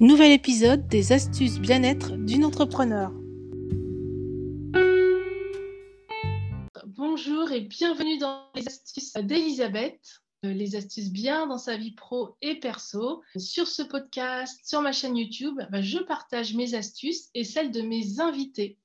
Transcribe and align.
Nouvel 0.00 0.30
épisode 0.30 0.86
des 0.86 1.10
astuces 1.10 1.58
bien-être 1.58 2.12
d'une 2.12 2.44
entrepreneur. 2.44 3.10
Bonjour 6.86 7.50
et 7.50 7.62
bienvenue 7.62 8.16
dans 8.18 8.44
les 8.54 8.64
astuces 8.68 9.14
d'Elisabeth, 9.14 9.98
euh, 10.44 10.52
les 10.52 10.76
astuces 10.76 11.10
bien 11.10 11.48
dans 11.48 11.58
sa 11.58 11.76
vie 11.76 11.96
pro 11.96 12.36
et 12.42 12.60
perso. 12.60 13.22
Sur 13.36 13.66
ce 13.66 13.82
podcast, 13.82 14.60
sur 14.64 14.82
ma 14.82 14.92
chaîne 14.92 15.16
YouTube, 15.16 15.58
bah, 15.72 15.82
je 15.82 15.98
partage 15.98 16.54
mes 16.54 16.74
astuces 16.74 17.30
et 17.34 17.42
celles 17.42 17.72
de 17.72 17.80
mes 17.80 18.20
invités. 18.20 18.78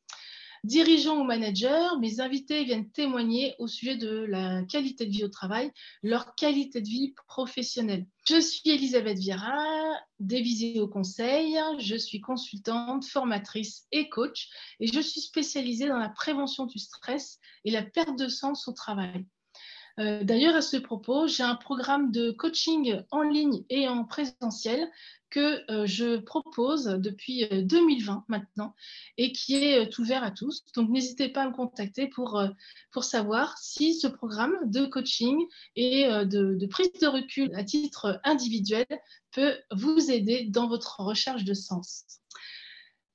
Dirigeants 0.64 1.20
ou 1.20 1.26
managers, 1.26 1.90
mes 2.00 2.22
invités 2.22 2.64
viennent 2.64 2.90
témoigner 2.90 3.54
au 3.60 3.68
sujet 3.68 3.98
de 3.98 4.24
la 4.24 4.64
qualité 4.64 5.06
de 5.06 5.12
vie 5.12 5.26
au 5.26 5.28
travail, 5.28 5.70
leur 6.04 6.36
qualité 6.36 6.80
de 6.80 6.88
vie 6.88 7.14
professionnelle. 7.28 8.06
Je 8.30 8.40
suis 8.40 8.70
Elisabeth 8.70 9.18
Vira, 9.18 9.62
dévisée 10.22 10.80
au 10.80 10.88
conseil, 10.88 11.58
je 11.80 11.98
suis 11.98 12.22
consultante, 12.22 13.04
formatrice 13.06 13.88
et 13.92 14.08
coach 14.08 14.48
et 14.80 14.88
je 14.88 15.02
suis 15.02 15.20
spécialisée 15.20 15.90
dans 15.90 16.00
la 16.00 16.08
prévention 16.08 16.66
du 16.66 16.80
stress 16.80 17.40
et 17.66 17.72
la 17.72 17.84
perte 17.84 18.18
de 18.18 18.30
sens 18.30 18.66
au 18.70 18.72
travail. 18.72 19.26
Euh, 20.00 20.24
d'ailleurs, 20.24 20.56
à 20.56 20.62
ce 20.62 20.78
propos, 20.78 21.28
j'ai 21.28 21.44
un 21.44 21.56
programme 21.56 22.12
de 22.12 22.32
coaching 22.32 23.02
en 23.12 23.22
ligne 23.22 23.64
et 23.70 23.88
en 23.88 24.06
présentiel 24.06 24.90
que 25.30 25.70
euh, 25.72 25.86
je 25.86 26.18
propose 26.18 26.86
depuis 26.86 27.48
2020 27.48 28.14
euh, 28.14 28.20
maintenant 28.28 28.76
et 29.18 29.32
qui 29.32 29.56
est 29.56 29.98
ouvert 30.00 30.24
à 30.24 30.32
tous. 30.32 30.64
Donc, 30.76 30.90
n'hésitez 30.90 31.30
pas 31.30 31.44
à 31.44 31.50
me 31.50 31.54
contacter 31.54 32.08
pour, 32.08 32.42
savoir 33.02 33.58
si 33.58 33.94
ce 33.94 34.08
programme 34.08 34.56
de 34.64 34.86
coaching 34.86 35.40
et 35.76 36.06
de, 36.06 36.56
de 36.56 36.66
prise 36.66 36.92
de 37.02 37.08
recul 37.08 37.54
à 37.56 37.64
titre 37.64 38.20
individuel 38.24 38.88
peut 39.32 39.58
vous 39.72 40.12
aider 40.12 40.46
dans 40.50 40.68
votre 40.68 41.02
recherche 41.02 41.44
de 41.44 41.54
sens. 41.54 42.06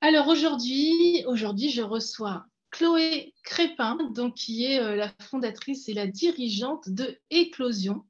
Alors 0.01 0.29
aujourd'hui, 0.29 1.25
aujourd'hui, 1.27 1.71
je 1.71 1.83
reçois 1.83 2.47
Chloé 2.71 3.35
Crépin, 3.45 3.99
donc, 4.15 4.35
qui 4.35 4.65
est 4.65 4.81
euh, 4.81 4.97
la 4.97 5.11
fondatrice 5.23 5.89
et 5.89 5.95
la 5.95 6.07
dirigeante 6.07 6.89
de 6.89 7.19
Éclosion. 7.31 8.05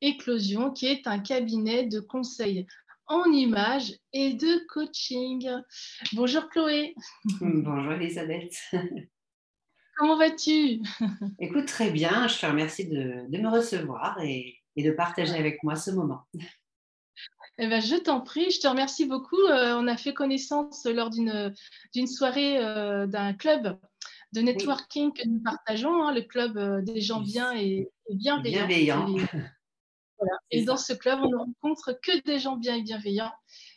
Éclosion, 0.00 0.70
qui 0.70 0.86
est 0.86 1.06
un 1.06 1.18
cabinet 1.18 1.86
de 1.86 2.00
conseil 2.00 2.66
en 3.06 3.24
images 3.32 3.94
et 4.12 4.34
de 4.34 4.66
coaching. 4.68 5.48
Bonjour 6.12 6.48
Chloé. 6.48 6.94
Bonjour 7.40 7.92
Elisabeth. 7.92 8.54
Comment 9.96 10.16
vas-tu? 10.16 10.80
Écoute, 11.40 11.66
très 11.66 11.90
bien. 11.90 12.28
Je 12.28 12.38
te 12.38 12.46
remercie 12.46 12.86
de, 12.86 13.26
me 13.30 13.48
recevoir 13.48 14.20
et, 14.22 14.60
de 14.76 14.90
partager 14.92 15.34
avec 15.34 15.62
moi 15.64 15.74
ce 15.74 15.90
moment. 15.90 16.22
Eh 17.58 17.66
ben, 17.66 17.82
je 17.82 17.96
t'en 17.96 18.20
prie, 18.20 18.52
je 18.52 18.60
te 18.60 18.68
remercie 18.68 19.06
beaucoup. 19.06 19.42
Euh, 19.50 19.74
on 19.76 19.88
a 19.88 19.96
fait 19.96 20.14
connaissance 20.14 20.84
lors 20.86 21.10
d'une 21.10 22.06
soirée 22.06 22.64
euh, 22.64 23.08
d'un 23.08 23.34
club 23.34 23.76
de 24.32 24.40
networking 24.40 25.12
que 25.12 25.26
nous 25.26 25.40
partageons, 25.40 26.02
hein, 26.02 26.12
le 26.12 26.22
club 26.22 26.56
euh, 26.56 26.82
des 26.82 27.00
gens 27.00 27.20
bien 27.20 27.52
et, 27.56 27.88
bienveillants. 28.10 29.06
Et, 30.50 30.64
dans 30.64 30.76
ce 30.76 30.92
club, 30.92 31.20
on 31.22 31.30
ne 31.30 31.36
rencontre 31.36 31.92
que 32.02 32.20
des 32.24 32.40
gens 32.40 32.56
bien 32.56 32.74
et 32.74 32.82
bienveillants. 32.82 33.32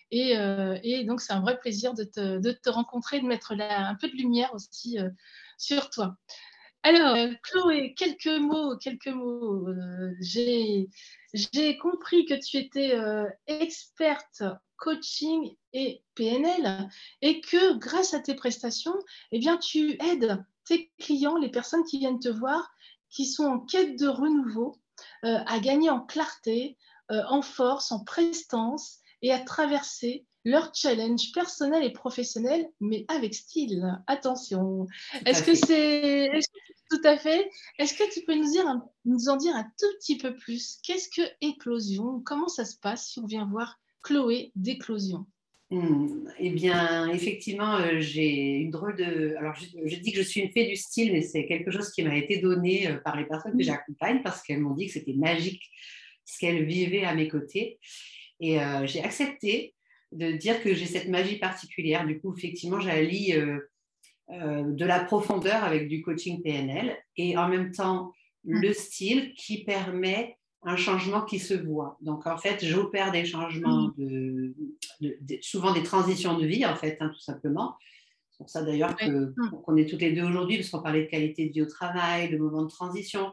Et, 0.09 0.35
euh, 0.35 0.75
donc, 1.03 1.21
c'est 1.21 1.33
un 1.33 1.41
vrai 1.41 1.59
plaisir 1.59 1.93
de 1.93 2.03
te, 2.03 2.69
rencontrer, 2.71 3.19
de 3.19 3.27
mettre 3.27 3.51
un 3.51 3.93
peu 3.93 4.07
de 4.09 4.15
lumière 4.15 4.51
aussi 4.55 4.97
euh, 4.97 5.07
sur 5.59 5.91
toi. 5.91 6.15
Alors, 6.81 7.15
Chloé, 7.43 7.93
quelques 7.93 8.41
mots, 8.41 8.75
quelques 8.77 9.09
mots. 9.09 9.67
J'ai 10.19 11.77
compris 11.79 12.25
que 12.25 12.33
tu 12.43 12.57
étais 12.57 12.97
experte 13.45 14.41
coaching 14.81 15.55
et 15.73 16.01
PNL 16.15 16.89
et 17.21 17.39
que 17.39 17.77
grâce 17.77 18.13
à 18.13 18.19
tes 18.19 18.33
prestations, 18.33 18.95
eh 19.31 19.39
bien, 19.39 19.57
tu 19.57 19.91
aides 20.03 20.43
tes 20.65 20.91
clients, 20.99 21.37
les 21.37 21.49
personnes 21.49 21.85
qui 21.85 21.99
viennent 21.99 22.19
te 22.19 22.29
voir, 22.29 22.73
qui 23.09 23.25
sont 23.25 23.45
en 23.45 23.59
quête 23.59 23.97
de 23.97 24.07
renouveau, 24.07 24.75
euh, 25.23 25.37
à 25.45 25.59
gagner 25.59 25.89
en 25.89 26.01
clarté, 26.01 26.77
euh, 27.11 27.21
en 27.29 27.41
force, 27.41 27.91
en 27.91 28.03
prestance 28.03 28.97
et 29.21 29.31
à 29.31 29.39
traverser 29.39 30.25
leur 30.43 30.73
challenge 30.73 31.31
personnel 31.33 31.83
et 31.83 31.93
professionnel, 31.93 32.67
mais 32.79 33.05
avec 33.07 33.35
style. 33.35 33.99
Attention. 34.07 34.87
Est-ce 35.27 35.43
que 35.43 35.53
c'est 35.53 36.31
tout 36.89 37.01
à 37.03 37.17
fait? 37.17 37.49
Est-ce 37.77 37.93
que 37.93 38.11
tu 38.11 38.25
peux 38.25 38.33
nous, 38.33 38.49
dire 38.49 38.65
nous 39.05 39.29
en 39.29 39.37
dire 39.37 39.55
un 39.55 39.63
tout 39.63 39.93
petit 39.99 40.17
peu 40.17 40.35
plus? 40.35 40.79
Qu'est-ce 40.83 41.09
que 41.09 41.21
éclosion? 41.41 42.21
Comment 42.25 42.47
ça 42.47 42.65
se 42.65 42.75
passe? 42.75 43.09
Si 43.09 43.19
on 43.19 43.27
vient 43.27 43.45
voir 43.45 43.77
Chloé 44.01 44.51
d'éclosion 44.55 45.25
hmm, 45.69 46.27
eh 46.39 46.49
bien, 46.49 47.09
effectivement, 47.09 47.75
euh, 47.77 47.99
j'ai 47.99 48.57
une 48.57 48.71
drôle 48.71 48.95
de. 48.95 49.35
Alors, 49.37 49.55
je, 49.55 49.95
dis 49.97 50.11
que 50.11 50.17
je 50.17 50.23
suis 50.23 50.41
une 50.41 50.51
fée 50.51 50.67
du 50.67 50.75
style, 50.75 51.13
mais 51.13 51.21
c'est 51.21 51.45
quelque 51.45 51.71
chose 51.71 51.91
qui 51.91 52.03
m'a 52.03 52.17
été 52.17 52.39
donné 52.39 52.87
euh, 52.87 52.97
par 52.97 53.15
les 53.17 53.25
personnes 53.25 53.57
que 53.57 53.63
j'accompagne 53.63 54.21
parce 54.23 54.41
qu'elles 54.41 54.59
m'ont 54.59 54.73
dit 54.73 54.87
que 54.87 54.93
c'était 54.93 55.13
magique 55.13 55.63
ce 56.25 56.39
qu'elles 56.39 56.65
vivaient 56.65 57.03
à 57.03 57.15
mes 57.15 57.27
côtés. 57.27 57.79
Et 58.39 58.59
euh, 58.59 58.85
j'ai 58.87 59.03
accepté 59.03 59.75
de 60.11 60.31
dire 60.31 60.61
que 60.61 60.73
j'ai 60.73 60.85
cette 60.85 61.07
magie 61.07 61.37
particulière. 61.37 62.05
Du 62.05 62.19
coup, 62.19 62.35
effectivement, 62.35 62.79
j'allie 62.79 63.33
de 64.29 64.85
la 64.85 65.03
profondeur 65.03 65.63
avec 65.63 65.87
du 65.87 66.01
coaching 66.01 66.41
PNL 66.41 66.97
et 67.17 67.37
en 67.37 67.47
même 67.49 67.71
temps 67.71 68.11
mmh. 68.45 68.61
le 68.61 68.73
style 68.73 69.33
qui 69.35 69.63
permet 69.63 70.37
un 70.63 70.75
changement 70.75 71.21
qui 71.23 71.39
se 71.39 71.53
voit. 71.53 71.97
Donc, 72.01 72.27
en 72.27 72.37
fait, 72.37 72.63
j'opère 72.63 73.11
des 73.11 73.25
changements, 73.25 73.91
de, 73.97 74.53
souvent 75.41 75.73
des 75.73 75.83
transitions 75.83 76.37
de 76.37 76.45
vie, 76.45 76.65
en 76.65 76.75
fait, 76.75 76.97
hein, 76.99 77.09
tout 77.09 77.21
simplement. 77.21 77.75
C'est 78.29 78.37
pour 78.37 78.49
ça 78.49 78.63
d'ailleurs 78.63 78.95
qu'on 78.95 79.75
est 79.75 79.89
toutes 79.89 80.01
les 80.01 80.13
deux 80.13 80.23
aujourd'hui, 80.23 80.57
parce 80.57 80.69
qu'on 80.69 80.81
parlait 80.81 81.05
de 81.05 81.09
qualité 81.09 81.47
de 81.47 81.53
vie 81.53 81.61
au 81.63 81.67
travail, 81.67 82.29
de 82.29 82.37
moment 82.37 82.63
de 82.63 82.69
transition. 82.69 83.31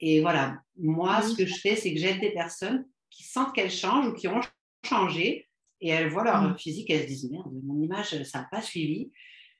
Et 0.00 0.20
voilà, 0.20 0.58
moi, 0.78 1.22
ce 1.22 1.36
que 1.36 1.46
je 1.46 1.54
fais, 1.54 1.76
c'est 1.76 1.94
que 1.94 2.00
j'aide 2.00 2.20
des 2.20 2.32
personnes 2.32 2.84
qui 3.10 3.22
sentent 3.22 3.54
qu'elles 3.54 3.70
changent 3.70 4.08
ou 4.08 4.12
qui 4.12 4.26
ont 4.26 4.40
changé, 4.84 5.48
et 5.80 5.88
elles 5.88 6.08
voient 6.08 6.24
leur 6.24 6.42
mm. 6.42 6.58
physique, 6.58 6.90
elles 6.90 7.02
se 7.02 7.06
disent, 7.06 7.30
merde, 7.30 7.52
mon 7.62 7.80
image, 7.80 8.22
ça 8.24 8.40
n'a 8.40 8.48
pas 8.50 8.62
suivi. 8.62 9.12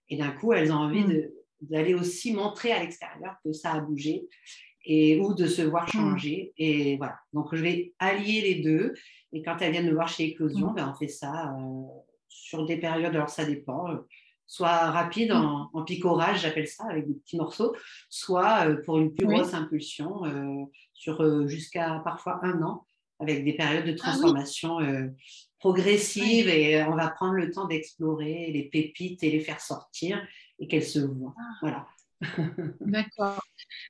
Et 0.08 0.16
d'un 0.16 0.32
coup, 0.32 0.53
elles 0.53 0.72
ont 0.72 0.76
envie 0.76 1.04
d'aller 1.60 1.94
aussi 1.94 2.32
montrer 2.32 2.72
à 2.72 2.80
l'extérieur 2.80 3.36
que 3.44 3.53
ça 3.53 3.72
a 3.72 3.80
bougé 3.80 4.28
et, 4.84 5.21
ou 5.21 5.34
de 5.34 5.47
se 5.47 5.62
voir 5.62 5.84
mmh. 5.84 5.93
changer. 5.93 6.53
Et 6.56 6.97
voilà. 6.97 7.19
Donc, 7.33 7.55
je 7.55 7.62
vais 7.62 7.93
allier 7.99 8.41
les 8.41 8.56
deux. 8.56 8.95
Et 9.33 9.43
quand 9.43 9.56
elles 9.61 9.72
viennent 9.72 9.89
me 9.89 9.95
voir 9.95 10.09
chez 10.09 10.25
Éclosion, 10.25 10.71
mmh. 10.71 10.75
ben, 10.75 10.93
on 10.93 10.99
fait 10.99 11.09
ça 11.09 11.55
euh, 11.59 11.83
sur 12.28 12.67
des 12.67 12.77
périodes. 12.77 13.15
Alors, 13.15 13.31
ça 13.31 13.45
dépend. 13.45 13.91
Euh, 13.91 13.99
soit 14.47 14.91
rapide 14.91 15.33
mmh. 15.33 15.69
en, 15.72 15.83
picorage, 15.84 16.43
j'appelle 16.43 16.69
ça, 16.69 16.84
avec 16.91 17.06
des 17.06 17.15
petits 17.15 17.37
morceaux, 17.37 17.75
soit 18.11 18.69
euh, 18.69 18.83
pour 18.84 18.99
une 18.99 19.12
plus 19.15 19.27
grosse 19.27 19.55
impulsion 19.55 20.22
sur 20.93 21.49
jusqu'à 21.49 22.01
parfois 22.05 22.41
un 22.43 22.62
an, 22.62 22.87
avec 23.21 23.43
des 23.45 23.55
périodes 23.55 23.87
de 23.87 23.93
ah 23.93 23.97
transformation 23.97 24.78
progressive. 25.59 26.49
Et 26.49 26.83
on 26.84 26.95
va 26.95 27.09
prendre 27.09 27.34
le 27.34 27.51
temps 27.51 27.66
d'explorer 27.66 28.51
les 28.53 28.65
pépites 28.65 29.22
et 29.22 29.31
les 29.31 29.41
faire 29.41 29.61
sortir 29.61 30.22
et 30.59 30.69
qu'elles 30.69 30.84
se 30.84 31.01
voient. 31.01 31.34
Ah. 31.39 31.53
Voilà. 31.62 31.87
D'accord. 32.81 33.44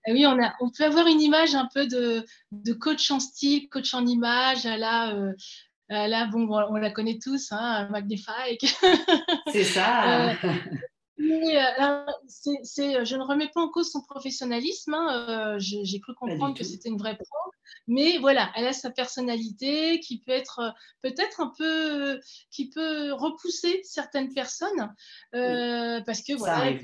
Ah 0.06 0.12
oui, 0.12 0.26
on, 0.26 0.42
a, 0.42 0.54
on 0.60 0.70
peut 0.70 0.84
avoir 0.84 1.06
une 1.06 1.20
image 1.20 1.54
un 1.54 1.68
peu 1.72 1.86
de, 1.86 2.24
de 2.52 2.72
coach 2.74 3.10
en 3.10 3.20
style, 3.20 3.68
coach 3.70 3.94
en 3.94 4.06
image, 4.06 4.66
à 4.66 4.76
la, 4.76 5.14
euh, 5.14 5.32
à 5.90 6.26
bon, 6.26 6.48
on 6.48 6.76
la 6.76 6.90
connaît 6.90 7.18
tous, 7.22 7.52
hein, 7.52 7.88
Magnify. 7.90 8.58
C'est 9.52 9.64
ça. 9.64 10.30
Euh, 10.30 10.34
euh, 11.20 12.04
je 13.04 13.16
ne 13.16 13.22
remets 13.22 13.48
pas 13.48 13.60
en 13.60 13.68
cause 13.68 13.90
son 13.90 14.02
professionnalisme. 14.02 14.94
Hein, 14.94 15.56
j'ai 15.58 16.00
cru 16.00 16.14
comprendre 16.14 16.56
que 16.56 16.64
c'était 16.64 16.88
une 16.88 16.98
vraie 16.98 17.16
pro. 17.16 17.26
Mais 17.86 18.18
voilà, 18.18 18.50
elle 18.56 18.66
a 18.66 18.72
sa 18.72 18.90
personnalité 18.90 20.00
qui 20.00 20.20
peut 20.20 20.32
être 20.32 20.74
peut-être 21.02 21.40
un 21.40 21.52
peu, 21.56 22.18
qui 22.50 22.70
peut 22.70 23.12
repousser 23.12 23.80
certaines 23.84 24.32
personnes. 24.32 24.92
Parce 25.32 26.22
que 26.22 26.34
voilà, 26.36 26.70
il 26.70 26.80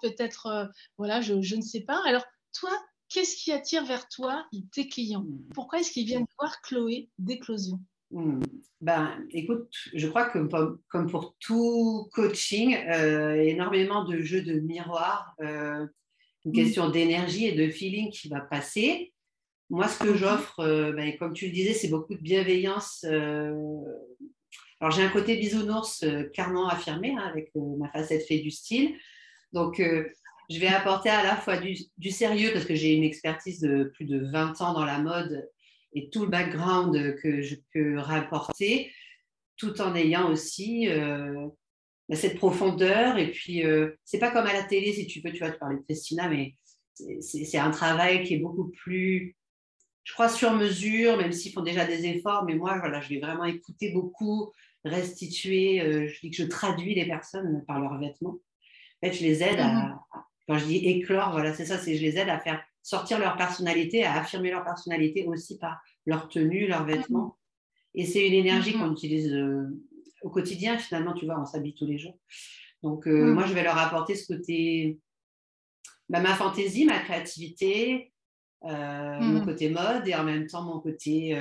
peut-être 0.00 0.46
euh, 0.46 0.66
voilà, 0.96 1.20
je, 1.20 1.34
ne 1.34 1.62
sais 1.62 1.80
pas. 1.80 2.00
Alors, 2.06 2.24
toi, 2.58 2.70
qu'est-ce 3.08 3.36
qui 3.36 3.52
attire 3.52 3.84
vers 3.84 4.08
toi 4.08 4.46
tes 4.72 4.88
clients? 4.88 5.22
Hmm. 5.22 5.52
Pourquoi 5.54 5.80
est-ce 5.80 5.92
qu'ils 5.92 6.06
viennent 6.06 6.26
voir 6.38 6.60
Chloé 6.62 7.08
d'éclosion 7.18 7.80
hmm. 8.10 8.42
Ben, 8.80 9.24
écoute, 9.30 9.72
je 9.94 10.06
crois 10.06 10.28
que 10.28 10.38
comme 10.88 11.10
pour 11.10 11.36
tout 11.40 12.08
coaching, 12.12 12.76
euh, 12.76 13.34
énormément 13.42 14.04
de 14.04 14.20
jeux 14.20 14.42
de 14.42 14.60
miroir, 14.60 15.34
euh, 15.40 15.86
une 16.44 16.52
hmm. 16.52 16.54
question 16.54 16.88
d'énergie 16.88 17.46
et 17.46 17.52
de 17.52 17.70
feeling 17.70 18.10
qui 18.10 18.28
va 18.28 18.40
passer. 18.40 19.12
Moi, 19.70 19.86
ce 19.86 19.98
que 19.98 20.14
j'offre, 20.14 20.64
ben, 20.96 21.14
comme 21.18 21.34
tu 21.34 21.46
le 21.46 21.52
disais, 21.52 21.74
c'est 21.74 21.88
beaucoup 21.88 22.14
de 22.14 22.22
bienveillance. 22.22 23.04
alors, 23.04 24.90
j'ai 24.90 25.02
un 25.02 25.10
côté 25.10 25.36
bisounours 25.36 26.06
clairement 26.32 26.68
affirmé 26.68 27.14
hein, 27.14 27.24
avec 27.30 27.50
ma 27.54 27.90
facette 27.90 28.26
fait 28.26 28.38
du 28.38 28.50
style. 28.50 28.94
Donc, 29.52 29.80
euh, 29.80 30.08
je 30.50 30.58
vais 30.58 30.68
apporter 30.68 31.08
à 31.08 31.22
la 31.22 31.36
fois 31.36 31.56
du, 31.58 32.10
sérieux 32.10 32.50
parce 32.52 32.64
que 32.64 32.74
j'ai 32.74 32.94
une 32.94 33.04
expertise 33.04 33.60
de 33.60 33.84
plus 33.94 34.04
de 34.04 34.30
20 34.30 34.60
ans 34.60 34.72
dans 34.72 34.84
la 34.84 34.98
mode 34.98 35.48
et 35.94 36.10
tout 36.10 36.22
le 36.22 36.30
background 36.30 37.16
que 37.22 37.42
je 37.42 37.56
peux 37.72 37.98
rapporter. 37.98 38.92
tout 39.56 39.80
en 39.80 39.94
ayant 39.94 40.30
aussi 40.30 40.88
bah, 42.08 42.16
cette 42.16 42.36
profondeur. 42.36 43.18
Et 43.18 43.30
puis, 43.30 43.62
c'est 44.04 44.18
pas 44.18 44.30
comme 44.30 44.46
à 44.46 44.52
la 44.52 44.62
télé, 44.62 44.92
si 44.92 45.06
tu 45.06 45.20
veux, 45.20 45.32
tu 45.32 45.40
vas 45.40 45.50
te 45.50 45.58
parler 45.58 45.76
de 45.78 45.82
Christina, 45.82 46.28
mais 46.28 46.54
c'est 47.20 47.58
un 47.58 47.70
travail 47.70 48.22
qui 48.24 48.34
est 48.34 48.38
beaucoup 48.38 48.68
plus, 48.68 49.36
je 50.04 50.12
crois, 50.14 50.28
sur 50.28 50.52
mesure, 50.54 51.16
même 51.18 51.32
s'ils 51.32 51.52
font 51.52 51.62
déjà 51.62 51.84
des 51.84 52.06
efforts. 52.06 52.44
Mais 52.44 52.54
moi, 52.54 52.80
je 53.02 53.08
vais 53.08 53.20
vraiment 53.20 53.44
écouter 53.44 53.92
beaucoup, 53.92 54.52
restituer. 54.84 56.08
je 56.08 56.20
dis 56.20 56.30
que 56.30 56.36
je 56.36 56.44
traduis 56.44 56.94
les 56.94 57.06
personnes 57.06 57.64
par 57.66 57.80
leurs 57.80 57.98
vêtements. 57.98 58.38
En 59.02 59.06
fait, 59.06 59.12
je 59.12 59.22
les 59.22 59.42
aide 59.42 59.60
à, 59.60 59.68
mmh 59.68 59.98
quand 60.48 60.56
je 60.56 60.64
dis 60.64 60.76
éclore, 60.76 61.32
voilà, 61.32 61.52
c'est 61.52 61.66
ça, 61.66 61.76
c'est 61.76 61.94
je 61.94 62.02
les 62.02 62.16
aide 62.16 62.30
à 62.30 62.38
faire 62.38 62.62
sortir 62.82 63.18
leur 63.18 63.36
personnalité, 63.36 64.04
à 64.04 64.14
affirmer 64.14 64.50
leur 64.50 64.64
personnalité 64.64 65.26
aussi 65.26 65.58
par 65.58 65.78
leur 66.06 66.28
tenue, 66.28 66.66
leurs 66.66 66.86
vêtements. 66.86 67.36
Et 67.94 68.06
c'est 68.06 68.26
une 68.26 68.32
énergie 68.32 68.72
qu'on 68.72 68.90
utilise 68.90 69.30
euh, 69.34 69.66
au 70.22 70.30
quotidien, 70.30 70.78
finalement, 70.78 71.12
tu 71.12 71.26
vois, 71.26 71.38
on 71.38 71.44
s'habille 71.44 71.74
tous 71.74 71.86
les 71.86 71.98
jours. 71.98 72.18
Donc, 72.82 73.06
euh, 73.06 73.34
moi, 73.34 73.44
je 73.44 73.52
vais 73.52 73.62
leur 73.62 73.76
apporter 73.76 74.14
ce 74.14 74.32
côté, 74.32 74.98
bah, 76.08 76.20
ma 76.20 76.34
fantaisie, 76.34 76.86
ma 76.86 76.98
créativité, 76.98 78.12
euh, 78.64 79.20
mon 79.20 79.44
côté 79.44 79.68
mode 79.68 80.08
et 80.08 80.14
en 80.14 80.24
même 80.24 80.46
temps 80.46 80.62
mon 80.62 80.80
côté, 80.80 81.38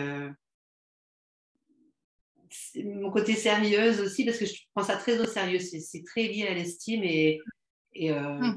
mon 2.83 3.11
côté 3.11 3.33
sérieuse 3.33 3.99
aussi, 4.01 4.25
parce 4.25 4.37
que 4.37 4.45
je 4.45 4.53
prends 4.73 4.85
ça 4.85 4.97
très 4.97 5.19
au 5.19 5.25
sérieux. 5.25 5.59
C'est 5.59 6.03
très 6.03 6.23
lié 6.23 6.47
à 6.47 6.53
l'estime 6.53 7.03
et, 7.03 7.39
et 7.93 8.11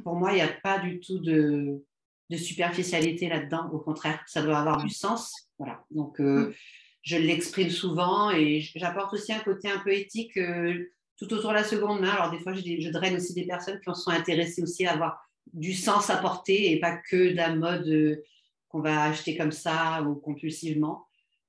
pour 0.04 0.16
moi, 0.16 0.32
il 0.32 0.36
n'y 0.36 0.42
a 0.42 0.52
pas 0.62 0.78
du 0.78 1.00
tout 1.00 1.18
de, 1.18 1.82
de 2.30 2.36
superficialité 2.36 3.28
là-dedans. 3.28 3.68
Au 3.72 3.78
contraire, 3.78 4.22
ça 4.26 4.42
doit 4.42 4.58
avoir 4.58 4.82
du 4.82 4.88
sens. 4.88 5.50
Voilà. 5.58 5.84
Donc, 5.90 6.20
euh, 6.20 6.48
mm. 6.48 6.54
je 7.02 7.16
l'exprime 7.16 7.70
souvent 7.70 8.30
et 8.30 8.60
j'apporte 8.76 9.12
aussi 9.12 9.32
un 9.32 9.40
côté 9.40 9.68
un 9.68 9.80
peu 9.80 9.92
éthique 9.92 10.36
euh, 10.36 10.92
tout 11.18 11.32
autour 11.34 11.50
de 11.50 11.56
la 11.56 11.64
seconde 11.64 12.00
main. 12.00 12.10
Alors, 12.10 12.30
des 12.30 12.38
fois, 12.38 12.54
je, 12.54 12.62
je, 12.62 12.88
draine 12.90 13.16
aussi 13.16 13.34
des 13.34 13.46
personnes 13.46 13.80
qui 13.80 13.90
en 13.90 13.94
sont 13.94 14.10
intéressées 14.10 14.62
aussi 14.62 14.86
à 14.86 14.92
avoir 14.92 15.20
du 15.52 15.74
sens 15.74 16.08
à 16.08 16.16
porter 16.16 16.70
et 16.70 16.78
pas 16.78 16.96
que 16.96 17.30
de 17.30 17.36
la 17.36 17.54
mode 17.54 17.88
euh, 17.88 18.22
qu'on 18.68 18.80
va 18.80 19.02
acheter 19.02 19.36
comme 19.36 19.52
ça 19.52 20.02
ou 20.02 20.14
compulsivement. 20.14 21.06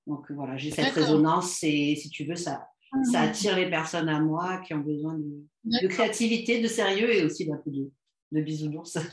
Donc, 0.07 0.31
voilà, 0.31 0.57
j'ai 0.57 0.71
cette 0.71 0.93
résonance 0.93 1.63
et 1.63 1.95
si 1.95 2.09
tu 2.09 2.25
veux, 2.25 2.35
ça, 2.35 2.67
ça 3.11 3.21
mm. 3.21 3.29
attire 3.29 3.55
les 3.55 3.69
personnes 3.69 4.09
à 4.09 4.19
moi 4.19 4.57
qui 4.59 4.73
ont 4.73 4.79
besoin 4.79 5.17
de, 5.17 5.45
de 5.63 5.87
créativité, 5.87 6.61
de 6.61 6.67
sérieux 6.67 7.13
et 7.13 7.23
aussi 7.23 7.45
d'un 7.45 7.57
peu 7.57 7.71
de, 7.71 7.91
de 8.31 8.41
bisounours. 8.41 8.97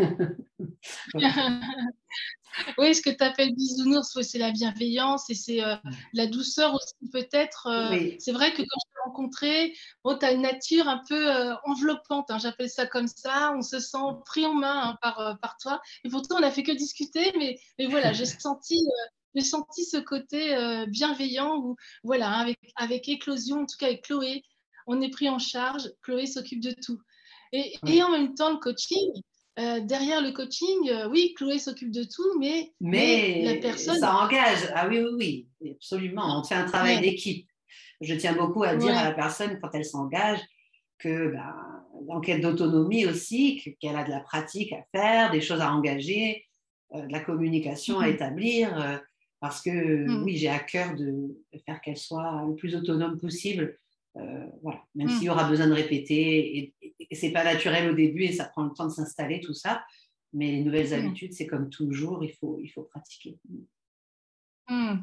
oui, 2.79 2.95
ce 2.95 3.03
que 3.03 3.11
tu 3.11 3.23
appelles 3.23 3.55
bisounours, 3.55 4.21
c'est 4.23 4.39
la 4.39 4.51
bienveillance 4.51 5.31
et 5.31 5.35
c'est 5.35 5.63
euh, 5.63 5.77
la 6.13 6.27
douceur 6.27 6.75
aussi 6.75 7.11
peut-être. 7.13 7.67
Euh, 7.67 8.11
c'est 8.19 8.33
vrai 8.33 8.53
que 8.53 8.59
quand 8.59 8.63
je 8.63 8.91
t'ai 8.91 9.01
rencontré, 9.05 9.73
tu 10.05 10.27
as 10.27 10.33
une 10.33 10.43
nature 10.43 10.89
un 10.89 11.03
peu 11.09 11.31
euh, 11.31 11.55
enveloppante, 11.65 12.31
hein, 12.31 12.39
j'appelle 12.39 12.71
ça 12.71 12.87
comme 12.87 13.09
ça. 13.09 13.53
On 13.57 13.63
se 13.63 13.79
sent 13.81 13.99
pris 14.25 14.47
en 14.47 14.55
main 14.55 14.91
hein, 14.91 14.99
par, 15.03 15.39
par 15.41 15.57
toi. 15.59 15.81
Et 16.05 16.09
pourtant, 16.09 16.37
on 16.37 16.41
n'a 16.41 16.51
fait 16.51 16.63
que 16.63 16.73
discuter, 16.73 17.33
mais, 17.39 17.59
mais 17.79 17.87
voilà, 17.87 18.13
j'ai 18.13 18.27
senti... 18.27 18.81
j'ai 19.35 19.43
senti 19.43 19.85
ce 19.85 19.99
côté 19.99 20.57
bienveillant 20.89 21.57
où, 21.59 21.77
voilà, 22.03 22.31
avec, 22.31 22.59
avec 22.77 23.09
Éclosion, 23.09 23.61
en 23.63 23.67
tout 23.67 23.77
cas 23.79 23.87
avec 23.87 24.03
Chloé, 24.03 24.43
on 24.89 25.01
est 25.03 25.11
pris 25.11 25.29
en 25.29 25.39
charge, 25.39 25.83
Chloé 26.03 26.27
s'occupe 26.27 26.61
de 26.61 26.75
tout. 26.85 26.99
Et, 27.53 28.03
en 28.03 28.11
même 28.11 28.35
temps, 28.35 28.51
le 28.51 28.59
coaching, 28.59 29.11
euh, 29.59 29.81
derrière 29.81 30.23
le 30.23 30.33
coaching, 30.33 30.89
euh, 30.89 31.09
oui, 31.09 31.35
Chloé 31.37 31.59
s'occupe 31.59 31.91
de 31.91 32.05
tout, 32.05 32.39
mais, 32.39 32.73
mais, 32.81 33.43
la 33.45 33.61
personne. 33.61 33.99
Ça 33.99 34.15
engage. 34.17 34.71
Ah 34.75 34.89
oui, 34.89 35.01
oui, 35.01 35.49
oui, 35.61 35.73
absolument. 35.73 36.41
On 36.41 36.45
fait 36.45 36.55
un 36.55 36.65
travail 36.65 37.01
d'équipe. 37.01 37.49
Je 38.01 38.15
tiens 38.15 38.35
beaucoup 38.35 38.63
à 38.63 38.77
dire 38.77 38.97
à 38.97 39.05
la 39.05 39.13
personne, 39.13 39.59
quand 39.61 39.71
elle 39.75 39.85
s'engage, 39.85 40.41
que 40.99 41.33
ben, 41.33 41.55
l'enquête 42.07 42.41
d'autonomie 42.41 43.07
aussi, 43.07 43.77
qu'elle 43.81 43.97
a 43.97 44.05
de 44.05 44.11
la 44.11 44.21
pratique 44.21 44.73
à 44.73 44.85
faire, 44.93 45.31
des 45.31 45.41
choses 45.41 45.61
à 45.61 45.73
engager, 45.73 46.47
euh, 46.95 47.07
de 47.07 47.13
la 47.13 47.21
communication 47.21 48.01
à 48.01 48.07
mm-hmm. 48.07 48.15
établir, 48.15 49.01
parce 49.41 49.63
que 49.63 49.71
mm. 50.07 50.23
oui, 50.25 50.37
j'ai 50.37 50.49
à 50.49 50.59
cœur 50.59 50.95
de 50.97 51.43
faire 51.67 51.81
qu'elle 51.81 51.97
soit 51.97 52.45
le 52.49 52.55
plus 52.55 52.75
autonome 52.75 53.19
possible 53.19 53.79
euh, 54.19 54.47
voilà, 54.63 54.83
même 54.95 55.09
s'il 55.09 55.25
y 55.25 55.31
aura 55.31 55.49
besoin 55.49 55.69
de 55.69 55.75
répéter, 55.75 56.59
et, 56.59 56.75
et, 56.99 57.15
c'est 57.15 57.31
pas 57.31 57.45
naturel 57.45 57.91
au 57.91 57.95
début 57.95 58.25
et 58.25 58.33
ça 58.33 58.47
prend 58.47 58.65
le 58.65 58.73
temps 58.73 58.87
de 58.87 58.93
s'installer, 58.93 59.41
tout 59.41 59.55
ça. 59.55 59.85
Mais 60.33 60.51
les 60.53 60.63
nouvelles 60.63 60.91
mm. 60.91 61.07
habitudes, 61.07 61.33
c'est 61.33 61.47
comme 61.47 61.71
toujours, 61.71 62.25
il 62.25 62.33
faut, 62.35 62.59
il 62.63 62.69
faut 62.69 62.83
pratiquer. 62.83 63.39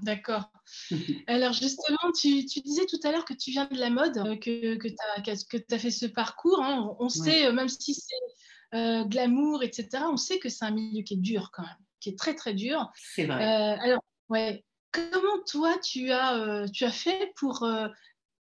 D'accord. 0.03 0.51
Alors 1.27 1.53
justement, 1.53 2.11
tu, 2.19 2.43
disais 2.43 2.85
tout 2.87 2.99
à 3.03 3.11
l'heure 3.11 3.25
que 3.25 3.33
tu 3.33 3.51
viens 3.51 3.65
de 3.65 3.79
la 3.79 3.89
mode, 3.89 4.17
euh, 4.17 4.35
que, 4.35 4.75
que 4.75 4.87
tu 4.87 5.73
as, 5.73 5.79
fait 5.79 5.91
ce 5.91 6.05
parcours. 6.05 6.61
Hein. 6.61 6.95
On, 6.99 7.09
sait, 7.09 7.47
euh, 7.47 7.53
même 7.53 7.69
si 7.69 7.93
c'est 7.95 9.05
glamour, 9.07 9.63
etc., 9.63 10.03
on 10.11 10.17
sait 10.17 10.39
que 10.39 10.49
c'est 10.49 10.65
un 10.65 10.71
milieu 10.71 11.03
qui 11.03 11.13
est 11.13 11.17
dur 11.17 11.49
quand 11.53 11.63
même, 11.63 11.77
qui 12.01 12.09
est 12.09 12.19
très 12.19 12.35
très 12.35 12.53
dur. 12.53 12.91
C'est 12.95 13.25
vrai. 13.25 13.43
alors, 13.43 14.03
ouais, 14.29 14.63
comment 14.91 15.43
toi 15.47 15.77
tu 15.83 16.11
as, 16.11 16.65
tu 16.73 16.85
as 16.85 16.91
fait 16.91 17.31
pour 17.37 17.65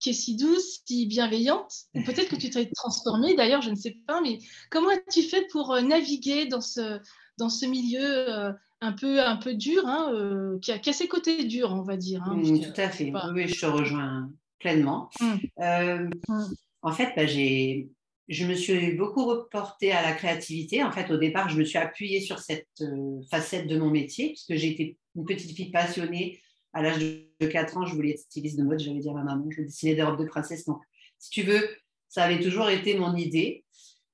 qui 0.01 0.09
est 0.09 0.13
si 0.13 0.35
douce, 0.35 0.81
si 0.85 1.05
bienveillante. 1.05 1.71
peut-être 1.93 2.27
que 2.27 2.35
tu 2.35 2.49
t'es 2.49 2.69
transformée 2.75 3.35
d'ailleurs, 3.35 3.61
je 3.61 3.69
ne 3.69 3.75
sais 3.75 3.95
pas, 4.07 4.19
mais 4.19 4.39
comment 4.69 4.89
as-tu 4.89 5.21
fait 5.21 5.47
pour 5.51 5.71
euh, 5.71 5.81
naviguer 5.81 6.47
dans 6.47 6.59
ce, 6.59 6.99
dans 7.37 7.49
ce 7.49 7.65
milieu 7.65 8.01
euh, 8.03 8.51
un, 8.81 8.91
peu, 8.91 9.21
un 9.21 9.37
peu 9.37 9.53
dur, 9.53 9.85
hein, 9.85 10.11
euh, 10.13 10.59
qui, 10.59 10.71
a, 10.71 10.79
qui, 10.79 10.89
a, 10.89 10.93
ses 10.93 11.07
côtés 11.07 11.45
durs, 11.45 11.71
on 11.71 11.83
va 11.83 11.95
dire 11.95 12.23
hein, 12.23 12.35
mmh, 12.35 12.61
Tout 12.61 12.81
à 12.81 12.89
fait, 12.89 13.13
oui, 13.33 13.47
je 13.47 13.61
te 13.61 13.65
rejoins 13.67 14.29
pleinement. 14.59 15.09
Mmh. 15.21 16.09
Mmh. 16.27 16.43
En 16.81 16.91
fait, 16.91 17.13
bah, 17.15 17.25
j'ai 17.25 17.87
je 18.27 18.45
me 18.45 18.53
suis 18.53 18.93
beaucoup 18.93 19.25
reportée 19.25 19.91
à 19.91 20.01
la 20.01 20.13
créativité. 20.13 20.83
En 20.83 20.91
fait, 20.91 21.11
au 21.11 21.17
départ, 21.17 21.49
je 21.49 21.57
me 21.57 21.65
suis 21.65 21.77
appuyée 21.77 22.21
sur 22.21 22.39
cette 22.39 22.81
facette 23.29 23.67
de 23.67 23.77
mon 23.77 23.89
métier, 23.89 24.29
puisque 24.29 24.55
j'étais 24.55 24.95
une 25.15 25.25
petite 25.25 25.55
fille 25.55 25.71
passionnée 25.71 26.41
à 26.73 26.81
l'âge 26.81 26.99
de 26.99 27.47
4 27.47 27.77
ans, 27.77 27.85
je 27.85 27.95
voulais 27.95 28.11
être 28.11 28.19
styliste 28.19 28.57
de 28.57 28.63
mode. 28.63 28.79
J'avais 28.79 28.99
dit 28.99 29.09
à 29.09 29.13
ma 29.13 29.23
maman, 29.23 29.45
je 29.49 29.61
dessiner 29.61 29.95
des 29.95 30.03
robes 30.03 30.19
de 30.19 30.25
princesse. 30.25 30.65
Donc, 30.65 30.81
si 31.19 31.29
tu 31.29 31.43
veux, 31.43 31.69
ça 32.07 32.23
avait 32.23 32.39
toujours 32.39 32.69
été 32.69 32.97
mon 32.97 33.15
idée. 33.15 33.65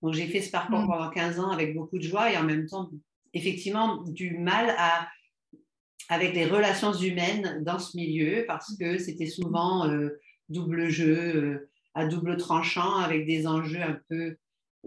Donc, 0.02 0.14
j'ai 0.14 0.28
fait 0.28 0.42
ce 0.42 0.52
parcours 0.52 0.80
mm. 0.80 0.88
pendant 0.88 1.10
15 1.10 1.40
ans 1.40 1.52
avec 1.52 1.76
beaucoup 1.76 1.98
de 1.98 2.04
joie 2.04 2.32
et 2.32 2.38
en 2.38 2.44
même 2.44 2.68
temps, 2.68 2.90
effectivement, 3.34 4.04
du 4.04 4.38
mal 4.38 4.74
à, 4.78 5.08
avec 6.10 6.34
les 6.34 6.46
relations 6.46 6.94
humaines 6.94 7.64
dans 7.64 7.80
ce 7.80 7.96
milieu 7.98 8.46
parce 8.48 8.76
que 8.78 8.98
c'était 8.98 9.28
souvent 9.28 9.88
euh, 9.88 10.20
double 10.50 10.90
jeu, 10.90 11.36
euh, 11.36 11.70
à 11.94 12.06
double 12.06 12.38
tranchant, 12.38 12.98
avec 12.98 13.26
des 13.26 13.48
enjeux 13.48 13.82
un 13.82 14.00
peu 14.10 14.38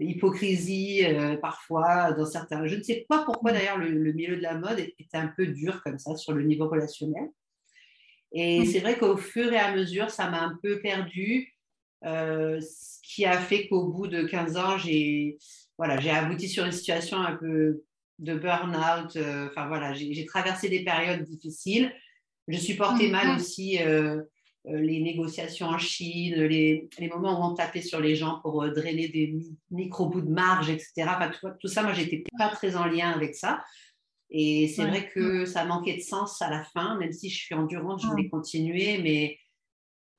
hypocrisie 0.05 1.05
euh, 1.05 1.37
parfois 1.37 2.13
dans 2.13 2.25
certains. 2.25 2.65
Je 2.67 2.75
ne 2.75 2.83
sais 2.83 3.05
pas 3.07 3.23
pourquoi 3.23 3.51
mm. 3.51 3.55
d'ailleurs 3.55 3.77
le, 3.77 3.89
le, 3.89 4.13
milieu 4.13 4.35
de 4.35 4.41
la 4.41 4.55
mode 4.55 4.79
était 4.79 5.17
un 5.17 5.27
peu 5.27 5.47
dur 5.47 5.81
comme 5.83 5.99
ça 5.99 6.15
sur 6.15 6.33
le 6.33 6.43
niveau 6.43 6.67
relationnel. 6.67 7.29
Et 8.33 8.61
mmh. 8.61 8.65
c'est 8.65 8.79
vrai 8.79 8.97
qu'au 8.97 9.17
fur 9.17 9.51
et 9.51 9.57
à 9.57 9.75
mesure, 9.75 10.09
ça 10.09 10.29
m'a 10.29 10.41
un 10.41 10.57
peu 10.61 10.79
perdu, 10.79 11.53
euh, 12.05 12.61
ce 12.61 12.99
qui 13.03 13.25
a 13.25 13.37
fait 13.37 13.67
qu'au 13.67 13.87
bout 13.87 14.07
de 14.07 14.23
15 14.23 14.57
ans, 14.57 14.77
j'ai 14.77 15.37
voilà, 15.77 15.95
abouti 16.17 16.47
sur 16.47 16.65
une 16.65 16.71
situation 16.71 17.17
un 17.17 17.35
peu 17.35 17.83
de 18.19 18.35
burn-out. 18.35 19.15
Euh, 19.17 19.49
enfin 19.49 19.67
voilà, 19.67 19.93
j'ai 19.93 20.25
traversé 20.25 20.69
des 20.69 20.83
périodes 20.83 21.23
difficiles. 21.23 21.91
Je 22.47 22.57
supportais 22.57 23.07
mmh. 23.07 23.11
mal 23.11 23.35
aussi 23.35 23.79
euh, 23.81 24.21
les 24.65 25.01
négociations 25.01 25.67
en 25.67 25.79
Chine, 25.79 26.35
les, 26.35 26.87
les, 26.99 27.07
moments 27.07 27.39
où 27.39 27.51
on 27.51 27.55
tapait 27.55 27.81
sur 27.81 27.99
les 27.99 28.15
gens 28.15 28.39
pour 28.41 28.63
drainer 28.71 29.07
des 29.07 29.39
micro-bouts 29.71 30.21
de 30.21 30.29
marge, 30.29 30.69
etc. 30.69 30.91
Enfin, 30.99 31.31
tout, 31.31 31.47
tout 31.59 31.67
ça, 31.67 31.81
moi, 31.81 31.93
j'étais 31.93 32.23
pas 32.37 32.49
très 32.49 32.75
en 32.75 32.85
lien 32.85 33.09
avec 33.09 33.33
ça. 33.33 33.63
Et 34.31 34.69
c'est 34.69 34.85
vrai 34.85 35.09
que 35.09 35.45
ça 35.45 35.65
manquait 35.65 35.97
de 35.97 36.01
sens 36.01 36.41
à 36.41 36.49
la 36.49 36.63
fin, 36.63 36.97
même 36.97 37.11
si 37.11 37.29
je 37.29 37.37
suis 37.37 37.53
endurante, 37.53 38.01
je 38.01 38.07
voulais 38.07 38.29
continuer, 38.29 38.97
mais 38.99 39.37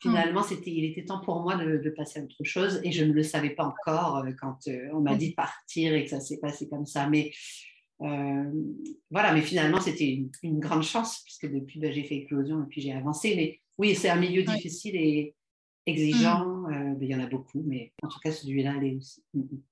finalement, 0.03 0.43
c'était, 0.43 0.71
il 0.71 0.85
était 0.85 1.05
temps 1.05 1.21
pour 1.21 1.41
moi 1.41 1.57
de, 1.57 1.91
passer 1.97 2.21
à 2.21 2.23
autre 2.23 2.45
chose 2.45 2.81
et 2.85 2.93
je 2.93 3.05
ne 3.05 3.13
le 3.13 3.23
savais 3.23 3.51
pas 3.51 3.65
encore 3.65 4.19
euh, 4.19 4.33
quand 4.39 4.59
euh, 4.69 4.89
on 4.93 5.01
m'a 5.01 5.15
dit 5.15 5.31
de 5.31 5.35
partir 5.35 5.95
et 5.95 6.05
que 6.05 6.11
ça 6.11 6.21
s'est 6.21 6.39
passé 6.39 6.69
comme 6.69 6.85
ça. 6.85 7.09
Mais 7.09 7.33
euh, 8.03 8.53
voilà, 9.11 9.33
mais 9.33 9.41
finalement, 9.41 9.81
c'était 9.81 10.29
une, 10.43 10.61
grande 10.61 10.83
chance 10.83 11.23
puisque 11.25 11.51
depuis, 11.51 11.81
ben, 11.81 11.91
j'ai 11.91 12.05
fait 12.05 12.17
éclosion 12.17 12.63
et 12.63 12.67
puis 12.69 12.83
j'ai 12.83 12.93
avancé. 12.93 13.35
Mais 13.35 13.62
oui, 13.79 13.95
c'est 13.95 14.11
un 14.11 14.17
milieu 14.17 14.43
difficile 14.43 14.97
et 14.97 15.35
exigeant. 15.87 16.45
Mmh. 16.45 16.95
Ben, 16.95 17.03
il 17.03 17.09
y 17.09 17.15
en 17.15 17.21
a 17.21 17.27
beaucoup, 17.27 17.63
mais 17.67 17.93
en 18.03 18.09
tout 18.09 18.19
cas, 18.21 18.33
celui-là, 18.33 18.75
il 18.81 18.85
est 18.85 18.97
aussi. 18.97 19.23
Mmh, 19.35 19.41
mmh. 19.41 19.63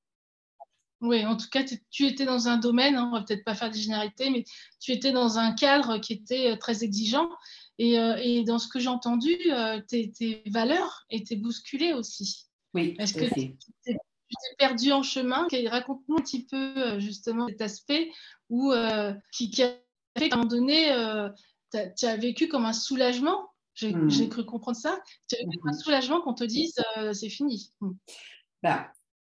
Oui, 1.03 1.25
en 1.25 1.37
tout 1.37 1.49
cas, 1.51 1.65
tu 1.91 2.07
étais 2.07 2.27
dans 2.27 2.49
un 2.49 2.59
domaine, 2.59 2.97
hein, 2.97 3.09
on 3.11 3.17
va 3.17 3.23
peut-être 3.23 3.45
pas 3.45 3.55
faire 3.55 3.71
des 3.71 3.79
généralités, 3.79 4.29
mais 4.29 4.45
tu 4.81 4.93
étais 4.93 5.13
dans 5.13 5.39
un 5.39 5.55
cadre 5.55 5.99
qui 5.99 6.13
était 6.13 6.53
euh, 6.53 6.57
très 6.57 6.85
exigeant. 6.85 7.31
Et, 7.79 7.99
euh, 7.99 8.43
dans 8.45 8.59
ce 8.59 8.69
que 8.69 8.79
j'ai 8.79 8.89
entendu, 8.89 9.35
euh, 9.51 9.81
tes, 9.89 10.43
valeurs 10.51 11.07
étaient 11.09 11.37
bousculées 11.37 11.95
aussi. 11.95 12.49
Oui, 12.75 12.97
Est-ce 12.99 13.15
que 13.15 13.25
tu 13.35 13.57
t'es 13.85 13.97
perdu 14.59 14.93
en 14.93 15.03
chemin? 15.03 15.49
Raconte-nous 15.69 16.17
un 16.19 16.23
petit 16.23 16.45
peu 16.45 17.01
justement 17.01 17.49
cet 17.49 17.63
aspect 17.63 18.11
où, 18.51 18.73
qui, 19.33 19.63
a 19.63 19.73
fait 20.19 20.29
qu'à 20.29 20.35
un 20.35 20.39
moment 20.39 20.51
donné, 20.51 20.95
tu 21.73 22.07
as 22.07 22.17
vécu 22.17 22.47
comme 22.47 22.67
un 22.67 22.75
soulagement 22.75 23.50
J'ai 23.75 23.93
hmm. 23.93 24.29
cru 24.29 24.45
comprendre 24.45 24.77
ça. 24.77 25.01
Tu 25.29 25.37
as 25.37 25.43
eu 25.43 25.47
un 25.65 25.73
soulagement 25.73 26.21
qu'on 26.21 26.35
te 26.35 26.45
dise 26.45 26.75
c'est 27.13 27.29
fini. 27.29 27.73
Hmm. 27.81 27.93
Bah, 28.63 28.93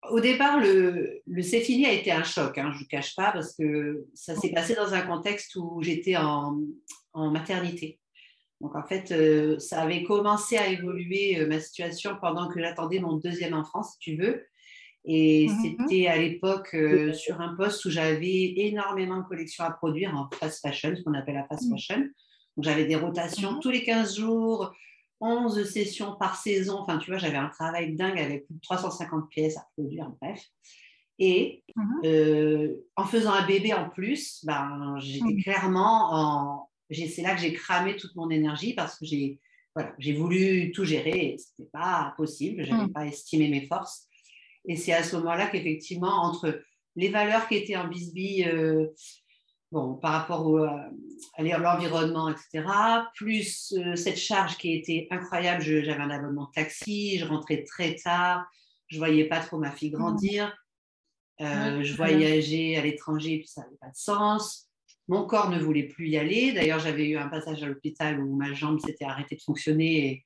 au 0.10 0.20
départ, 0.20 0.60
le, 0.60 1.22
le 1.26 1.42
c'est 1.42 1.62
fini 1.62 1.86
a 1.86 1.92
été 1.92 2.12
un 2.12 2.24
choc, 2.24 2.58
hein, 2.58 2.70
je 2.72 2.78
ne 2.78 2.84
vous 2.84 2.88
cache 2.88 3.16
pas, 3.16 3.32
parce 3.32 3.56
que 3.56 4.06
ça 4.14 4.36
s'est 4.36 4.52
passé 4.52 4.76
dans 4.76 4.94
un 4.94 5.02
contexte 5.02 5.56
où 5.56 5.82
j'étais 5.82 6.16
en, 6.16 6.60
en, 7.14 7.32
maternité. 7.32 8.00
Donc 8.62 8.76
en 8.76 8.84
fait, 8.84 9.12
euh, 9.12 9.60
ça 9.60 9.82
avait 9.82 10.04
commencé 10.04 10.58
à 10.58 10.68
évoluer 10.68 11.40
euh, 11.40 11.48
ma 11.48 11.60
situation 11.60 12.18
pendant 12.20 12.48
que 12.50 12.60
j'attendais 12.60 13.00
mon 13.00 13.14
deuxième 13.18 13.54
enfant, 13.54 13.84
si 13.84 13.98
tu 14.00 14.16
veux. 14.18 14.46
Et 15.10 15.48
c'était 15.62 16.08
à 16.08 16.18
l'époque 16.18 16.74
euh, 16.74 17.14
sur 17.14 17.40
un 17.40 17.56
poste 17.56 17.86
où 17.86 17.90
j'avais 17.90 18.54
énormément 18.58 19.20
de 19.20 19.24
collections 19.24 19.64
à 19.64 19.72
produire 19.72 20.14
en 20.14 20.30
fast 20.38 20.62
fashion, 20.62 20.94
ce 20.96 21.02
qu'on 21.02 21.14
appelle 21.14 21.36
la 21.36 21.46
fast 21.48 21.70
fashion. 21.70 22.04
Donc 22.58 22.66
j'avais 22.66 22.86
des 22.86 22.96
rotations 22.96 23.54
mhm. 23.54 23.60
tous 23.62 23.70
les 23.70 23.84
15 23.84 24.18
jours, 24.18 24.74
11 25.22 25.64
sessions 25.64 26.16
par 26.20 26.36
saison. 26.36 26.80
Enfin, 26.80 26.98
tu 26.98 27.12
vois, 27.12 27.20
j'avais 27.20 27.38
un 27.38 27.50
travail 27.50 27.96
dingue 27.96 28.20
avec 28.20 28.48
plus 28.48 28.56
de 28.56 28.62
350 28.62 29.30
pièces 29.30 29.58
à 29.58 29.68
produire, 29.76 30.12
bref. 30.20 30.44
Et 31.20 31.64
mhm. 31.76 32.02
euh, 32.06 32.74
en 32.96 33.06
faisant 33.06 33.32
un 33.32 33.46
bébé 33.46 33.74
en 33.74 33.90
plus, 33.90 34.44
ben, 34.44 34.96
j'étais 35.00 35.26
mhm. 35.26 35.44
clairement 35.44 36.10
en. 36.12 36.70
C'est 36.90 37.22
là 37.22 37.36
que 37.36 37.42
j'ai 37.42 37.54
cramé 37.54 37.98
toute 37.98 38.16
mon 38.16 38.30
énergie 38.30 38.74
parce 38.74 38.98
que 38.98 39.06
j'ai 39.06 39.40
voilà, 39.76 39.94
voulu 40.18 40.72
tout 40.72 40.86
gérer 40.86 41.34
et 41.34 41.38
ce 41.38 41.48
n'était 41.60 41.70
pas 41.72 42.14
possible. 42.16 42.64
Je 42.64 42.72
n'avais 42.72 42.92
pas 42.92 43.06
estimé 43.06 43.50
mes 43.50 43.68
forces. 43.68 44.08
Et 44.66 44.78
c'est 44.78 44.94
à 44.94 45.04
ce 45.04 45.18
moment-là 45.18 45.48
qu'effectivement, 45.48 46.24
entre 46.24 46.62
les 46.96 47.10
valeurs 47.10 47.48
qui 47.50 47.56
étaient 47.56 47.76
en 47.76 47.90
bisbille, 47.90 48.46
euh, 48.46 48.88
bon, 49.72 49.96
par 49.96 50.14
rapport 50.14 50.48
au, 50.48 50.64
à 50.64 51.58
l'environnement, 51.58 52.30
etc. 52.30 52.66
Plus 53.16 53.74
euh, 53.78 53.96
cette 53.96 54.18
charge 54.18 54.58
qui 54.58 54.74
était 54.74 55.08
incroyable. 55.12 55.62
J'avais 55.62 56.02
un 56.02 56.10
abonnement 56.10 56.48
taxi, 56.54 57.18
je 57.20 57.26
rentrais 57.26 57.64
très 57.64 57.96
tard, 57.96 58.46
je 58.88 58.98
voyais 58.98 59.26
pas 59.26 59.40
trop 59.40 59.58
ma 59.58 59.72
fille 59.72 59.92
mmh. 59.92 59.98
grandir. 59.98 60.58
Euh, 61.40 61.84
je 61.84 61.94
voyageais 61.96 62.78
à 62.78 62.82
l'étranger, 62.82 63.38
puis 63.40 63.48
ça 63.48 63.62
n'avait 63.62 63.78
pas 63.80 63.90
de 63.90 63.96
sens. 63.96 64.70
Mon 65.08 65.26
corps 65.26 65.50
ne 65.50 65.60
voulait 65.60 65.84
plus 65.84 66.10
y 66.10 66.18
aller. 66.18 66.52
D'ailleurs, 66.52 66.80
j'avais 66.80 67.08
eu 67.08 67.18
un 67.18 67.28
passage 67.28 67.62
à 67.64 67.68
l'hôpital 67.68 68.20
où 68.20 68.36
ma 68.36 68.54
jambe 68.54 68.80
s'était 68.80 69.06
arrêtée 69.06 69.36
de 69.36 69.42
fonctionner. 69.42 70.08
Et, 70.08 70.26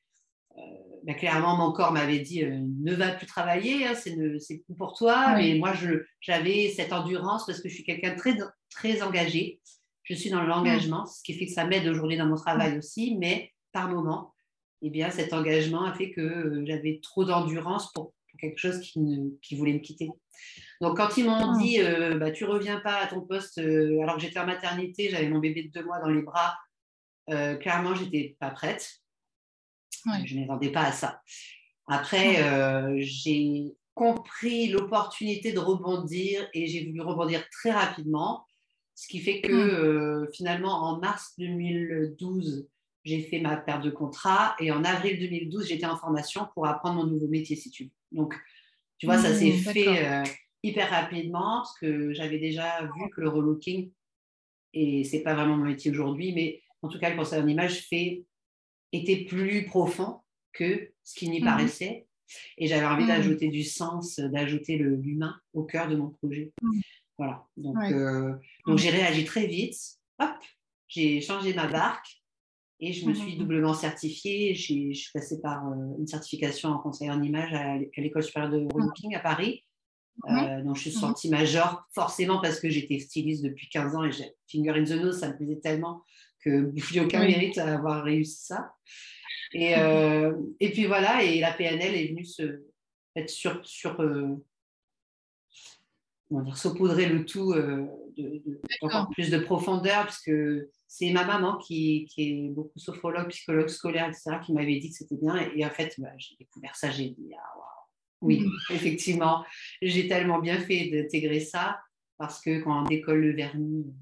euh, 0.57 0.90
ben, 1.03 1.15
clairement, 1.15 1.57
mon 1.57 1.71
corps 1.71 1.91
m'avait 1.91 2.19
dit 2.19 2.43
ne 2.45 2.93
va 2.93 3.11
plus 3.11 3.25
travailler, 3.25 3.87
hein, 3.87 3.93
c'est 3.95 4.15
plus 4.15 4.75
pour 4.77 4.93
toi. 4.93 5.35
Mais 5.35 5.55
moi, 5.55 5.73
j'avais 6.19 6.69
cette 6.75 6.93
endurance 6.93 7.45
parce 7.45 7.61
que 7.61 7.69
je 7.69 7.73
suis 7.73 7.83
quelqu'un 7.83 8.13
de 8.13 8.17
très 8.17 8.37
très 8.69 9.01
engagée. 9.01 9.59
Je 10.03 10.13
suis 10.15 10.29
dans 10.29 10.43
l'engagement, 10.43 11.05
ce 11.05 11.21
qui 11.23 11.33
fait 11.33 11.45
que 11.45 11.53
ça 11.53 11.65
m'aide 11.65 11.87
aujourd'hui 11.87 12.17
dans 12.17 12.25
mon 12.25 12.35
travail 12.35 12.77
aussi, 12.77 13.15
mais 13.17 13.51
par 13.71 13.89
moment, 13.89 14.33
eh 14.81 14.89
bien, 14.89 15.09
cet 15.11 15.33
engagement 15.33 15.85
a 15.85 15.93
fait 15.93 16.11
que 16.11 16.21
euh, 16.21 16.65
j'avais 16.65 16.99
trop 17.01 17.23
d'endurance 17.23 17.91
pour, 17.93 18.13
quelque 18.39 18.57
chose 18.57 18.79
qui, 18.79 18.99
qui, 19.43 19.55
voulait 19.55 19.73
me 19.73 19.79
quitter. 19.79 20.09
Donc, 20.79 20.97
quand 20.97 21.15
ils 21.15 21.25
m'ont 21.25 21.57
dit, 21.59 21.79
euh, 21.79 22.17
bah, 22.17 22.31
tu 22.31 22.45
reviens 22.45 22.79
pas 22.79 22.95
à 22.95 23.05
ton 23.05 23.21
poste, 23.21 23.59
euh, 23.59 24.01
alors 24.01 24.15
que 24.15 24.21
j'étais 24.21 24.39
en 24.39 24.47
maternité, 24.47 25.09
j'avais 25.11 25.29
mon 25.29 25.37
bébé 25.37 25.63
de 25.63 25.69
deux 25.69 25.85
mois 25.85 25.99
dans 25.99 26.09
les 26.09 26.23
bras, 26.23 26.57
clairement, 27.27 27.93
j'étais 27.93 28.35
pas 28.39 28.49
prête. 28.49 29.00
Je 30.25 30.35
ne 30.35 30.41
m'attendais 30.41 30.71
pas 30.71 30.83
à 30.83 30.91
ça. 30.91 31.21
Après, 31.87 32.41
j'ai 32.99 33.73
compris 33.93 34.67
l'opportunité 34.67 35.51
de 35.51 35.59
rebondir 35.59 36.47
et 36.53 36.67
j'ai 36.67 36.85
voulu 36.85 37.01
rebondir 37.01 37.47
très 37.49 37.71
rapidement. 37.71 38.45
Ce 38.95 39.07
qui 39.07 39.19
fait 39.19 39.41
que 39.41 39.51
euh, 39.51 40.27
finalement, 40.33 40.83
en 40.83 40.99
mars 40.99 41.33
2012, 41.37 42.67
j'ai 43.03 43.21
fait 43.21 43.39
ma 43.39 43.57
perte 43.57 43.83
de 43.83 43.89
contrat 43.89 44.55
et 44.59 44.71
en 44.71 44.83
avril 44.83 45.19
2012, 45.19 45.67
j'étais 45.67 45.85
en 45.85 45.97
formation 45.97 46.47
pour 46.53 46.67
apprendre 46.67 47.03
mon 47.03 47.11
nouveau 47.11 47.27
métier, 47.27 47.55
si 47.55 47.71
tu 47.71 47.85
veux. 47.85 47.89
Donc, 48.11 48.35
tu 48.97 49.07
vois, 49.07 49.17
ça 49.17 49.31
mm, 49.31 49.35
s'est 49.35 49.51
fait 49.51 50.05
euh, 50.05 50.23
hyper 50.61 50.89
rapidement 50.89 51.57
parce 51.57 51.77
que 51.79 52.13
j'avais 52.13 52.37
déjà 52.37 52.83
vu 52.83 53.09
que 53.15 53.21
le 53.21 53.29
relooking, 53.29 53.91
et 54.73 55.03
c'est 55.03 55.21
pas 55.21 55.33
vraiment 55.33 55.57
mon 55.57 55.65
métier 55.65 55.91
aujourd'hui, 55.91 56.33
mais 56.33 56.61
en 56.81 56.87
tout 56.87 56.99
cas, 56.99 57.09
le 57.09 57.17
conseil 57.17 57.41
en 57.41 57.47
image 57.47 57.87
fait, 57.87 58.23
était 58.91 59.25
plus 59.25 59.65
profond 59.65 60.19
que 60.53 60.91
ce 61.03 61.15
qui 61.15 61.29
n'y 61.29 61.41
mm. 61.41 61.45
paraissait. 61.45 62.07
Et 62.57 62.67
j'avais 62.67 62.85
envie 62.85 63.07
d'ajouter 63.07 63.49
du 63.49 63.63
sens, 63.63 64.19
d'ajouter 64.19 64.77
l'humain 64.77 65.35
au 65.53 65.63
cœur 65.63 65.89
de 65.89 65.97
mon 65.97 66.09
projet. 66.09 66.53
Voilà. 67.17 67.45
Donc, 67.57 67.77
euh, 67.91 68.33
donc 68.65 68.77
j'ai 68.77 68.89
réagi 68.89 69.25
très 69.25 69.47
vite. 69.47 69.77
Hop, 70.19 70.29
j'ai 70.87 71.19
changé 71.19 71.53
ma 71.53 71.67
barque 71.67 72.21
et 72.79 72.93
je 72.93 73.05
me 73.05 73.13
suis 73.13 73.35
doublement 73.35 73.73
certifiée. 73.73 74.55
Je 74.55 74.93
suis 74.93 75.11
passée 75.13 75.41
par 75.41 75.67
euh, 75.67 75.97
une 75.99 76.07
certification 76.07 76.69
en 76.69 76.79
conseil 76.79 77.11
en 77.11 77.21
image 77.21 77.53
à 77.53 77.77
l'école 77.97 78.23
supérieure 78.23 78.51
de 78.51 78.67
relooking 78.73 79.13
à 79.13 79.19
Paris. 79.19 79.65
Euh, 80.29 80.63
donc, 80.63 80.75
je 80.75 80.81
suis 80.81 80.91
sortie 80.91 81.29
major 81.29 81.83
forcément 81.93 82.41
parce 82.41 82.59
que 82.59 82.69
j'étais 82.69 82.99
styliste 82.99 83.43
depuis 83.43 83.69
15 83.69 83.95
ans 83.95 84.03
et 84.03 84.11
j'ai 84.11 84.31
finger 84.47 84.71
in 84.71 84.83
the 84.83 85.01
nose, 85.01 85.19
ça 85.19 85.29
me 85.29 85.35
plaisait 85.35 85.59
tellement 85.59 86.03
que 86.43 86.71
n'ai 86.93 86.99
aucun 86.99 87.25
mérite 87.25 87.57
à 87.57 87.75
avoir 87.75 88.03
réussi 88.03 88.45
ça. 88.45 88.73
Et, 89.53 89.73
et 90.59 90.71
puis 90.71 90.85
voilà, 90.85 91.23
et 91.23 91.39
la 91.39 91.51
PNL 91.51 91.95
est 91.95 92.07
venue 92.07 92.25
se 92.25 92.63
être 93.15 93.29
sur, 93.29 93.65
sur 93.65 93.99
dire, 96.39 96.57
saupoudrer 96.57 97.07
le 97.07 97.25
tout 97.25 97.51
euh, 97.51 97.85
de, 98.15 98.41
encore 98.81 99.09
plus 99.09 99.29
de 99.29 99.37
profondeur, 99.39 100.05
puisque 100.05 100.31
c'est 100.87 101.11
ma 101.11 101.25
maman 101.25 101.57
qui, 101.57 102.05
qui, 102.09 102.29
est 102.29 102.49
beaucoup 102.49 102.79
sophrologue, 102.79 103.27
psychologue 103.29 103.67
scolaire, 103.67 104.07
etc., 104.07 104.37
qui 104.45 104.53
m'avait 104.53 104.79
dit 104.79 104.89
que 104.89 104.95
c'était 104.95 105.17
bien. 105.17 105.35
Et, 105.55 105.65
en 105.65 105.69
fait, 105.69 105.93
bah, 105.97 106.09
j'ai 106.17 106.35
découvert 106.39 106.75
ça, 106.75 106.89
j'ai 106.91 107.09
dit, 107.09 107.31
ah, 107.37 107.59
oui, 108.21 108.41
mm. 108.41 108.73
effectivement, 108.73 109.43
j'ai 109.81 110.07
tellement 110.07 110.39
bien 110.39 110.59
fait 110.59 110.89
d'intégrer 110.89 111.41
ça, 111.41 111.81
parce 112.17 112.39
que 112.39 112.61
quand 112.61 112.83
on 112.83 112.87
décolle 112.87 113.19
le 113.21 113.35
vernis, 113.35 113.93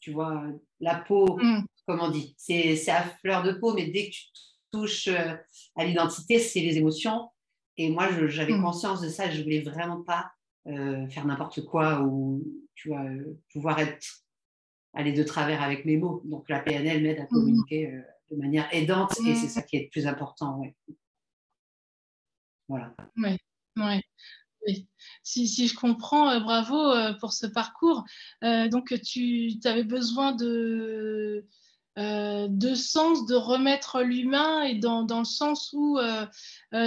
tu 0.00 0.12
vois, 0.12 0.44
la 0.80 0.96
peau, 0.96 1.38
mm. 1.38 1.64
comme 1.86 2.00
on 2.00 2.10
dit, 2.10 2.34
c'est 2.38 2.88
à 2.88 3.02
fleur 3.02 3.42
de 3.42 3.52
peau, 3.52 3.74
mais 3.74 3.86
dès 3.86 4.06
que 4.06 4.14
tu 4.14 4.24
touches 4.72 5.08
euh, 5.08 5.34
à 5.76 5.84
l'identité, 5.84 6.38
c'est 6.38 6.60
les 6.60 6.78
émotions. 6.78 7.30
Et 7.76 7.90
moi, 7.90 8.08
j'avais 8.28 8.56
mm. 8.56 8.62
conscience 8.62 9.00
de 9.00 9.08
ça, 9.08 9.30
je 9.30 9.42
voulais 9.42 9.62
vraiment 9.62 10.02
pas 10.02 10.30
euh, 10.68 11.06
faire 11.08 11.24
n'importe 11.24 11.64
quoi 11.64 12.00
ou 12.02 12.42
tu 12.74 12.88
vois, 12.88 13.04
euh, 13.04 13.38
pouvoir 13.52 13.78
être 13.78 14.24
aller 14.94 15.12
de 15.12 15.22
travers 15.22 15.62
avec 15.62 15.84
mes 15.84 15.96
mots. 15.96 16.22
Donc 16.24 16.48
la 16.48 16.58
PNL 16.58 17.02
m'aide 17.02 17.20
à 17.20 17.24
mmh. 17.24 17.28
communiquer 17.28 17.92
euh, 17.92 18.00
de 18.30 18.36
manière 18.36 18.66
aidante 18.74 19.12
et 19.20 19.34
c'est 19.34 19.46
mmh. 19.46 19.50
ça 19.50 19.62
qui 19.62 19.76
est 19.76 19.82
le 19.84 19.88
plus 19.90 20.06
important. 20.08 20.58
Ouais. 20.58 20.74
Voilà. 22.68 22.96
Oui, 23.16 23.38
oui. 24.66 24.86
Si, 25.22 25.48
si, 25.48 25.68
je 25.68 25.74
comprends, 25.74 26.38
bravo 26.40 26.92
pour 27.20 27.32
ce 27.32 27.46
parcours. 27.46 28.04
donc, 28.42 28.94
tu 29.02 29.58
avais 29.64 29.84
besoin 29.84 30.32
de, 30.32 31.44
de 31.96 32.74
sens, 32.74 33.26
de 33.26 33.34
remettre 33.34 34.02
l'humain 34.02 34.62
et 34.62 34.76
dans, 34.76 35.02
dans, 35.02 35.20
le 35.20 35.24
sens 35.24 35.72
où 35.72 35.98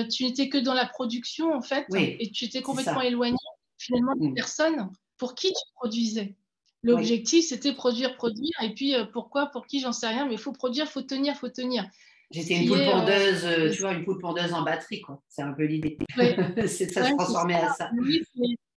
tu 0.09 0.23
n'étais 0.23 0.49
que 0.49 0.57
dans 0.57 0.73
la 0.73 0.85
production, 0.85 1.53
en 1.53 1.61
fait, 1.61 1.85
et 1.95 2.31
tu 2.31 2.45
étais 2.45 2.61
complètement 2.61 3.01
éloigné 3.01 3.37
finalement 3.77 4.15
des 4.15 4.29
mm. 4.29 4.35
personnes 4.35 4.89
pour 5.17 5.35
qui 5.35 5.49
tu 5.49 5.73
produisais. 5.75 6.35
L'objectif, 6.81 7.45
c'était 7.45 7.73
produire, 7.73 8.15
produire. 8.15 8.53
Et 8.61 8.73
puis, 8.73 8.95
euh, 8.95 9.05
pourquoi, 9.05 9.47
pour 9.47 9.67
qui, 9.67 9.81
j'en 9.81 9.91
sais 9.91 10.07
rien, 10.07 10.25
mais 10.25 10.33
il 10.33 10.39
faut 10.39 10.53
produire, 10.53 10.85
il 10.85 10.89
faut 10.89 11.01
tenir, 11.01 11.33
il 11.33 11.37
faut 11.37 11.49
tenir. 11.49 11.85
J'étais 12.31 12.61
une 12.61 12.67
poule 12.67 12.85
pondeuse, 12.85 13.45
euh, 13.45 13.67
euh, 13.67 13.71
tu 13.71 13.81
vois, 13.81 13.93
une 13.93 14.05
poule 14.05 14.19
pondeuse 14.19 14.53
en 14.53 14.61
batterie, 14.61 15.01
quoi. 15.01 15.21
C'est 15.27 15.41
un 15.41 15.53
peu 15.53 15.63
l'idée. 15.63 15.97
c'est 16.67 16.91
ça, 16.91 17.07
se 17.07 17.15
transformer 17.15 17.55
à 17.55 17.73
ça. 17.73 17.89
Oui, 17.97 18.21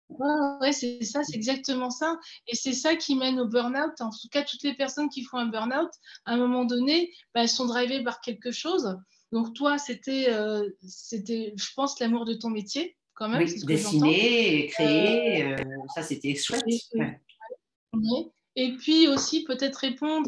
ouais, 0.09 0.71
c'est 0.71 1.03
ça, 1.03 1.23
c'est 1.23 1.35
exactement 1.35 1.89
ça. 1.89 2.17
Et 2.47 2.55
c'est 2.55 2.73
ça 2.73 2.95
qui 2.95 3.15
mène 3.15 3.39
au 3.39 3.47
burn-out. 3.47 3.99
En 3.99 4.09
tout 4.09 4.29
cas, 4.31 4.43
toutes 4.43 4.63
les 4.63 4.75
personnes 4.75 5.09
qui 5.09 5.23
font 5.23 5.37
un 5.37 5.47
burn-out, 5.47 5.91
à 6.25 6.33
un 6.33 6.37
moment 6.37 6.63
donné, 6.63 7.11
bah, 7.33 7.41
elles 7.41 7.49
sont 7.49 7.65
drivées 7.65 8.03
par 8.03 8.21
quelque 8.21 8.51
chose. 8.51 8.97
Donc, 9.33 9.53
toi, 9.53 9.77
c'était, 9.77 10.27
c'était 10.81 11.53
je 11.57 11.69
pense, 11.75 11.99
l'amour 11.99 12.25
de 12.25 12.33
ton 12.33 12.49
métier 12.49 12.97
dessiner, 13.65 14.67
créer, 14.67 15.43
euh, 15.43 15.55
ça 15.93 16.01
c'était 16.01 16.35
chouette. 16.35 16.63
Et 18.55 18.73
puis 18.77 19.07
aussi 19.07 19.43
peut-être 19.43 19.77
répondre 19.77 20.27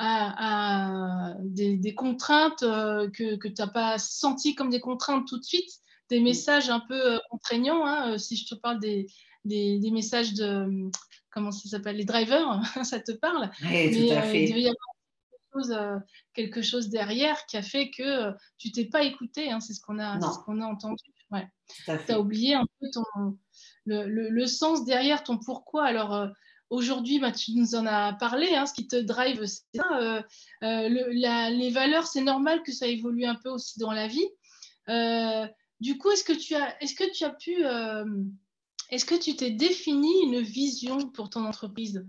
euh, 0.00 0.04
à, 0.04 1.34
des, 1.40 1.94
contraintes 1.94 2.62
euh, 2.62 3.10
que, 3.10 3.36
que 3.36 3.48
tu 3.48 3.60
n'as 3.60 3.68
pas 3.68 3.98
senties 3.98 4.54
comme 4.54 4.70
des 4.70 4.80
contraintes 4.80 5.26
tout 5.26 5.38
de 5.38 5.44
suite, 5.44 5.70
des 6.08 6.20
messages 6.20 6.70
un 6.70 6.80
peu 6.80 7.20
contraignants. 7.30 7.84
Hein, 7.84 8.16
si 8.18 8.36
je 8.36 8.46
te 8.46 8.54
parle 8.54 8.78
des, 8.80 9.08
des, 9.44 9.90
messages 9.90 10.34
de, 10.34 10.90
comment 11.30 11.50
ça 11.50 11.68
s'appelle, 11.68 11.96
les 11.96 12.04
drivers, 12.04 12.60
ça 12.84 13.00
te 13.00 13.12
parle. 13.12 13.50
Oui, 13.62 14.08
tout 14.08 14.14
à 14.14 14.22
fait. 14.22 14.44
il 14.44 14.48
devait 14.50 14.62
y 14.62 14.66
avoir 14.66 16.02
quelque 16.34 16.62
chose, 16.62 16.88
derrière 16.88 17.44
qui 17.46 17.56
a 17.56 17.62
fait 17.62 17.90
que 17.90 18.32
tu 18.58 18.70
t'es 18.70 18.84
pas 18.84 19.02
écouté. 19.02 19.50
Hein, 19.50 19.60
c'est 19.60 19.74
ce 19.74 19.80
qu'on 19.80 19.98
a, 19.98 20.20
ce 20.20 20.38
qu'on 20.44 20.60
a 20.60 20.66
entendu. 20.66 21.02
Ouais. 21.30 21.46
Tu 21.84 22.12
as 22.12 22.20
oublié 22.20 22.54
un 22.54 22.64
peu 22.80 22.86
ton, 22.92 23.36
le, 23.84 24.06
le, 24.06 24.46
sens 24.46 24.84
derrière 24.84 25.24
ton 25.24 25.38
pourquoi. 25.38 25.84
Alors, 25.84 26.14
euh, 26.14 26.28
aujourd'hui, 26.70 27.18
bah, 27.18 27.32
tu 27.32 27.52
nous 27.54 27.74
en 27.74 27.86
as 27.86 28.12
parlé, 28.14 28.54
hein, 28.54 28.66
ce 28.66 28.74
qui 28.74 28.86
te 28.86 28.96
drive, 28.96 29.44
c'est 29.44 29.62
ça. 29.74 30.24
les 30.62 31.70
valeurs, 31.70 32.06
c'est 32.06 32.22
normal 32.22 32.62
que 32.62 32.72
ça 32.72 32.86
évolue 32.86 33.24
un 33.24 33.36
peu 33.36 33.50
aussi 33.50 33.78
dans 33.78 33.92
la 33.92 34.06
vie. 34.06 34.28
du 35.80 35.98
coup, 35.98 36.10
est-ce 36.10 36.24
que 36.24 36.32
tu 36.32 36.54
as, 36.54 36.82
est-ce 36.82 36.94
que 36.94 37.10
tu 37.12 37.24
as 37.24 37.30
pu, 37.30 37.64
est-ce 38.90 39.04
que 39.04 39.14
tu 39.14 39.36
t'es 39.36 39.50
défini 39.50 40.12
une 40.22 40.40
vision 40.40 41.08
pour 41.10 41.30
ton 41.30 41.44
entreprise? 41.44 42.04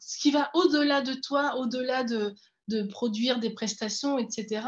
Ce 0.00 0.18
qui 0.18 0.30
va 0.30 0.50
au-delà 0.54 1.00
de 1.00 1.14
toi, 1.14 1.56
au-delà 1.56 2.04
de, 2.04 2.34
de, 2.68 2.82
produire 2.82 3.38
des 3.38 3.50
prestations, 3.50 4.18
etc. 4.18 4.66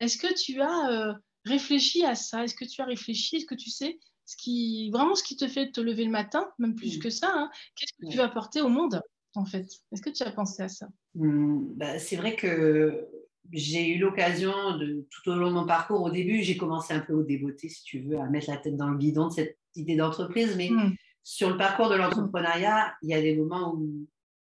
Est-ce 0.00 0.16
que 0.16 0.32
tu 0.34 0.60
as 0.60 0.90
euh, 0.90 1.12
réfléchi 1.44 2.04
à 2.04 2.14
ça? 2.14 2.44
Est-ce 2.44 2.54
que 2.54 2.64
tu 2.64 2.80
as 2.80 2.86
réfléchi? 2.86 3.36
Est-ce 3.36 3.46
que 3.46 3.54
tu 3.54 3.70
sais 3.70 3.98
ce 4.32 4.36
qui, 4.36 4.90
vraiment 4.90 5.14
ce 5.14 5.22
qui 5.22 5.36
te 5.36 5.46
fait 5.46 5.70
te 5.70 5.80
lever 5.80 6.04
le 6.04 6.10
matin, 6.10 6.50
même 6.58 6.74
plus 6.74 6.98
que 6.98 7.10
ça 7.10 7.30
hein? 7.34 7.50
Qu'est-ce 7.76 7.92
que 7.92 8.10
tu 8.10 8.16
vas 8.16 8.24
apporter 8.24 8.62
au 8.62 8.68
monde, 8.68 9.02
en 9.34 9.44
fait? 9.44 9.66
Est-ce 9.92 10.00
que 10.00 10.10
tu 10.10 10.22
as 10.22 10.32
pensé 10.32 10.62
à 10.62 10.68
ça? 10.68 10.88
Mmh, 11.14 11.74
bah, 11.76 11.98
C'est 11.98 12.16
vrai 12.16 12.34
que 12.34 13.06
j'ai 13.52 13.88
eu 13.88 13.98
l'occasion 13.98 14.78
de 14.78 15.06
tout 15.10 15.30
au 15.30 15.34
long 15.34 15.48
de 15.48 15.54
mon 15.54 15.66
parcours. 15.66 16.00
Au 16.02 16.10
début, 16.10 16.42
j'ai 16.42 16.56
commencé 16.56 16.94
un 16.94 17.00
peu 17.00 17.12
au 17.12 17.22
débeauté, 17.22 17.68
si 17.68 17.84
tu 17.84 18.00
veux, 18.00 18.18
à 18.18 18.26
mettre 18.26 18.50
la 18.50 18.56
tête 18.56 18.76
dans 18.76 18.88
le 18.88 18.96
guidon 18.96 19.28
de 19.28 19.32
cette 19.32 19.58
idée 19.74 19.96
d'entreprise. 19.96 20.56
Mais 20.56 20.70
mmh. 20.70 20.96
sur 21.22 21.50
le 21.50 21.58
parcours 21.58 21.90
de 21.90 21.96
l'entrepreneuriat, 21.96 22.94
il 23.02 23.10
y 23.10 23.14
a 23.14 23.20
des 23.20 23.36
moments 23.36 23.74
où 23.74 24.08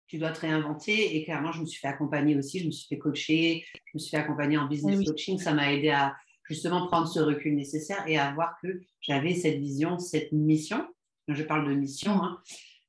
tu 0.06 0.18
dois 0.18 0.30
te 0.30 0.40
réinventer. 0.40 1.16
Et 1.16 1.24
clairement, 1.24 1.50
je 1.50 1.62
me 1.62 1.66
suis 1.66 1.80
fait 1.80 1.88
accompagner 1.88 2.36
aussi, 2.36 2.60
je 2.60 2.66
me 2.66 2.70
suis 2.70 2.86
fait 2.86 2.98
coacher, 2.98 3.64
je 3.74 3.90
me 3.94 3.98
suis 3.98 4.10
fait 4.10 4.18
accompagner 4.18 4.56
en 4.56 4.68
business 4.68 5.04
coaching. 5.04 5.36
Ça 5.40 5.52
m'a 5.52 5.72
aidé 5.72 5.88
à 5.88 6.14
justement 6.44 6.86
prendre 6.86 7.08
ce 7.08 7.20
recul 7.20 7.54
nécessaire 7.54 8.04
et 8.06 8.18
à 8.18 8.32
voir 8.32 8.56
que 8.62 8.80
j'avais 9.00 9.34
cette 9.34 9.58
vision, 9.58 9.98
cette 9.98 10.32
mission. 10.32 10.86
Je 11.28 11.42
parle 11.42 11.68
de 11.68 11.74
mission, 11.74 12.22
hein. 12.22 12.40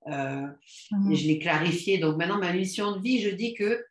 euh, 0.07 0.47
mmh. 0.91 1.11
et 1.11 1.15
je 1.15 1.27
l'ai 1.27 1.39
clarifié. 1.39 1.97
Donc 1.97 2.17
maintenant, 2.17 2.37
ma 2.37 2.51
mission 2.51 2.97
de 2.97 3.01
vie, 3.01 3.21
je 3.21 3.29
dis 3.29 3.53
que, 3.53 3.85